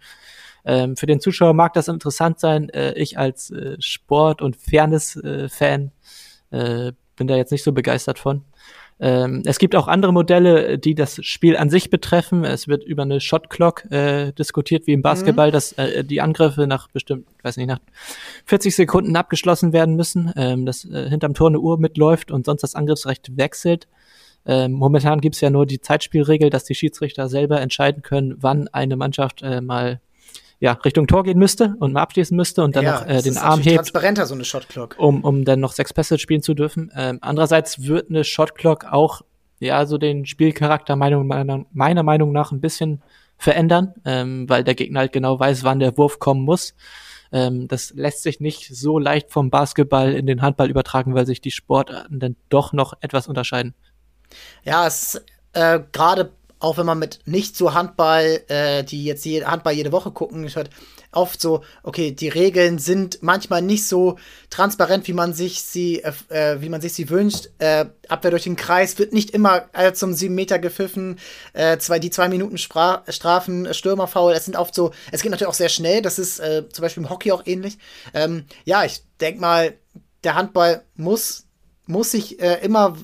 Ähm, 0.65 0.95
für 0.97 1.05
den 1.05 1.19
Zuschauer 1.19 1.53
mag 1.53 1.73
das 1.73 1.87
interessant 1.87 2.39
sein. 2.39 2.69
Äh, 2.69 2.93
ich 2.93 3.17
als 3.17 3.51
äh, 3.51 3.77
Sport- 3.79 4.41
und 4.41 4.55
Fairness-Fan 4.55 5.91
äh, 6.51 6.91
bin 7.15 7.27
da 7.27 7.35
jetzt 7.35 7.51
nicht 7.51 7.63
so 7.63 7.71
begeistert 7.71 8.19
von. 8.19 8.43
Ähm, 8.99 9.43
es 9.45 9.59
gibt 9.59 9.75
auch 9.75 9.87
andere 9.87 10.11
Modelle, 10.11 10.79
die 10.79 10.95
das 10.95 11.23
Spiel 11.23 11.55
an 11.55 11.69
sich 11.69 11.89
betreffen. 11.89 12.43
Es 12.43 12.67
wird 12.67 12.83
über 12.83 13.03
eine 13.03 13.21
Shot 13.21 13.49
Clock 13.49 13.85
äh, 13.91 14.31
diskutiert, 14.31 14.87
wie 14.87 14.93
im 14.93 15.03
Basketball, 15.03 15.49
mhm. 15.49 15.53
dass 15.53 15.73
äh, 15.73 16.03
die 16.03 16.21
Angriffe 16.21 16.65
nach 16.65 16.87
bestimmt, 16.89 17.27
weiß 17.43 17.57
nicht, 17.57 17.67
nach 17.67 17.79
40 18.45 18.75
Sekunden 18.75 19.15
abgeschlossen 19.15 19.71
werden 19.71 19.95
müssen, 19.95 20.33
ähm, 20.35 20.65
dass 20.65 20.83
äh, 20.85 21.09
hinterm 21.09 21.35
Tor 21.35 21.49
eine 21.49 21.59
Uhr 21.59 21.77
mitläuft 21.79 22.31
und 22.31 22.45
sonst 22.45 22.63
das 22.63 22.73
Angriffsrecht 22.73 23.37
wechselt. 23.37 23.87
Ähm, 24.47 24.71
momentan 24.71 25.21
gibt's 25.21 25.41
ja 25.41 25.49
nur 25.51 25.65
die 25.65 25.81
Zeitspielregel, 25.81 26.49
dass 26.49 26.63
die 26.63 26.75
Schiedsrichter 26.75 27.27
selber 27.27 27.61
entscheiden 27.61 28.01
können, 28.01 28.35
wann 28.39 28.67
eine 28.69 28.95
Mannschaft 28.95 29.43
äh, 29.43 29.61
mal 29.61 29.99
ja, 30.59 30.73
Richtung 30.73 31.07
Tor 31.07 31.23
gehen 31.23 31.37
müsste 31.37 31.75
und 31.79 31.93
mal 31.93 32.01
abschließen 32.01 32.35
müsste 32.35 32.63
und 32.63 32.75
dann 32.75 32.83
ja, 32.83 32.99
noch 32.99 33.07
äh, 33.07 33.21
den 33.21 33.37
Arm 33.37 33.61
hebt. 33.61 33.75
transparenter, 33.75 34.25
so 34.25 34.33
eine 34.33 34.43
Shotclock. 34.43 34.95
Um, 34.97 35.23
um 35.23 35.45
dann 35.45 35.59
noch 35.59 35.73
sechs 35.73 35.93
Pässe 35.93 36.17
spielen 36.17 36.41
zu 36.41 36.53
dürfen. 36.53 36.91
Ähm, 36.95 37.19
andererseits 37.21 37.83
wird 37.83 38.09
eine 38.09 38.23
Shotclock 38.23 38.85
auch, 38.85 39.21
ja, 39.59 39.85
so 39.85 39.97
den 39.97 40.25
Spielcharakter 40.25 40.95
Meinung, 40.95 41.27
meiner, 41.27 41.65
meiner 41.71 42.03
Meinung 42.03 42.31
nach 42.31 42.51
ein 42.51 42.61
bisschen 42.61 43.01
verändern, 43.37 43.93
ähm, 44.03 44.49
weil 44.49 44.63
der 44.63 44.73
Gegner 44.73 45.01
halt 45.01 45.11
genau 45.11 45.39
weiß, 45.39 45.63
wann 45.63 45.79
der 45.79 45.95
Wurf 45.97 46.17
kommen 46.17 46.41
muss. 46.41 46.73
Ähm, 47.31 47.67
das 47.67 47.93
lässt 47.93 48.23
sich 48.23 48.39
nicht 48.39 48.75
so 48.75 48.97
leicht 48.97 49.31
vom 49.31 49.49
Basketball 49.49 50.13
in 50.13 50.25
den 50.25 50.41
Handball 50.41 50.69
übertragen, 50.69 51.13
weil 51.13 51.27
sich 51.27 51.41
die 51.41 51.51
Sportarten 51.51 52.19
dann 52.19 52.35
doch 52.49 52.73
noch 52.73 52.93
etwas 53.01 53.27
unterscheiden. 53.27 53.75
Ja, 54.63 54.87
es 54.87 55.21
äh, 55.53 55.79
gerade 55.91 56.31
auch 56.59 56.77
wenn 56.77 56.85
man 56.85 56.99
mit 56.99 57.19
nicht 57.25 57.55
so 57.55 57.73
Handball, 57.73 58.41
äh, 58.47 58.83
die 58.83 59.03
jetzt 59.03 59.25
je, 59.25 59.43
Handball 59.45 59.73
jede 59.73 59.91
Woche 59.91 60.11
gucken, 60.11 60.47
hört 60.53 60.69
oft 61.11 61.41
so, 61.41 61.63
okay, 61.83 62.11
die 62.11 62.27
Regeln 62.27 62.79
sind 62.79 63.19
manchmal 63.21 63.61
nicht 63.61 63.87
so 63.87 64.17
transparent, 64.49 65.07
wie 65.07 65.13
man 65.13 65.33
sich 65.33 65.61
sie, 65.61 66.03
äh, 66.03 66.11
äh, 66.29 66.61
wie 66.61 66.69
man 66.69 66.81
sich 66.81 66.93
sie 66.93 67.09
wünscht. 67.09 67.49
Äh, 67.59 67.85
Abwehr 68.07 68.31
durch 68.31 68.43
den 68.43 68.55
Kreis 68.55 68.97
wird 68.99 69.13
nicht 69.13 69.31
immer 69.31 69.65
zum 69.93 70.13
sieben 70.13 70.35
Meter 70.35 70.59
gepfiffen. 70.59 71.19
Äh, 71.53 71.77
zwei, 71.77 71.99
die 71.99 72.09
zwei 72.09 72.29
Minuten 72.29 72.57
Spra 72.57 73.03
Strafen, 73.07 73.73
Stürmerfoul, 73.73 74.33
es 74.33 74.45
sind 74.45 74.55
oft 74.55 74.73
so, 74.73 74.91
es 75.11 75.21
geht 75.21 75.31
natürlich 75.31 75.49
auch 75.49 75.55
sehr 75.55 75.69
schnell, 75.69 76.01
das 76.01 76.19
ist 76.19 76.39
äh, 76.39 76.67
zum 76.69 76.81
Beispiel 76.81 77.03
im 77.03 77.09
Hockey 77.09 77.31
auch 77.31 77.45
ähnlich. 77.45 77.77
Ähm, 78.13 78.45
ja, 78.65 78.83
ich 78.85 79.01
denke 79.19 79.41
mal, 79.41 79.73
der 80.23 80.35
Handball 80.35 80.83
muss, 80.95 81.45
muss 81.85 82.11
sich 82.11 82.39
äh, 82.39 82.59
immer 82.63 82.97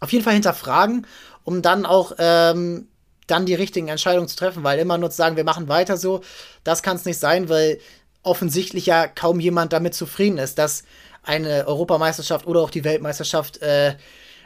auf 0.00 0.12
jeden 0.12 0.24
Fall 0.24 0.34
hinterfragen 0.34 1.06
um 1.44 1.62
dann 1.62 1.86
auch 1.86 2.12
ähm, 2.18 2.88
dann 3.26 3.46
die 3.46 3.54
richtigen 3.54 3.88
Entscheidungen 3.88 4.28
zu 4.28 4.36
treffen, 4.36 4.64
weil 4.64 4.78
immer 4.78 4.98
nur 4.98 5.10
zu 5.10 5.16
sagen, 5.16 5.36
wir 5.36 5.44
machen 5.44 5.68
weiter 5.68 5.96
so, 5.96 6.20
das 6.64 6.82
kann 6.82 6.96
es 6.96 7.04
nicht 7.04 7.18
sein, 7.18 7.48
weil 7.48 7.78
offensichtlich 8.22 8.86
ja 8.86 9.06
kaum 9.06 9.40
jemand 9.40 9.72
damit 9.72 9.94
zufrieden 9.94 10.38
ist, 10.38 10.58
dass 10.58 10.84
eine 11.22 11.66
Europameisterschaft 11.66 12.46
oder 12.46 12.60
auch 12.60 12.70
die 12.70 12.84
Weltmeisterschaft 12.84 13.62
äh, 13.62 13.94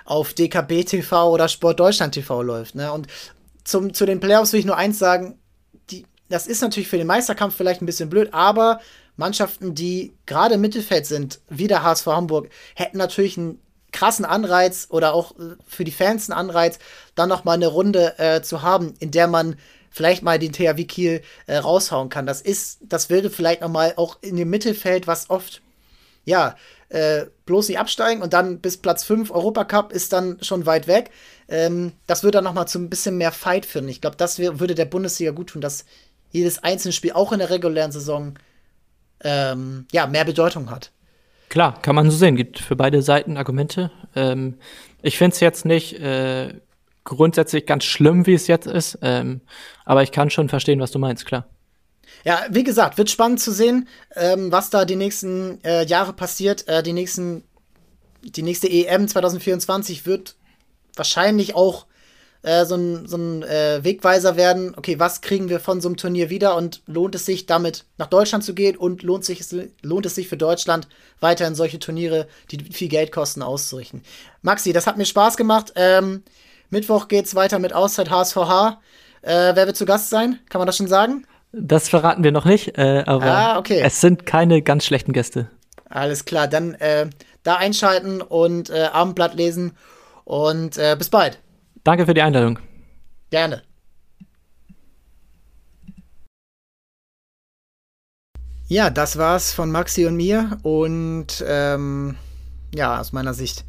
auf 0.04 0.34
DKB 0.34 0.84
TV 0.84 1.30
oder 1.32 1.48
Sport 1.48 1.80
Deutschland 1.80 2.14
TV 2.14 2.42
läuft. 2.42 2.74
Ne? 2.74 2.92
Und 2.92 3.08
zum, 3.64 3.92
zu 3.92 4.06
den 4.06 4.20
Playoffs 4.20 4.52
will 4.52 4.60
ich 4.60 4.66
nur 4.66 4.76
eins 4.76 4.98
sagen, 4.98 5.38
die, 5.90 6.06
das 6.28 6.46
ist 6.46 6.60
natürlich 6.60 6.88
für 6.88 6.98
den 6.98 7.06
Meisterkampf 7.06 7.56
vielleicht 7.56 7.82
ein 7.82 7.86
bisschen 7.86 8.08
blöd, 8.08 8.32
aber 8.32 8.80
Mannschaften, 9.16 9.74
die 9.74 10.14
gerade 10.26 10.54
im 10.54 10.60
Mittelfeld 10.60 11.06
sind, 11.06 11.40
wie 11.48 11.66
der 11.66 11.82
HSV 11.82 12.06
Hamburg, 12.06 12.50
hätten 12.74 12.98
natürlich 12.98 13.38
einen 13.38 13.60
krassen 13.96 14.26
Anreiz 14.26 14.88
oder 14.90 15.14
auch 15.14 15.32
äh, 15.38 15.56
für 15.66 15.84
die 15.84 15.90
Fans 15.90 16.30
einen 16.30 16.38
Anreiz, 16.38 16.78
dann 17.14 17.30
noch 17.30 17.44
mal 17.44 17.54
eine 17.54 17.66
Runde 17.66 18.18
äh, 18.18 18.42
zu 18.42 18.60
haben, 18.60 18.94
in 18.98 19.10
der 19.10 19.26
man 19.26 19.56
vielleicht 19.90 20.22
mal 20.22 20.38
den 20.38 20.52
THW 20.52 20.84
Kiel 20.84 21.22
äh, 21.46 21.56
raushauen 21.56 22.10
kann. 22.10 22.26
Das 22.26 22.42
ist, 22.42 22.80
das 22.82 23.08
würde 23.08 23.30
vielleicht 23.30 23.62
noch 23.62 23.70
mal 23.70 23.94
auch 23.96 24.18
in 24.20 24.36
dem 24.36 24.50
Mittelfeld, 24.50 25.06
was 25.06 25.30
oft, 25.30 25.62
ja, 26.26 26.56
äh, 26.90 27.24
bloß 27.46 27.68
nicht 27.68 27.78
absteigen 27.78 28.22
und 28.22 28.34
dann 28.34 28.60
bis 28.60 28.76
Platz 28.76 29.02
5 29.04 29.30
Europacup 29.30 29.92
ist 29.92 30.12
dann 30.12 30.38
schon 30.42 30.66
weit 30.66 30.86
weg. 30.86 31.10
Ähm, 31.48 31.92
das 32.06 32.22
würde 32.22 32.36
dann 32.36 32.44
noch 32.44 32.52
mal 32.52 32.66
zu 32.66 32.78
ein 32.78 32.90
bisschen 32.90 33.16
mehr 33.16 33.32
Fight 33.32 33.64
führen. 33.64 33.88
Ich 33.88 34.02
glaube, 34.02 34.16
das 34.16 34.38
würde 34.38 34.74
der 34.74 34.84
Bundesliga 34.84 35.32
gut 35.32 35.48
tun, 35.48 35.62
dass 35.62 35.86
jedes 36.30 36.62
einzelne 36.62 36.92
Spiel 36.92 37.12
auch 37.12 37.32
in 37.32 37.38
der 37.38 37.50
regulären 37.50 37.92
Saison 37.92 38.34
ähm, 39.20 39.86
ja, 39.90 40.06
mehr 40.06 40.26
Bedeutung 40.26 40.70
hat. 40.70 40.92
Klar, 41.48 41.80
kann 41.82 41.94
man 41.94 42.10
so 42.10 42.16
sehen. 42.16 42.36
Gibt 42.36 42.58
für 42.58 42.76
beide 42.76 43.02
Seiten 43.02 43.36
Argumente. 43.36 43.90
Ähm, 44.14 44.58
ich 45.02 45.18
finde 45.18 45.34
es 45.34 45.40
jetzt 45.40 45.64
nicht 45.64 46.00
äh, 46.00 46.54
grundsätzlich 47.04 47.66
ganz 47.66 47.84
schlimm, 47.84 48.26
wie 48.26 48.34
es 48.34 48.48
jetzt 48.48 48.66
ist, 48.66 48.98
ähm, 49.00 49.40
aber 49.84 50.02
ich 50.02 50.12
kann 50.12 50.28
schon 50.28 50.48
verstehen, 50.48 50.80
was 50.80 50.90
du 50.90 50.98
meinst, 50.98 51.24
klar. 51.24 51.46
Ja, 52.24 52.44
wie 52.50 52.64
gesagt, 52.64 52.98
wird 52.98 53.10
spannend 53.10 53.40
zu 53.40 53.52
sehen, 53.52 53.88
ähm, 54.14 54.50
was 54.50 54.70
da 54.70 54.84
die 54.84 54.96
nächsten 54.96 55.62
äh, 55.64 55.86
Jahre 55.86 56.12
passiert. 56.12 56.66
Äh, 56.66 56.82
die 56.82 56.92
nächsten, 56.92 57.44
die 58.22 58.42
nächste 58.42 58.68
EM 58.68 59.06
2024 59.06 60.06
wird 60.06 60.34
wahrscheinlich 60.96 61.54
auch 61.54 61.86
äh, 62.46 62.64
so 62.64 62.76
ein, 62.76 63.08
so 63.08 63.16
ein 63.16 63.42
äh, 63.42 63.82
Wegweiser 63.82 64.36
werden, 64.36 64.72
okay, 64.76 65.00
was 65.00 65.20
kriegen 65.20 65.48
wir 65.48 65.58
von 65.58 65.80
so 65.80 65.88
einem 65.88 65.96
Turnier 65.96 66.30
wieder 66.30 66.56
und 66.56 66.80
lohnt 66.86 67.16
es 67.16 67.26
sich 67.26 67.46
damit 67.46 67.84
nach 67.98 68.06
Deutschland 68.06 68.44
zu 68.44 68.54
gehen 68.54 68.76
und 68.76 69.02
lohnt, 69.02 69.24
sich, 69.24 69.44
lohnt 69.82 70.06
es 70.06 70.14
sich 70.14 70.28
für 70.28 70.36
Deutschland 70.36 70.86
weiterhin 71.18 71.56
solche 71.56 71.80
Turniere, 71.80 72.28
die 72.52 72.58
viel 72.72 72.88
Geld 72.88 73.10
kosten, 73.10 73.42
auszurichten. 73.42 74.02
Maxi, 74.42 74.72
das 74.72 74.86
hat 74.86 74.96
mir 74.96 75.06
Spaß 75.06 75.36
gemacht. 75.36 75.72
Ähm, 75.74 76.22
Mittwoch 76.70 77.08
geht's 77.08 77.34
weiter 77.34 77.58
mit 77.58 77.72
Auszeit 77.72 78.10
HSVH. 78.10 78.80
Äh, 79.22 79.56
wer 79.56 79.66
wird 79.66 79.76
zu 79.76 79.84
Gast 79.84 80.10
sein? 80.10 80.38
Kann 80.48 80.60
man 80.60 80.66
das 80.66 80.76
schon 80.76 80.86
sagen? 80.86 81.26
Das 81.50 81.88
verraten 81.88 82.22
wir 82.22 82.30
noch 82.30 82.44
nicht, 82.44 82.78
äh, 82.78 83.02
aber 83.06 83.24
ah, 83.24 83.58
okay. 83.58 83.80
es 83.82 84.00
sind 84.00 84.24
keine 84.24 84.62
ganz 84.62 84.84
schlechten 84.84 85.12
Gäste. 85.12 85.50
Alles 85.88 86.24
klar, 86.24 86.46
dann 86.46 86.74
äh, 86.74 87.08
da 87.42 87.56
einschalten 87.56 88.20
und 88.20 88.70
äh, 88.70 88.84
Abendblatt 88.92 89.34
lesen 89.34 89.72
und 90.24 90.78
äh, 90.78 90.94
bis 90.96 91.08
bald. 91.08 91.40
Danke 91.86 92.04
für 92.04 92.14
die 92.14 92.22
Einladung. 92.22 92.58
Gerne. 93.30 93.62
Ja, 98.66 98.90
das 98.90 99.18
war's 99.18 99.52
von 99.52 99.70
Maxi 99.70 100.04
und 100.04 100.16
mir 100.16 100.58
und 100.64 101.44
ähm, 101.46 102.16
ja, 102.74 103.00
aus 103.00 103.12
meiner 103.12 103.34
Sicht 103.34 103.64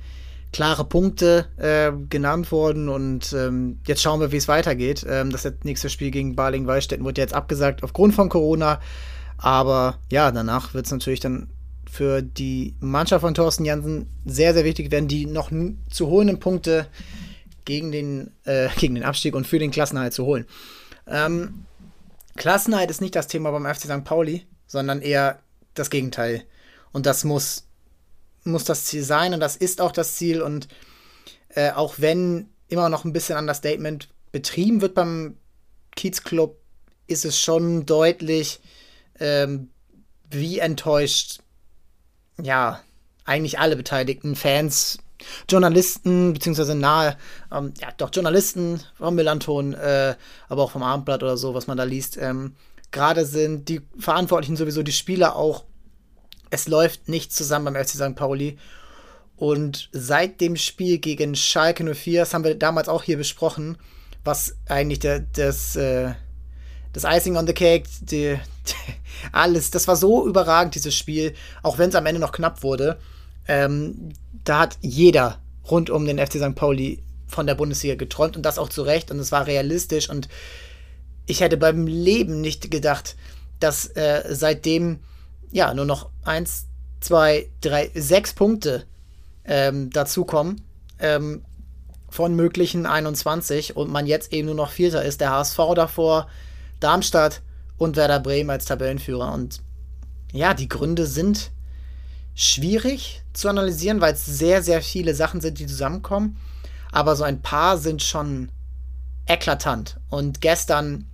klare 0.52 0.84
Punkte 0.84 1.46
äh, 1.58 1.92
genannt 2.10 2.52
worden 2.52 2.90
und 2.90 3.34
ähm, 3.34 3.82
jetzt 3.86 4.02
schauen 4.02 4.20
wir, 4.20 4.32
wie 4.32 4.38
es 4.38 4.48
weitergeht. 4.48 5.06
Ähm, 5.08 5.30
das 5.30 5.48
nächste 5.64 5.92
Spiel 5.92 6.10
gegen 6.10 6.36
Baling-Wallstätten 6.36 7.06
wurde 7.06 7.22
jetzt 7.22 7.36
abgesagt 7.36 7.84
aufgrund 7.84 8.16
von 8.16 8.30
Corona, 8.30 8.82
aber 9.38 10.00
ja, 10.12 10.32
danach 10.32 10.74
wird 10.74 10.88
es 10.88 10.92
natürlich 10.92 11.20
dann 11.20 11.52
für 11.88 12.24
die 12.24 12.74
Mannschaft 12.80 13.22
von 13.22 13.36
Thorsten 13.36 13.64
Jansen 13.64 14.08
sehr, 14.26 14.56
sehr 14.56 14.66
wichtig 14.66 14.90
werden, 14.90 15.08
die 15.08 15.28
noch 15.28 15.52
zu 15.92 16.08
holenden 16.08 16.40
Punkte 16.40 16.88
gegen 17.68 17.92
den, 17.92 18.32
äh, 18.46 18.70
gegen 18.80 18.96
den 18.96 19.04
Abstieg 19.04 19.36
und 19.36 19.46
für 19.46 19.60
den 19.60 19.70
Klassenhalt 19.70 20.14
zu 20.14 20.26
holen. 20.26 20.48
Ähm, 21.06 21.66
Klassenhalt 22.36 22.90
ist 22.90 23.02
nicht 23.02 23.16
das 23.16 23.28
Thema 23.28 23.52
beim 23.52 23.66
FC 23.66 23.84
St. 23.84 24.04
Pauli, 24.04 24.48
sondern 24.66 25.02
eher 25.02 25.40
das 25.76 25.92
Gegenteil. 25.92 26.44
Und 26.92 27.06
das 27.06 27.24
muss, 27.24 27.68
muss 28.44 28.64
das 28.64 28.86
Ziel 28.86 29.04
sein 29.04 29.34
und 29.34 29.40
das 29.40 29.56
ist 29.56 29.82
auch 29.82 29.92
das 29.92 30.16
Ziel. 30.16 30.42
Und 30.42 30.68
äh, 31.50 31.72
auch 31.72 31.96
wenn 31.98 32.50
immer 32.68 32.90
noch 32.90 33.06
ein 33.06 33.14
bisschen 33.14 33.38
Understatement 33.38 34.10
betrieben 34.32 34.82
wird 34.82 34.96
beim 34.96 35.38
Kiezclub, 35.96 36.58
ist 37.08 37.26
es 37.26 37.40
schon 37.40 37.86
deutlich, 37.86 38.60
ähm, 39.20 39.70
wie 40.30 40.60
enttäuscht, 40.60 41.40
ja, 42.42 42.82
eigentlich 43.26 43.60
alle 43.60 43.76
beteiligten 43.76 44.36
Fans 44.36 45.00
Journalisten, 45.50 46.34
beziehungsweise 46.34 46.76
nahe, 46.76 47.18
ähm, 47.52 47.74
ja, 47.82 47.90
doch 47.98 48.10
Journalisten 48.14 48.82
vom 48.98 49.16
Millanton, 49.16 49.74
äh, 49.74 50.16
aber 50.50 50.64
auch 50.64 50.72
vom 50.72 50.84
Abendblatt 50.84 51.24
oder 51.24 51.38
so, 51.38 51.54
was 51.54 51.68
man 51.68 51.78
da 51.78 51.84
liest, 51.84 52.18
ähm, 52.18 52.56
gerade 52.92 53.26
sind 53.26 53.70
die 53.70 53.82
Verantwortlichen 54.00 54.56
sowieso 54.56 54.84
die 54.84 54.92
Spieler 54.92 55.36
auch. 55.36 55.64
Es 56.50 56.68
läuft 56.68 57.10
nicht 57.10 57.34
zusammen 57.34 57.74
beim 57.74 57.84
FC 57.84 57.96
St. 57.96 58.16
Pauli. 58.16 58.58
Und 59.36 59.90
seit 59.92 60.42
dem 60.42 60.56
Spiel 60.56 60.98
gegen 60.98 61.36
Schalke 61.36 61.84
04, 61.94 62.22
das 62.22 62.34
haben 62.34 62.44
wir 62.44 62.56
damals 62.56 62.90
auch 62.90 63.04
hier 63.04 63.18
besprochen, 63.18 63.78
was 64.24 64.56
eigentlich 64.68 65.00
der, 65.00 65.20
das, 65.20 65.76
äh, 65.76 66.14
das 66.94 67.04
Icing 67.04 67.38
on 67.38 67.46
the 67.46 67.54
Cake, 67.54 67.88
die, 68.02 68.36
die, 68.68 68.74
alles, 69.32 69.70
das 69.70 69.88
war 69.88 69.96
so 69.96 70.28
überragend, 70.28 70.74
dieses 70.74 70.96
Spiel, 70.96 71.36
auch 71.62 71.78
wenn 71.78 71.90
es 71.90 71.96
am 71.96 72.06
Ende 72.08 72.20
noch 72.20 72.32
knapp 72.32 72.64
wurde. 72.64 72.98
Ähm, 73.48 74.10
da 74.48 74.60
hat 74.60 74.78
jeder 74.82 75.40
rund 75.70 75.90
um 75.90 76.06
den 76.06 76.20
FC 76.20 76.34
St. 76.34 76.56
Pauli 76.56 77.04
von 77.28 77.46
der 77.46 77.56
Bundesliga 77.56 77.96
geträumt 77.96 78.38
und 78.38 78.44
das 78.44 78.58
auch 78.58 78.70
zu 78.70 78.84
Recht 78.84 79.12
und 79.12 79.20
es 79.20 79.32
war 79.32 79.48
realistisch 79.48 80.10
und 80.10 80.30
ich 81.26 81.42
hätte 81.42 81.58
beim 81.58 81.88
Leben 81.88 82.40
nicht 82.40 82.72
gedacht, 82.72 83.18
dass 83.60 83.88
äh, 83.96 84.24
seitdem 84.30 85.00
ja 85.52 85.74
nur 85.74 85.86
noch 85.86 86.10
eins, 86.24 86.68
zwei, 87.02 87.50
drei, 87.60 87.92
sechs 87.94 88.34
Punkte 88.34 88.86
ähm, 89.44 89.90
dazukommen. 89.90 90.62
Ähm, 91.00 91.44
von 92.10 92.36
möglichen 92.36 92.86
21 92.86 93.76
und 93.76 93.92
man 93.92 94.08
jetzt 94.08 94.34
eben 94.34 94.48
nur 94.48 94.56
noch 94.56 94.72
Vierter 94.72 95.04
ist. 95.04 95.22
Der 95.22 95.32
HSV 95.32 95.58
davor, 95.76 96.28
Darmstadt 96.80 97.42
und 97.78 97.96
Werder 97.96 98.20
Bremen 98.20 98.50
als 98.50 98.66
Tabellenführer. 98.66 99.34
Und 99.34 99.62
ja, 100.32 100.54
die 100.54 100.70
Gründe 100.70 101.06
sind 101.06 101.52
schwierig 102.38 103.24
zu 103.34 103.50
analysieren, 103.50 104.00
weil 104.00 104.14
es 104.14 104.26
sehr, 104.26 104.62
sehr 104.62 104.82
viele 104.82 105.16
Sachen 105.16 105.42
sind, 105.42 105.58
die 105.60 105.66
zusammenkommen. 105.66 106.38
Aber 106.92 107.16
so 107.16 107.24
ein 107.24 107.42
paar 107.42 107.78
sind 107.78 108.04
schon 108.04 108.50
eklatant. 109.26 110.00
Und 110.10 110.40
gestern, 110.40 111.08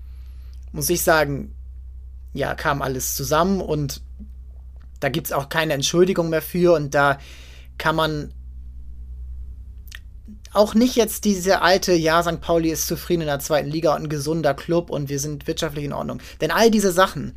muss 0.73 0.89
ich 0.89 1.01
sagen, 1.01 1.55
ja, 2.33 2.53
kam 2.55 2.81
alles 2.81 3.15
zusammen 3.15 3.61
und 3.61 4.01
da 4.99 5.09
gibt 5.09 5.27
es 5.27 5.33
auch 5.33 5.49
keine 5.49 5.73
Entschuldigung 5.73 6.29
mehr 6.29 6.41
für 6.41 6.75
und 6.75 6.93
da 6.93 7.17
kann 7.77 7.95
man 7.95 8.33
auch 10.51 10.75
nicht 10.75 10.95
jetzt 10.95 11.25
diese 11.25 11.61
alte, 11.61 11.93
ja, 11.93 12.21
St. 12.21 12.41
Pauli 12.41 12.69
ist 12.69 12.87
zufrieden 12.87 13.21
in 13.21 13.27
der 13.27 13.39
zweiten 13.39 13.69
Liga 13.69 13.95
und 13.95 14.03
ein 14.03 14.09
gesunder 14.09 14.53
Club 14.53 14.89
und 14.89 15.09
wir 15.09 15.19
sind 15.19 15.47
wirtschaftlich 15.47 15.85
in 15.85 15.93
Ordnung. 15.93 16.19
Denn 16.41 16.51
all 16.51 16.69
diese 16.69 16.91
Sachen, 16.91 17.35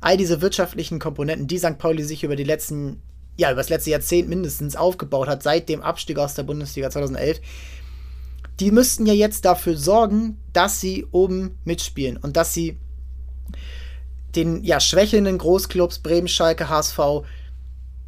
all 0.00 0.16
diese 0.16 0.40
wirtschaftlichen 0.40 0.98
Komponenten, 0.98 1.46
die 1.46 1.58
St. 1.58 1.78
Pauli 1.78 2.02
sich 2.02 2.24
über 2.24 2.34
die 2.34 2.44
letzten, 2.44 3.02
ja, 3.36 3.50
über 3.50 3.60
das 3.60 3.68
letzte 3.68 3.90
Jahrzehnt 3.90 4.28
mindestens 4.28 4.76
aufgebaut 4.76 5.28
hat, 5.28 5.42
seit 5.42 5.68
dem 5.68 5.82
Abstieg 5.82 6.18
aus 6.18 6.34
der 6.34 6.42
Bundesliga 6.42 6.90
2011, 6.90 7.40
die 8.60 8.70
müssten 8.70 9.04
ja 9.04 9.12
jetzt 9.12 9.44
dafür 9.44 9.76
sorgen, 9.76 10.38
dass 10.52 10.80
sie 10.80 11.06
oben 11.10 11.58
mitspielen 11.64 12.16
und 12.16 12.36
dass 12.36 12.54
sie 12.54 12.78
den 14.34 14.64
ja 14.64 14.80
schwächelnden 14.80 15.38
Großclubs 15.38 15.98
Bremen, 15.98 16.28
Schalke, 16.28 16.68
HSV 16.68 16.98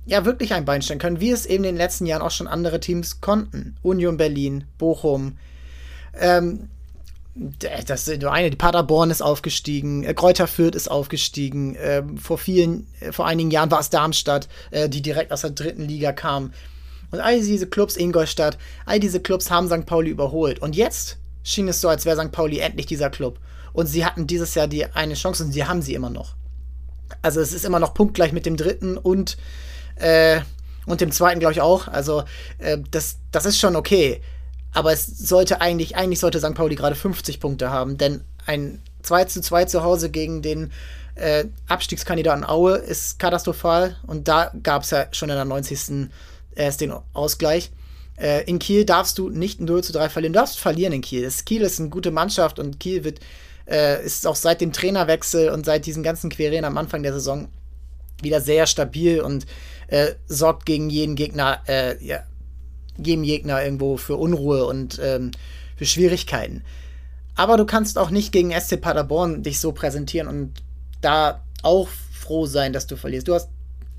ja 0.06 0.24
wirklich 0.24 0.54
ein 0.54 0.64
Bein 0.64 0.80
stellen 0.80 0.98
können, 0.98 1.20
wie 1.20 1.30
es 1.30 1.44
eben 1.44 1.64
in 1.64 1.74
den 1.74 1.76
letzten 1.76 2.06
Jahren 2.06 2.22
auch 2.22 2.30
schon 2.30 2.46
andere 2.46 2.80
Teams 2.80 3.20
konnten. 3.20 3.76
Union 3.82 4.16
Berlin, 4.16 4.64
Bochum, 4.78 5.36
ähm, 6.18 6.70
das 7.86 8.04
sind 8.04 8.22
nur 8.22 8.32
eine, 8.32 8.50
die 8.50 8.56
Paderborn 8.56 9.10
ist 9.10 9.22
aufgestiegen, 9.22 10.02
äh, 10.04 10.14
Kräuter 10.14 10.46
Fürth 10.46 10.74
ist 10.74 10.90
aufgestiegen, 10.90 11.76
äh, 11.76 12.02
vor 12.20 12.38
vielen, 12.38 12.86
äh, 13.00 13.12
vor 13.12 13.26
einigen 13.26 13.50
Jahren 13.50 13.70
war 13.70 13.80
es 13.80 13.90
Darmstadt, 13.90 14.48
äh, 14.70 14.88
die 14.88 15.02
direkt 15.02 15.32
aus 15.32 15.42
der 15.42 15.50
dritten 15.50 15.82
Liga 15.82 16.12
kam. 16.12 16.52
Und 17.10 17.20
all 17.20 17.40
diese 17.40 17.66
Clubs, 17.66 17.96
Ingolstadt, 17.96 18.58
all 18.86 19.00
diese 19.00 19.20
Clubs 19.20 19.50
haben 19.50 19.68
St. 19.68 19.86
Pauli 19.86 20.10
überholt. 20.10 20.58
Und 20.58 20.76
jetzt 20.76 21.18
schien 21.42 21.68
es 21.68 21.80
so, 21.80 21.88
als 21.88 22.04
wäre 22.04 22.20
St. 22.20 22.32
Pauli 22.32 22.58
endlich 22.58 22.86
dieser 22.86 23.08
Club. 23.08 23.38
Und 23.72 23.86
sie 23.86 24.04
hatten 24.04 24.26
dieses 24.26 24.54
Jahr 24.54 24.66
die 24.66 24.84
eine 24.86 25.14
Chance 25.14 25.44
und 25.44 25.52
sie 25.52 25.64
haben 25.64 25.82
sie 25.82 25.94
immer 25.94 26.10
noch. 26.10 26.34
Also 27.22 27.40
es 27.40 27.52
ist 27.52 27.64
immer 27.64 27.78
noch 27.78 27.94
punktgleich 27.94 28.32
mit 28.32 28.44
dem 28.44 28.56
dritten 28.56 28.98
und, 28.98 29.38
äh, 29.96 30.40
und 30.86 31.00
dem 31.00 31.12
zweiten, 31.12 31.40
glaube 31.40 31.52
ich, 31.52 31.60
auch. 31.60 31.88
Also 31.88 32.24
äh, 32.58 32.78
das, 32.90 33.18
das 33.30 33.46
ist 33.46 33.58
schon 33.58 33.76
okay. 33.76 34.20
Aber 34.72 34.92
es 34.92 35.06
sollte 35.06 35.60
eigentlich, 35.60 35.96
eigentlich 35.96 36.20
sollte 36.20 36.38
St. 36.40 36.54
Pauli 36.54 36.74
gerade 36.74 36.94
50 36.94 37.40
Punkte 37.40 37.70
haben, 37.70 37.98
denn 37.98 38.22
ein 38.46 38.80
2 39.02 39.24
zu 39.24 39.40
2 39.40 39.64
zu 39.64 39.82
Hause 39.82 40.10
gegen 40.10 40.42
den 40.42 40.72
äh, 41.14 41.46
Abstiegskandidaten 41.66 42.44
Aue 42.44 42.76
ist 42.76 43.18
katastrophal 43.18 43.96
und 44.06 44.28
da 44.28 44.52
gab 44.62 44.82
es 44.82 44.90
ja 44.90 45.06
schon 45.12 45.30
in 45.30 45.36
der 45.36 45.44
90. 45.44 46.08
erst 46.54 46.80
den 46.80 46.92
Ausgleich. 47.12 47.70
Äh, 48.16 48.44
in 48.44 48.58
Kiel 48.58 48.84
darfst 48.84 49.18
du 49.18 49.30
nicht 49.30 49.60
0 49.60 49.82
zu 49.82 49.92
3 49.92 50.08
verlieren. 50.08 50.32
Du 50.32 50.38
darfst 50.38 50.58
verlieren 50.58 50.92
in 50.92 51.00
Kiel. 51.00 51.22
Das 51.22 51.44
Kiel 51.44 51.62
ist 51.62 51.80
eine 51.80 51.88
gute 51.88 52.10
Mannschaft 52.10 52.58
und 52.58 52.78
Kiel 52.78 53.04
wird 53.04 53.20
äh, 53.68 54.04
ist 54.04 54.26
auch 54.26 54.36
seit 54.36 54.60
dem 54.60 54.72
Trainerwechsel 54.72 55.50
und 55.50 55.66
seit 55.66 55.86
diesen 55.86 56.02
ganzen 56.02 56.30
Querelen 56.30 56.64
am 56.64 56.78
Anfang 56.78 57.02
der 57.02 57.12
Saison 57.12 57.48
wieder 58.22 58.40
sehr 58.40 58.66
stabil 58.66 59.20
und 59.20 59.46
äh, 59.88 60.14
sorgt 60.26 60.66
gegen 60.66 60.90
jeden 60.90 61.14
Gegner, 61.16 61.62
äh, 61.68 62.02
ja, 62.04 62.22
jedem 62.98 63.24
Gegner 63.24 63.62
irgendwo 63.62 63.96
für 63.96 64.16
Unruhe 64.16 64.66
und 64.66 65.00
ähm, 65.02 65.30
für 65.76 65.86
Schwierigkeiten. 65.86 66.62
Aber 67.34 67.56
du 67.56 67.64
kannst 67.64 67.98
auch 67.98 68.10
nicht 68.10 68.32
gegen 68.32 68.50
SC 68.50 68.80
Paderborn 68.80 69.42
dich 69.42 69.60
so 69.60 69.72
präsentieren 69.72 70.28
und 70.28 70.54
da 71.00 71.44
auch 71.62 71.88
froh 71.88 72.46
sein, 72.46 72.72
dass 72.72 72.86
du 72.86 72.96
verlierst. 72.96 73.28
Du 73.28 73.34
hast 73.34 73.48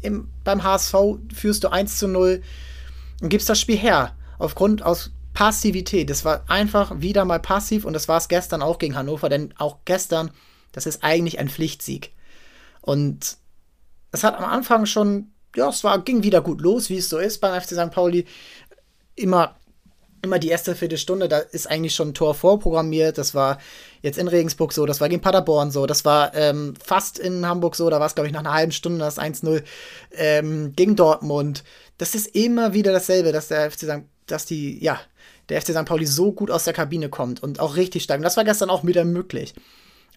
im, 0.02 0.30
beim 0.44 0.64
HSV 0.64 0.96
führst 1.34 1.64
du 1.64 1.70
1 1.70 1.98
zu 1.98 2.08
0 2.08 2.42
und 3.22 3.30
gibst 3.30 3.50
das 3.50 3.60
Spiel 3.60 3.78
her. 3.78 4.16
Aufgrund 4.38 4.84
aus 4.84 5.12
Passivität. 5.34 6.10
Das 6.10 6.26
war 6.26 6.44
einfach 6.50 7.00
wieder 7.00 7.24
mal 7.24 7.40
passiv 7.40 7.86
und 7.86 7.94
das 7.94 8.08
war 8.08 8.18
es 8.18 8.28
gestern 8.28 8.62
auch 8.62 8.78
gegen 8.78 8.96
Hannover, 8.96 9.30
denn 9.30 9.54
auch 9.58 9.78
gestern, 9.86 10.32
das 10.72 10.86
ist 10.86 11.04
eigentlich 11.04 11.40
ein 11.40 11.50
Pflichtsieg. 11.50 12.12
Und 12.82 13.38
es 14.12 14.24
hat 14.24 14.38
am 14.38 14.46
Anfang 14.46 14.86
schon, 14.86 15.32
ja, 15.56 15.70
es 15.70 15.84
war, 15.84 16.00
ging 16.04 16.24
wieder 16.24 16.42
gut 16.42 16.62
los, 16.62 16.90
wie 16.90 16.98
es 16.98 17.10
so 17.10 17.18
ist 17.20 17.40
beim 17.40 17.60
FC 17.60 17.70
St. 17.70 17.92
Pauli. 17.92 18.26
Immer, 19.20 19.56
immer 20.22 20.40
die 20.40 20.50
erste 20.50 20.76
Viertelstunde, 20.76 21.28
da 21.28 21.40
ist 21.40 21.70
eigentlich 21.70 21.96
schon 21.96 22.10
ein 22.10 22.14
Tor 22.14 22.36
vorprogrammiert. 22.36 23.18
Das 23.18 23.36
war 23.36 23.60
jetzt 24.02 24.18
in 24.18 24.28
Regensburg 24.28 24.74
so, 24.74 24.86
das 24.86 25.02
war 25.02 25.10
gegen 25.10 25.22
Paderborn 25.22 25.72
so, 25.72 25.86
das 25.86 26.06
war 26.06 26.34
ähm, 26.36 26.74
fast 26.84 27.20
in 27.20 27.46
Hamburg 27.46 27.76
so, 27.76 27.90
da 27.90 28.00
war 28.00 28.08
es, 28.08 28.16
glaube 28.16 28.28
ich, 28.28 28.34
nach 28.34 28.42
einer 28.42 28.54
halben 28.54 28.72
Stunde 28.72 29.00
das 29.00 29.20
1-0 29.20 29.64
ähm, 30.14 30.74
gegen 30.76 30.96
Dortmund. 30.96 31.64
Das 31.98 32.16
ist 32.16 32.28
immer 32.36 32.74
wieder 32.74 32.92
dasselbe, 32.94 33.32
dass 33.32 33.50
der 33.50 33.70
FC 33.72 33.80
St. 33.80 34.04
dass 34.26 34.46
die, 34.46 34.84
ja, 34.84 35.00
der 35.50 35.62
FC 35.62 35.70
St. 35.70 35.86
Pauli 35.86 36.06
so 36.06 36.32
gut 36.32 36.52
aus 36.52 36.64
der 36.64 36.74
Kabine 36.74 37.10
kommt 37.10 37.42
und 37.44 37.60
auch 37.60 37.76
richtig 37.76 38.04
stark. 38.04 38.20
Und 38.20 38.24
das 38.24 38.38
war 38.38 38.46
gestern 38.46 38.70
auch 38.70 38.86
wieder 38.86 39.04
möglich. 39.04 39.54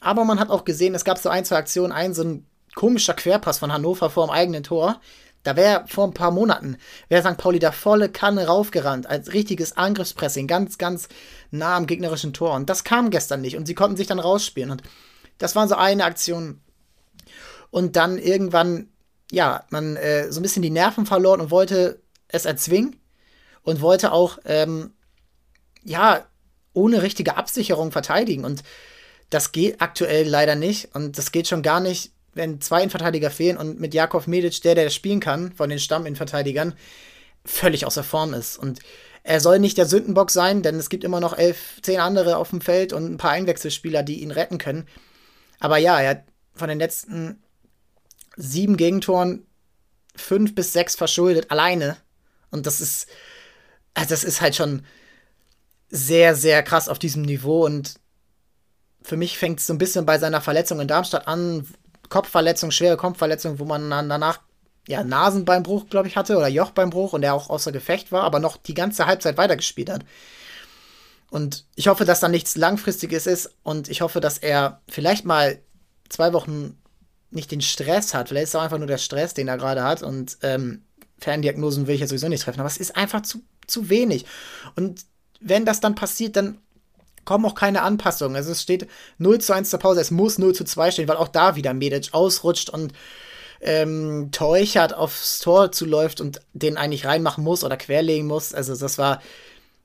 Aber 0.00 0.24
man 0.24 0.38
hat 0.38 0.50
auch 0.50 0.64
gesehen, 0.64 0.94
es 0.94 1.04
gab 1.04 1.18
so 1.18 1.28
ein, 1.28 1.44
zwei 1.44 1.56
Aktionen, 1.56 1.92
ein 1.92 2.12
so 2.12 2.22
ein 2.22 2.46
komischer 2.74 3.14
Querpass 3.14 3.58
von 3.58 3.72
Hannover 3.72 4.10
vor 4.10 4.26
dem 4.26 4.30
eigenen 4.30 4.62
Tor. 4.62 5.00
Da 5.42 5.56
wäre 5.56 5.84
vor 5.88 6.06
ein 6.06 6.14
paar 6.14 6.30
Monaten, 6.30 6.76
wäre 7.08 7.22
St. 7.22 7.36
Pauli 7.36 7.58
da 7.58 7.72
volle 7.72 8.08
Kanne 8.08 8.46
raufgerannt, 8.46 9.06
als 9.06 9.32
richtiges 9.32 9.76
Angriffspressing, 9.76 10.46
ganz, 10.46 10.78
ganz 10.78 11.08
nah 11.50 11.76
am 11.76 11.86
gegnerischen 11.86 12.32
Tor. 12.32 12.54
Und 12.54 12.70
das 12.70 12.84
kam 12.84 13.10
gestern 13.10 13.40
nicht 13.40 13.56
und 13.56 13.66
sie 13.66 13.74
konnten 13.74 13.96
sich 13.96 14.06
dann 14.06 14.20
rausspielen. 14.20 14.70
Und 14.70 14.82
das 15.38 15.56
war 15.56 15.66
so 15.66 15.74
eine 15.74 16.04
Aktion. 16.04 16.60
Und 17.70 17.96
dann 17.96 18.18
irgendwann, 18.18 18.88
ja, 19.32 19.64
man 19.70 19.96
äh, 19.96 20.30
so 20.30 20.38
ein 20.38 20.42
bisschen 20.42 20.62
die 20.62 20.70
Nerven 20.70 21.06
verloren 21.06 21.40
und 21.40 21.50
wollte 21.50 22.00
es 22.28 22.44
erzwingen 22.44 23.00
und 23.62 23.80
wollte 23.80 24.12
auch 24.12 24.38
ähm, 24.44 24.92
ja, 25.82 26.24
ohne 26.72 27.02
richtige 27.02 27.36
Absicherung 27.36 27.92
verteidigen. 27.92 28.44
Und 28.44 28.62
das 29.30 29.52
geht 29.52 29.80
aktuell 29.80 30.28
leider 30.28 30.54
nicht. 30.54 30.94
Und 30.94 31.18
das 31.18 31.32
geht 31.32 31.48
schon 31.48 31.62
gar 31.62 31.80
nicht, 31.80 32.12
wenn 32.34 32.60
zwei 32.60 32.78
Innenverteidiger 32.78 33.30
fehlen 33.30 33.56
und 33.56 33.80
mit 33.80 33.94
Jakov 33.94 34.26
Medic, 34.26 34.62
der, 34.62 34.74
der 34.74 34.90
spielen 34.90 35.20
kann, 35.20 35.52
von 35.52 35.68
den 35.68 35.78
Stamminnenverteidigern, 35.78 36.74
völlig 37.44 37.86
außer 37.86 38.04
Form 38.04 38.34
ist. 38.34 38.56
Und 38.56 38.80
er 39.22 39.40
soll 39.40 39.58
nicht 39.58 39.78
der 39.78 39.86
Sündenbock 39.86 40.30
sein, 40.30 40.62
denn 40.62 40.76
es 40.76 40.88
gibt 40.88 41.04
immer 41.04 41.20
noch 41.20 41.36
elf, 41.36 41.80
zehn 41.82 42.00
andere 42.00 42.36
auf 42.36 42.50
dem 42.50 42.60
Feld 42.60 42.92
und 42.92 43.12
ein 43.12 43.18
paar 43.18 43.32
Einwechselspieler, 43.32 44.02
die 44.02 44.22
ihn 44.22 44.30
retten 44.30 44.58
können. 44.58 44.86
Aber 45.60 45.78
ja, 45.78 46.00
er 46.00 46.10
hat 46.10 46.24
von 46.54 46.68
den 46.68 46.78
letzten 46.78 47.42
sieben 48.36 48.76
Gegentoren 48.76 49.46
fünf 50.16 50.54
bis 50.54 50.72
sechs 50.72 50.96
verschuldet, 50.96 51.50
alleine. 51.50 51.96
Und 52.50 52.66
das 52.66 52.80
ist, 52.80 53.06
also 53.94 54.10
das 54.10 54.24
ist 54.24 54.40
halt 54.40 54.56
schon, 54.56 54.84
sehr, 55.92 56.34
sehr 56.34 56.62
krass 56.62 56.88
auf 56.88 56.98
diesem 56.98 57.22
Niveau 57.22 57.66
und 57.66 58.00
für 59.02 59.18
mich 59.18 59.36
fängt 59.36 59.60
es 59.60 59.66
so 59.66 59.74
ein 59.74 59.78
bisschen 59.78 60.06
bei 60.06 60.18
seiner 60.18 60.40
Verletzung 60.40 60.80
in 60.80 60.88
Darmstadt 60.88 61.28
an. 61.28 61.68
Kopfverletzung, 62.12 62.70
schwere 62.70 62.98
Kopfverletzung, 62.98 63.58
wo 63.58 63.64
man 63.64 63.88
dann 63.88 64.10
danach 64.10 64.40
ja, 64.86 65.02
Nasenbeinbruch, 65.02 65.88
glaube 65.88 66.08
ich, 66.08 66.16
hatte 66.16 66.36
oder 66.36 66.48
Jochbeinbruch 66.48 67.14
und 67.14 67.22
er 67.22 67.32
auch 67.32 67.48
außer 67.48 67.72
Gefecht 67.72 68.12
war, 68.12 68.24
aber 68.24 68.38
noch 68.38 68.58
die 68.58 68.74
ganze 68.74 69.06
Halbzeit 69.06 69.38
weitergespielt 69.38 69.88
hat. 69.88 70.04
Und 71.30 71.64
ich 71.74 71.88
hoffe, 71.88 72.04
dass 72.04 72.20
da 72.20 72.28
nichts 72.28 72.54
Langfristiges 72.56 73.26
ist 73.26 73.54
und 73.62 73.88
ich 73.88 74.02
hoffe, 74.02 74.20
dass 74.20 74.36
er 74.36 74.82
vielleicht 74.88 75.24
mal 75.24 75.58
zwei 76.10 76.34
Wochen 76.34 76.78
nicht 77.30 77.50
den 77.50 77.62
Stress 77.62 78.12
hat. 78.12 78.28
Vielleicht 78.28 78.44
ist 78.44 78.50
es 78.50 78.56
auch 78.56 78.62
einfach 78.62 78.76
nur 78.76 78.86
der 78.86 78.98
Stress, 78.98 79.32
den 79.32 79.48
er 79.48 79.56
gerade 79.56 79.82
hat 79.82 80.02
und 80.02 80.36
ähm, 80.42 80.82
Ferndiagnosen 81.18 81.86
will 81.86 81.94
ich 81.94 82.00
jetzt 82.02 82.10
sowieso 82.10 82.28
nicht 82.28 82.42
treffen, 82.42 82.60
aber 82.60 82.68
es 82.68 82.76
ist 82.76 82.94
einfach 82.94 83.22
zu, 83.22 83.42
zu 83.66 83.88
wenig. 83.88 84.26
Und 84.76 85.06
wenn 85.40 85.64
das 85.64 85.80
dann 85.80 85.94
passiert, 85.94 86.36
dann 86.36 86.58
kommen 87.24 87.44
auch 87.44 87.54
keine 87.54 87.82
Anpassungen. 87.82 88.36
Also 88.36 88.52
es 88.52 88.62
steht 88.62 88.88
0 89.18 89.40
zu 89.40 89.52
1 89.52 89.70
zur 89.70 89.78
Pause, 89.78 90.00
es 90.00 90.10
muss 90.10 90.38
0 90.38 90.54
zu 90.54 90.64
2 90.64 90.90
stehen, 90.90 91.08
weil 91.08 91.16
auch 91.16 91.28
da 91.28 91.56
wieder 91.56 91.74
Medic 91.74 92.08
ausrutscht 92.12 92.70
und 92.70 92.92
ähm, 93.60 94.30
Teuchert 94.32 94.94
aufs 94.94 95.38
Tor 95.38 95.72
zuläuft 95.72 96.20
und 96.20 96.40
den 96.52 96.76
eigentlich 96.76 97.06
reinmachen 97.06 97.44
muss 97.44 97.64
oder 97.64 97.76
querlegen 97.76 98.26
muss. 98.26 98.52
Also 98.52 98.74
das 98.74 98.98
war 98.98 99.22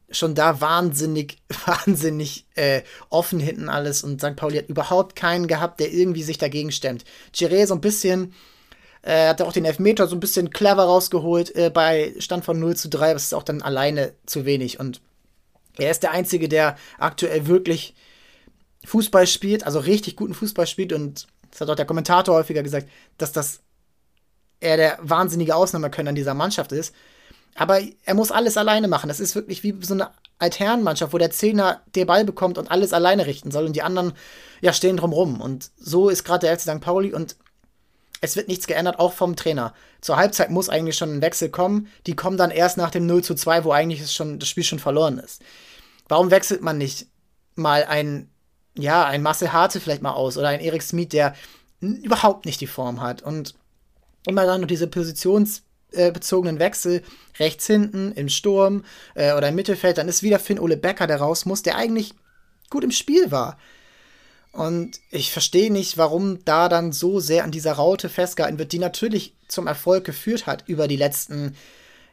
schon 0.10 0.36
da 0.36 0.62
wahnsinnig, 0.62 1.38
wahnsinnig 1.66 2.46
äh, 2.56 2.82
offen 3.10 3.40
hinten 3.40 3.70
alles 3.70 4.04
und 4.04 4.22
St. 4.22 4.36
Pauli 4.36 4.58
hat 4.58 4.70
überhaupt 4.70 5.16
keinen 5.16 5.48
gehabt, 5.48 5.80
der 5.80 5.92
irgendwie 5.92 6.24
sich 6.24 6.38
dagegen 6.38 6.72
stemmt. 6.72 7.06
Giré 7.36 7.68
so 7.68 7.76
ein 7.76 7.82
bisschen, 7.82 8.34
äh, 9.02 9.28
hat 9.28 9.42
auch 9.42 9.54
den 9.54 9.66
Elfmeter 9.66 10.08
so 10.08 10.16
ein 10.16 10.20
bisschen 10.20 10.50
clever 10.50 10.84
rausgeholt 10.84 11.56
äh, 11.56 11.70
bei 11.70 12.14
Stand 12.20 12.46
von 12.46 12.60
0 12.60 12.76
zu 12.76 12.90
3, 12.90 13.10
aber 13.10 13.16
ist 13.16 13.34
auch 13.34 13.44
dann 13.44 13.62
alleine 13.62 14.14
zu 14.26 14.46
wenig 14.46 14.80
und 14.80 15.02
er 15.78 15.92
ist 15.92 16.04
der 16.04 16.12
Einzige, 16.12 16.50
der 16.50 16.78
aktuell 16.98 17.48
wirklich 17.48 17.96
Fußball 18.86 19.28
spielt, 19.28 19.66
also 19.66 19.80
richtig 19.80 20.16
guten 20.16 20.34
Fußball 20.34 20.68
spielt 20.68 20.94
und 20.94 21.28
das 21.52 21.62
hat 21.62 21.70
auch 21.70 21.76
der 21.76 21.86
Kommentator 21.86 22.36
häufiger 22.36 22.64
gesagt, 22.64 22.88
dass 23.18 23.32
das 23.32 23.62
er 24.60 24.78
der 24.78 24.98
wahnsinnige 25.02 25.56
Ausnahmekönner 25.56 26.14
dieser 26.14 26.34
Mannschaft 26.34 26.72
ist. 26.72 26.94
Aber 27.56 27.80
er 28.04 28.14
muss 28.14 28.32
alles 28.32 28.58
alleine 28.58 28.88
machen. 28.88 29.08
Das 29.08 29.20
ist 29.20 29.36
wirklich 29.36 29.64
wie 29.64 29.76
so 29.82 29.94
eine 29.94 30.12
Altherrenmannschaft, 30.40 31.14
wo 31.14 31.18
der 31.18 31.32
Zehner 31.32 31.82
den 31.96 32.08
Ball 32.08 32.24
bekommt 32.24 32.58
und 32.58 32.70
alles 32.70 32.94
alleine 32.94 33.26
richten 33.26 33.52
soll 33.52 33.66
und 33.66 33.76
die 33.76 33.82
anderen 33.82 34.14
ja 34.62 34.74
stehen 34.74 34.98
drumrum. 34.98 35.42
Und 35.42 35.72
so 35.78 36.10
ist 36.10 36.24
gerade 36.24 36.48
der 36.48 36.58
FC 36.58 36.64
St. 36.64 36.82
Pauli 36.82 37.14
und 37.14 37.36
es 38.22 38.36
wird 38.36 38.48
nichts 38.48 38.68
geändert, 38.68 39.00
auch 39.00 39.14
vom 39.14 39.36
Trainer. 39.36 39.74
Zur 40.02 40.18
Halbzeit 40.18 40.50
muss 40.50 40.70
eigentlich 40.70 40.98
schon 40.98 41.14
ein 41.14 41.22
Wechsel 41.22 41.50
kommen. 41.50 41.88
Die 42.08 42.16
kommen 42.16 42.38
dann 42.38 42.52
erst 42.52 42.78
nach 42.78 42.92
dem 42.92 43.06
0 43.06 43.24
zu 43.24 43.36
2, 43.36 43.64
wo 43.64 43.72
eigentlich 43.72 44.12
schon, 44.12 44.40
das 44.40 44.50
Spiel 44.50 44.64
schon 44.64 44.80
verloren 44.80 45.20
ist. 45.20 45.42
Warum 46.08 46.32
wechselt 46.32 46.62
man 46.62 46.78
nicht 46.78 47.08
mal 47.56 47.84
ein, 47.84 48.30
ja, 48.76 49.06
ein 49.06 49.22
Marcel 49.22 49.52
Harte 49.52 49.80
vielleicht 49.80 50.02
mal 50.02 50.14
aus 50.14 50.38
oder 50.38 50.50
ein 50.50 50.60
Erik 50.60 50.82
Smith, 50.82 51.10
der 51.10 51.36
überhaupt 51.80 52.46
nicht 52.46 52.62
die 52.62 52.68
Form 52.68 53.02
hat 53.02 53.22
und 53.22 53.56
immer 54.28 54.46
dann 54.46 54.62
noch 54.62 54.68
diese 54.68 54.88
positionsbezogenen 54.88 56.60
Wechsel 56.60 57.04
rechts 57.40 57.68
hinten 57.68 58.12
im 58.14 58.30
Sturm 58.30 58.84
äh, 59.16 59.34
oder 59.34 59.50
im 59.50 59.56
Mittelfeld, 59.56 59.98
dann 59.98 60.08
ist 60.08 60.24
wieder 60.24 60.40
Finn 60.40 60.60
Ole 60.60 60.78
Becker, 60.78 61.08
der 61.08 61.18
raus 61.18 61.46
muss, 61.46 61.64
der 61.64 61.76
eigentlich 61.76 62.14
gut 62.70 62.84
im 62.84 62.92
Spiel 62.92 63.32
war. 63.32 63.58
Und 64.52 65.00
ich 65.12 65.32
verstehe 65.32 65.72
nicht, 65.72 65.98
warum 65.98 66.44
da 66.44 66.68
dann 66.68 66.92
so 66.92 67.20
sehr 67.20 67.44
an 67.44 67.52
dieser 67.52 67.74
Raute 67.74 68.10
festgehalten 68.10 68.58
wird, 68.58 68.72
die 68.72 68.80
natürlich 68.80 69.36
zum 69.48 69.68
Erfolg 69.68 70.04
geführt 70.04 70.48
hat 70.48 70.64
über 70.68 70.88
die 70.88 70.96
letzten 70.96 71.56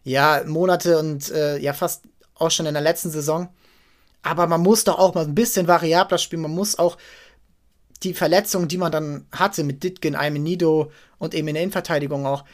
ja, 0.03 0.43
Monate 0.47 0.99
und 0.99 1.31
äh, 1.31 1.59
ja 1.59 1.73
fast 1.73 2.05
auch 2.35 2.51
schon 2.51 2.67
in 2.67 2.75
der 2.75 2.83
letzten 2.83 3.11
Saison. 3.11 3.49
Aber 4.25 4.47
man 4.47 4.62
muss 4.62 4.85
doch 4.85 4.99
auch 4.99 5.14
mal 5.14 5.25
ein 5.25 5.35
bisschen 5.35 5.68
variabler 5.68 6.18
spielen. 6.18 6.43
Man 6.43 6.55
muss 6.55 6.79
auch 6.79 6.97
die 8.03 8.14
Verletzungen, 8.14 8.68
die 8.68 8.79
man 8.79 8.91
dann 8.91 9.27
hatte 9.31 9.64
mit 9.64 9.85
Ditgen, 9.85 10.16
Almenido 10.16 10.91
und 11.18 11.35
eben 11.35 11.49
in 11.49 11.55
der 11.55 11.62
Innenverteidigung 11.62 12.27
auch, 12.27 12.45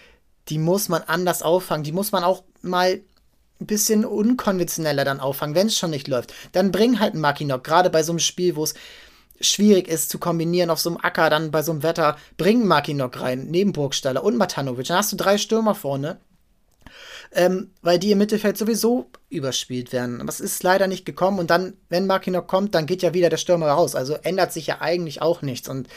die 0.48 0.58
muss 0.58 0.88
man 0.88 1.02
anders 1.02 1.42
auffangen. 1.42 1.84
Die 1.84 1.92
muss 1.92 2.12
man 2.12 2.24
auch 2.24 2.42
mal 2.60 3.00
ein 3.60 3.66
bisschen 3.66 4.04
unkonventioneller 4.04 5.04
dann 5.04 5.20
auffangen, 5.20 5.54
wenn 5.54 5.68
es 5.68 5.78
schon 5.78 5.90
nicht 5.90 6.08
läuft. 6.08 6.34
Dann 6.52 6.72
bring 6.72 6.98
halt 6.98 7.12
einen 7.12 7.22
Makinok, 7.22 7.62
gerade 7.62 7.88
bei 7.88 8.02
so 8.02 8.12
einem 8.12 8.18
Spiel, 8.18 8.56
wo 8.56 8.64
es 8.64 8.74
schwierig 9.40 9.86
ist 9.86 10.10
zu 10.10 10.18
kombinieren 10.18 10.70
auf 10.70 10.80
so 10.80 10.90
einem 10.90 10.98
Acker, 11.00 11.30
dann 11.30 11.50
bei 11.50 11.62
so 11.62 11.70
einem 11.70 11.82
Wetter, 11.82 12.16
bringen 12.36 12.66
Makinok 12.66 13.20
rein, 13.20 13.46
neben 13.48 13.72
Burgstaller 13.72 14.24
und 14.24 14.36
Matanovic. 14.36 14.88
Dann 14.88 14.98
hast 14.98 15.12
du 15.12 15.16
drei 15.16 15.38
Stürmer 15.38 15.74
vorne, 15.74 16.18
ähm, 17.32 17.70
weil 17.82 17.98
die 17.98 18.10
im 18.10 18.18
Mittelfeld 18.18 18.58
sowieso 18.58 19.10
überspielt 19.28 19.92
werden. 19.92 20.20
Aber 20.20 20.28
es 20.28 20.40
ist 20.40 20.62
leider 20.62 20.86
nicht 20.86 21.04
gekommen 21.06 21.38
und 21.38 21.50
dann, 21.50 21.74
wenn 21.88 22.06
Makinok 22.06 22.48
kommt, 22.48 22.74
dann 22.74 22.86
geht 22.86 23.02
ja 23.02 23.14
wieder 23.14 23.30
der 23.30 23.36
Stürmer 23.36 23.68
raus. 23.68 23.94
Also 23.94 24.14
ändert 24.14 24.52
sich 24.52 24.66
ja 24.66 24.80
eigentlich 24.80 25.22
auch 25.22 25.42
nichts 25.42 25.68
und 25.68 25.88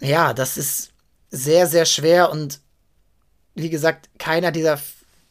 ja, 0.00 0.34
das 0.34 0.56
ist 0.56 0.90
sehr, 1.30 1.66
sehr 1.66 1.86
schwer 1.86 2.30
und 2.30 2.60
wie 3.54 3.70
gesagt, 3.70 4.10
keiner 4.18 4.52
dieser 4.52 4.78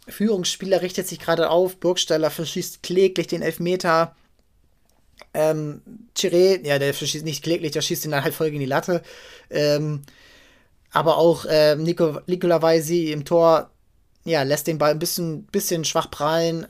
Führungsspieler 0.08 0.82
richtet 0.82 1.08
sich 1.08 1.20
gerade 1.20 1.50
auf. 1.50 1.78
Burgstaller 1.78 2.32
verschießt 2.32 2.84
kläglich 2.84 3.28
den 3.28 3.42
Elfmeter. 3.42 4.16
Ähm, 5.34 5.82
Chiré, 6.18 6.66
ja, 6.66 6.80
der 6.80 6.94
schießt 6.94 7.24
nicht 7.24 7.44
kläglich, 7.44 7.72
der 7.72 7.82
schießt 7.82 8.06
ihn 8.06 8.12
dann 8.12 8.24
halt 8.24 8.34
voll 8.34 8.48
gegen 8.48 8.60
die 8.60 8.66
Latte. 8.66 9.02
Ähm, 9.50 10.02
aber 10.92 11.18
auch 11.18 11.46
ähm, 11.50 11.84
Nico, 11.84 12.20
Nicola 12.26 12.62
Weisi 12.62 13.12
im 13.12 13.26
Tor, 13.26 13.70
ja, 14.26 14.42
lässt 14.44 14.68
den 14.68 14.78
Ball 14.78 14.92
ein 14.92 15.00
bisschen, 15.00 15.46
bisschen 15.46 15.86
schwach 15.86 16.10
prallen. 16.12 16.68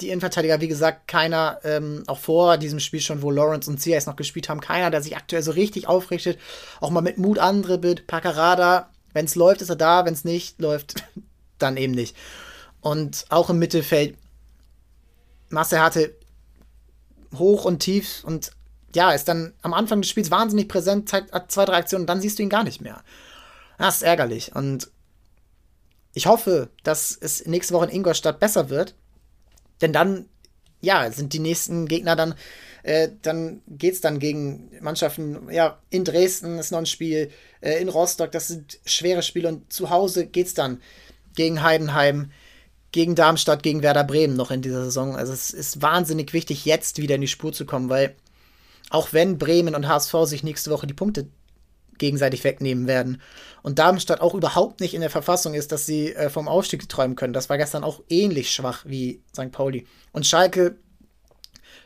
Die 0.00 0.08
Innenverteidiger, 0.08 0.60
wie 0.60 0.68
gesagt, 0.68 1.06
keiner, 1.06 1.60
ähm, 1.64 2.02
auch 2.06 2.18
vor 2.18 2.58
diesem 2.58 2.80
Spiel 2.80 3.00
schon, 3.00 3.22
wo 3.22 3.30
Lawrence 3.30 3.70
und 3.70 3.78
Zias 3.78 4.06
noch 4.06 4.16
gespielt 4.16 4.48
haben, 4.48 4.60
keiner, 4.60 4.90
der 4.90 5.02
sich 5.02 5.16
aktuell 5.16 5.42
so 5.42 5.52
richtig 5.52 5.86
aufrichtet. 5.86 6.38
Auch 6.80 6.90
mal 6.90 7.02
mit 7.02 7.18
Mut 7.18 7.38
andribbelt. 7.38 8.06
Paccarada, 8.06 8.90
wenn 9.12 9.26
es 9.26 9.36
läuft, 9.36 9.62
ist 9.62 9.70
er 9.70 9.76
da, 9.76 10.04
wenn 10.04 10.14
es 10.14 10.24
nicht 10.24 10.60
läuft, 10.60 11.04
dann 11.58 11.76
eben 11.76 11.92
nicht. 11.94 12.16
Und 12.80 13.26
auch 13.28 13.50
im 13.50 13.58
Mittelfeld, 13.58 14.16
Marcel 15.48 15.80
hatte 15.80 16.14
hoch 17.34 17.64
und 17.64 17.80
tief 17.80 18.24
und 18.24 18.50
ja, 18.94 19.12
ist 19.12 19.28
dann 19.28 19.52
am 19.62 19.74
Anfang 19.74 20.00
des 20.00 20.10
Spiels 20.10 20.30
wahnsinnig 20.30 20.68
präsent, 20.68 21.08
zeigt 21.08 21.30
zwei, 21.52 21.66
drei 21.66 21.76
Aktionen 21.76 22.06
dann 22.06 22.20
siehst 22.20 22.38
du 22.38 22.42
ihn 22.42 22.48
gar 22.48 22.64
nicht 22.64 22.80
mehr. 22.80 23.02
Das 23.78 23.96
ist 23.96 24.02
ärgerlich. 24.02 24.54
Und 24.56 24.90
ich 26.16 26.24
hoffe, 26.24 26.70
dass 26.82 27.14
es 27.20 27.44
nächste 27.44 27.74
Woche 27.74 27.84
in 27.84 27.96
Ingolstadt 27.96 28.40
besser 28.40 28.70
wird. 28.70 28.94
Denn 29.82 29.92
dann, 29.92 30.24
ja, 30.80 31.12
sind 31.12 31.34
die 31.34 31.38
nächsten 31.40 31.86
Gegner 31.86 32.16
dann, 32.16 32.34
äh, 32.84 33.10
dann 33.20 33.60
geht 33.68 33.92
es 33.92 34.00
dann 34.00 34.18
gegen 34.18 34.70
Mannschaften, 34.80 35.50
ja, 35.50 35.78
in 35.90 36.04
Dresden 36.04 36.58
ist 36.58 36.70
noch 36.70 36.78
ein 36.78 36.86
Spiel, 36.86 37.30
äh, 37.60 37.82
in 37.82 37.90
Rostock, 37.90 38.32
das 38.32 38.48
sind 38.48 38.78
schwere 38.86 39.22
Spiele 39.22 39.48
und 39.48 39.70
zu 39.70 39.90
Hause 39.90 40.24
geht 40.24 40.46
es 40.46 40.54
dann 40.54 40.80
gegen 41.34 41.62
Heidenheim, 41.62 42.30
gegen 42.92 43.14
Darmstadt, 43.14 43.62
gegen 43.62 43.82
Werder 43.82 44.04
Bremen 44.04 44.36
noch 44.36 44.50
in 44.50 44.62
dieser 44.62 44.84
Saison. 44.84 45.16
Also 45.16 45.34
es 45.34 45.50
ist 45.50 45.82
wahnsinnig 45.82 46.32
wichtig, 46.32 46.64
jetzt 46.64 46.96
wieder 46.96 47.16
in 47.16 47.20
die 47.20 47.28
Spur 47.28 47.52
zu 47.52 47.66
kommen, 47.66 47.90
weil 47.90 48.16
auch 48.88 49.12
wenn 49.12 49.36
Bremen 49.36 49.74
und 49.74 49.86
HSV 49.86 50.14
sich 50.24 50.42
nächste 50.42 50.70
Woche 50.70 50.86
die 50.86 50.94
Punkte 50.94 51.28
gegenseitig 51.98 52.44
wegnehmen 52.44 52.86
werden 52.86 53.20
und 53.62 53.80
Darmstadt 53.80 54.20
auch 54.20 54.34
überhaupt 54.34 54.80
nicht 54.80 54.94
in 54.94 55.00
der 55.00 55.10
Verfassung 55.10 55.54
ist, 55.54 55.72
dass 55.72 55.86
sie 55.86 56.14
äh, 56.14 56.30
vom 56.30 56.46
Aufstieg 56.46 56.88
träumen 56.88 57.16
können. 57.16 57.32
Das 57.32 57.50
war 57.50 57.58
gestern 57.58 57.82
auch 57.82 58.00
ähnlich 58.08 58.52
schwach 58.52 58.84
wie 58.86 59.22
St. 59.34 59.50
Pauli. 59.50 59.86
Und 60.12 60.24
Schalke, 60.24 60.76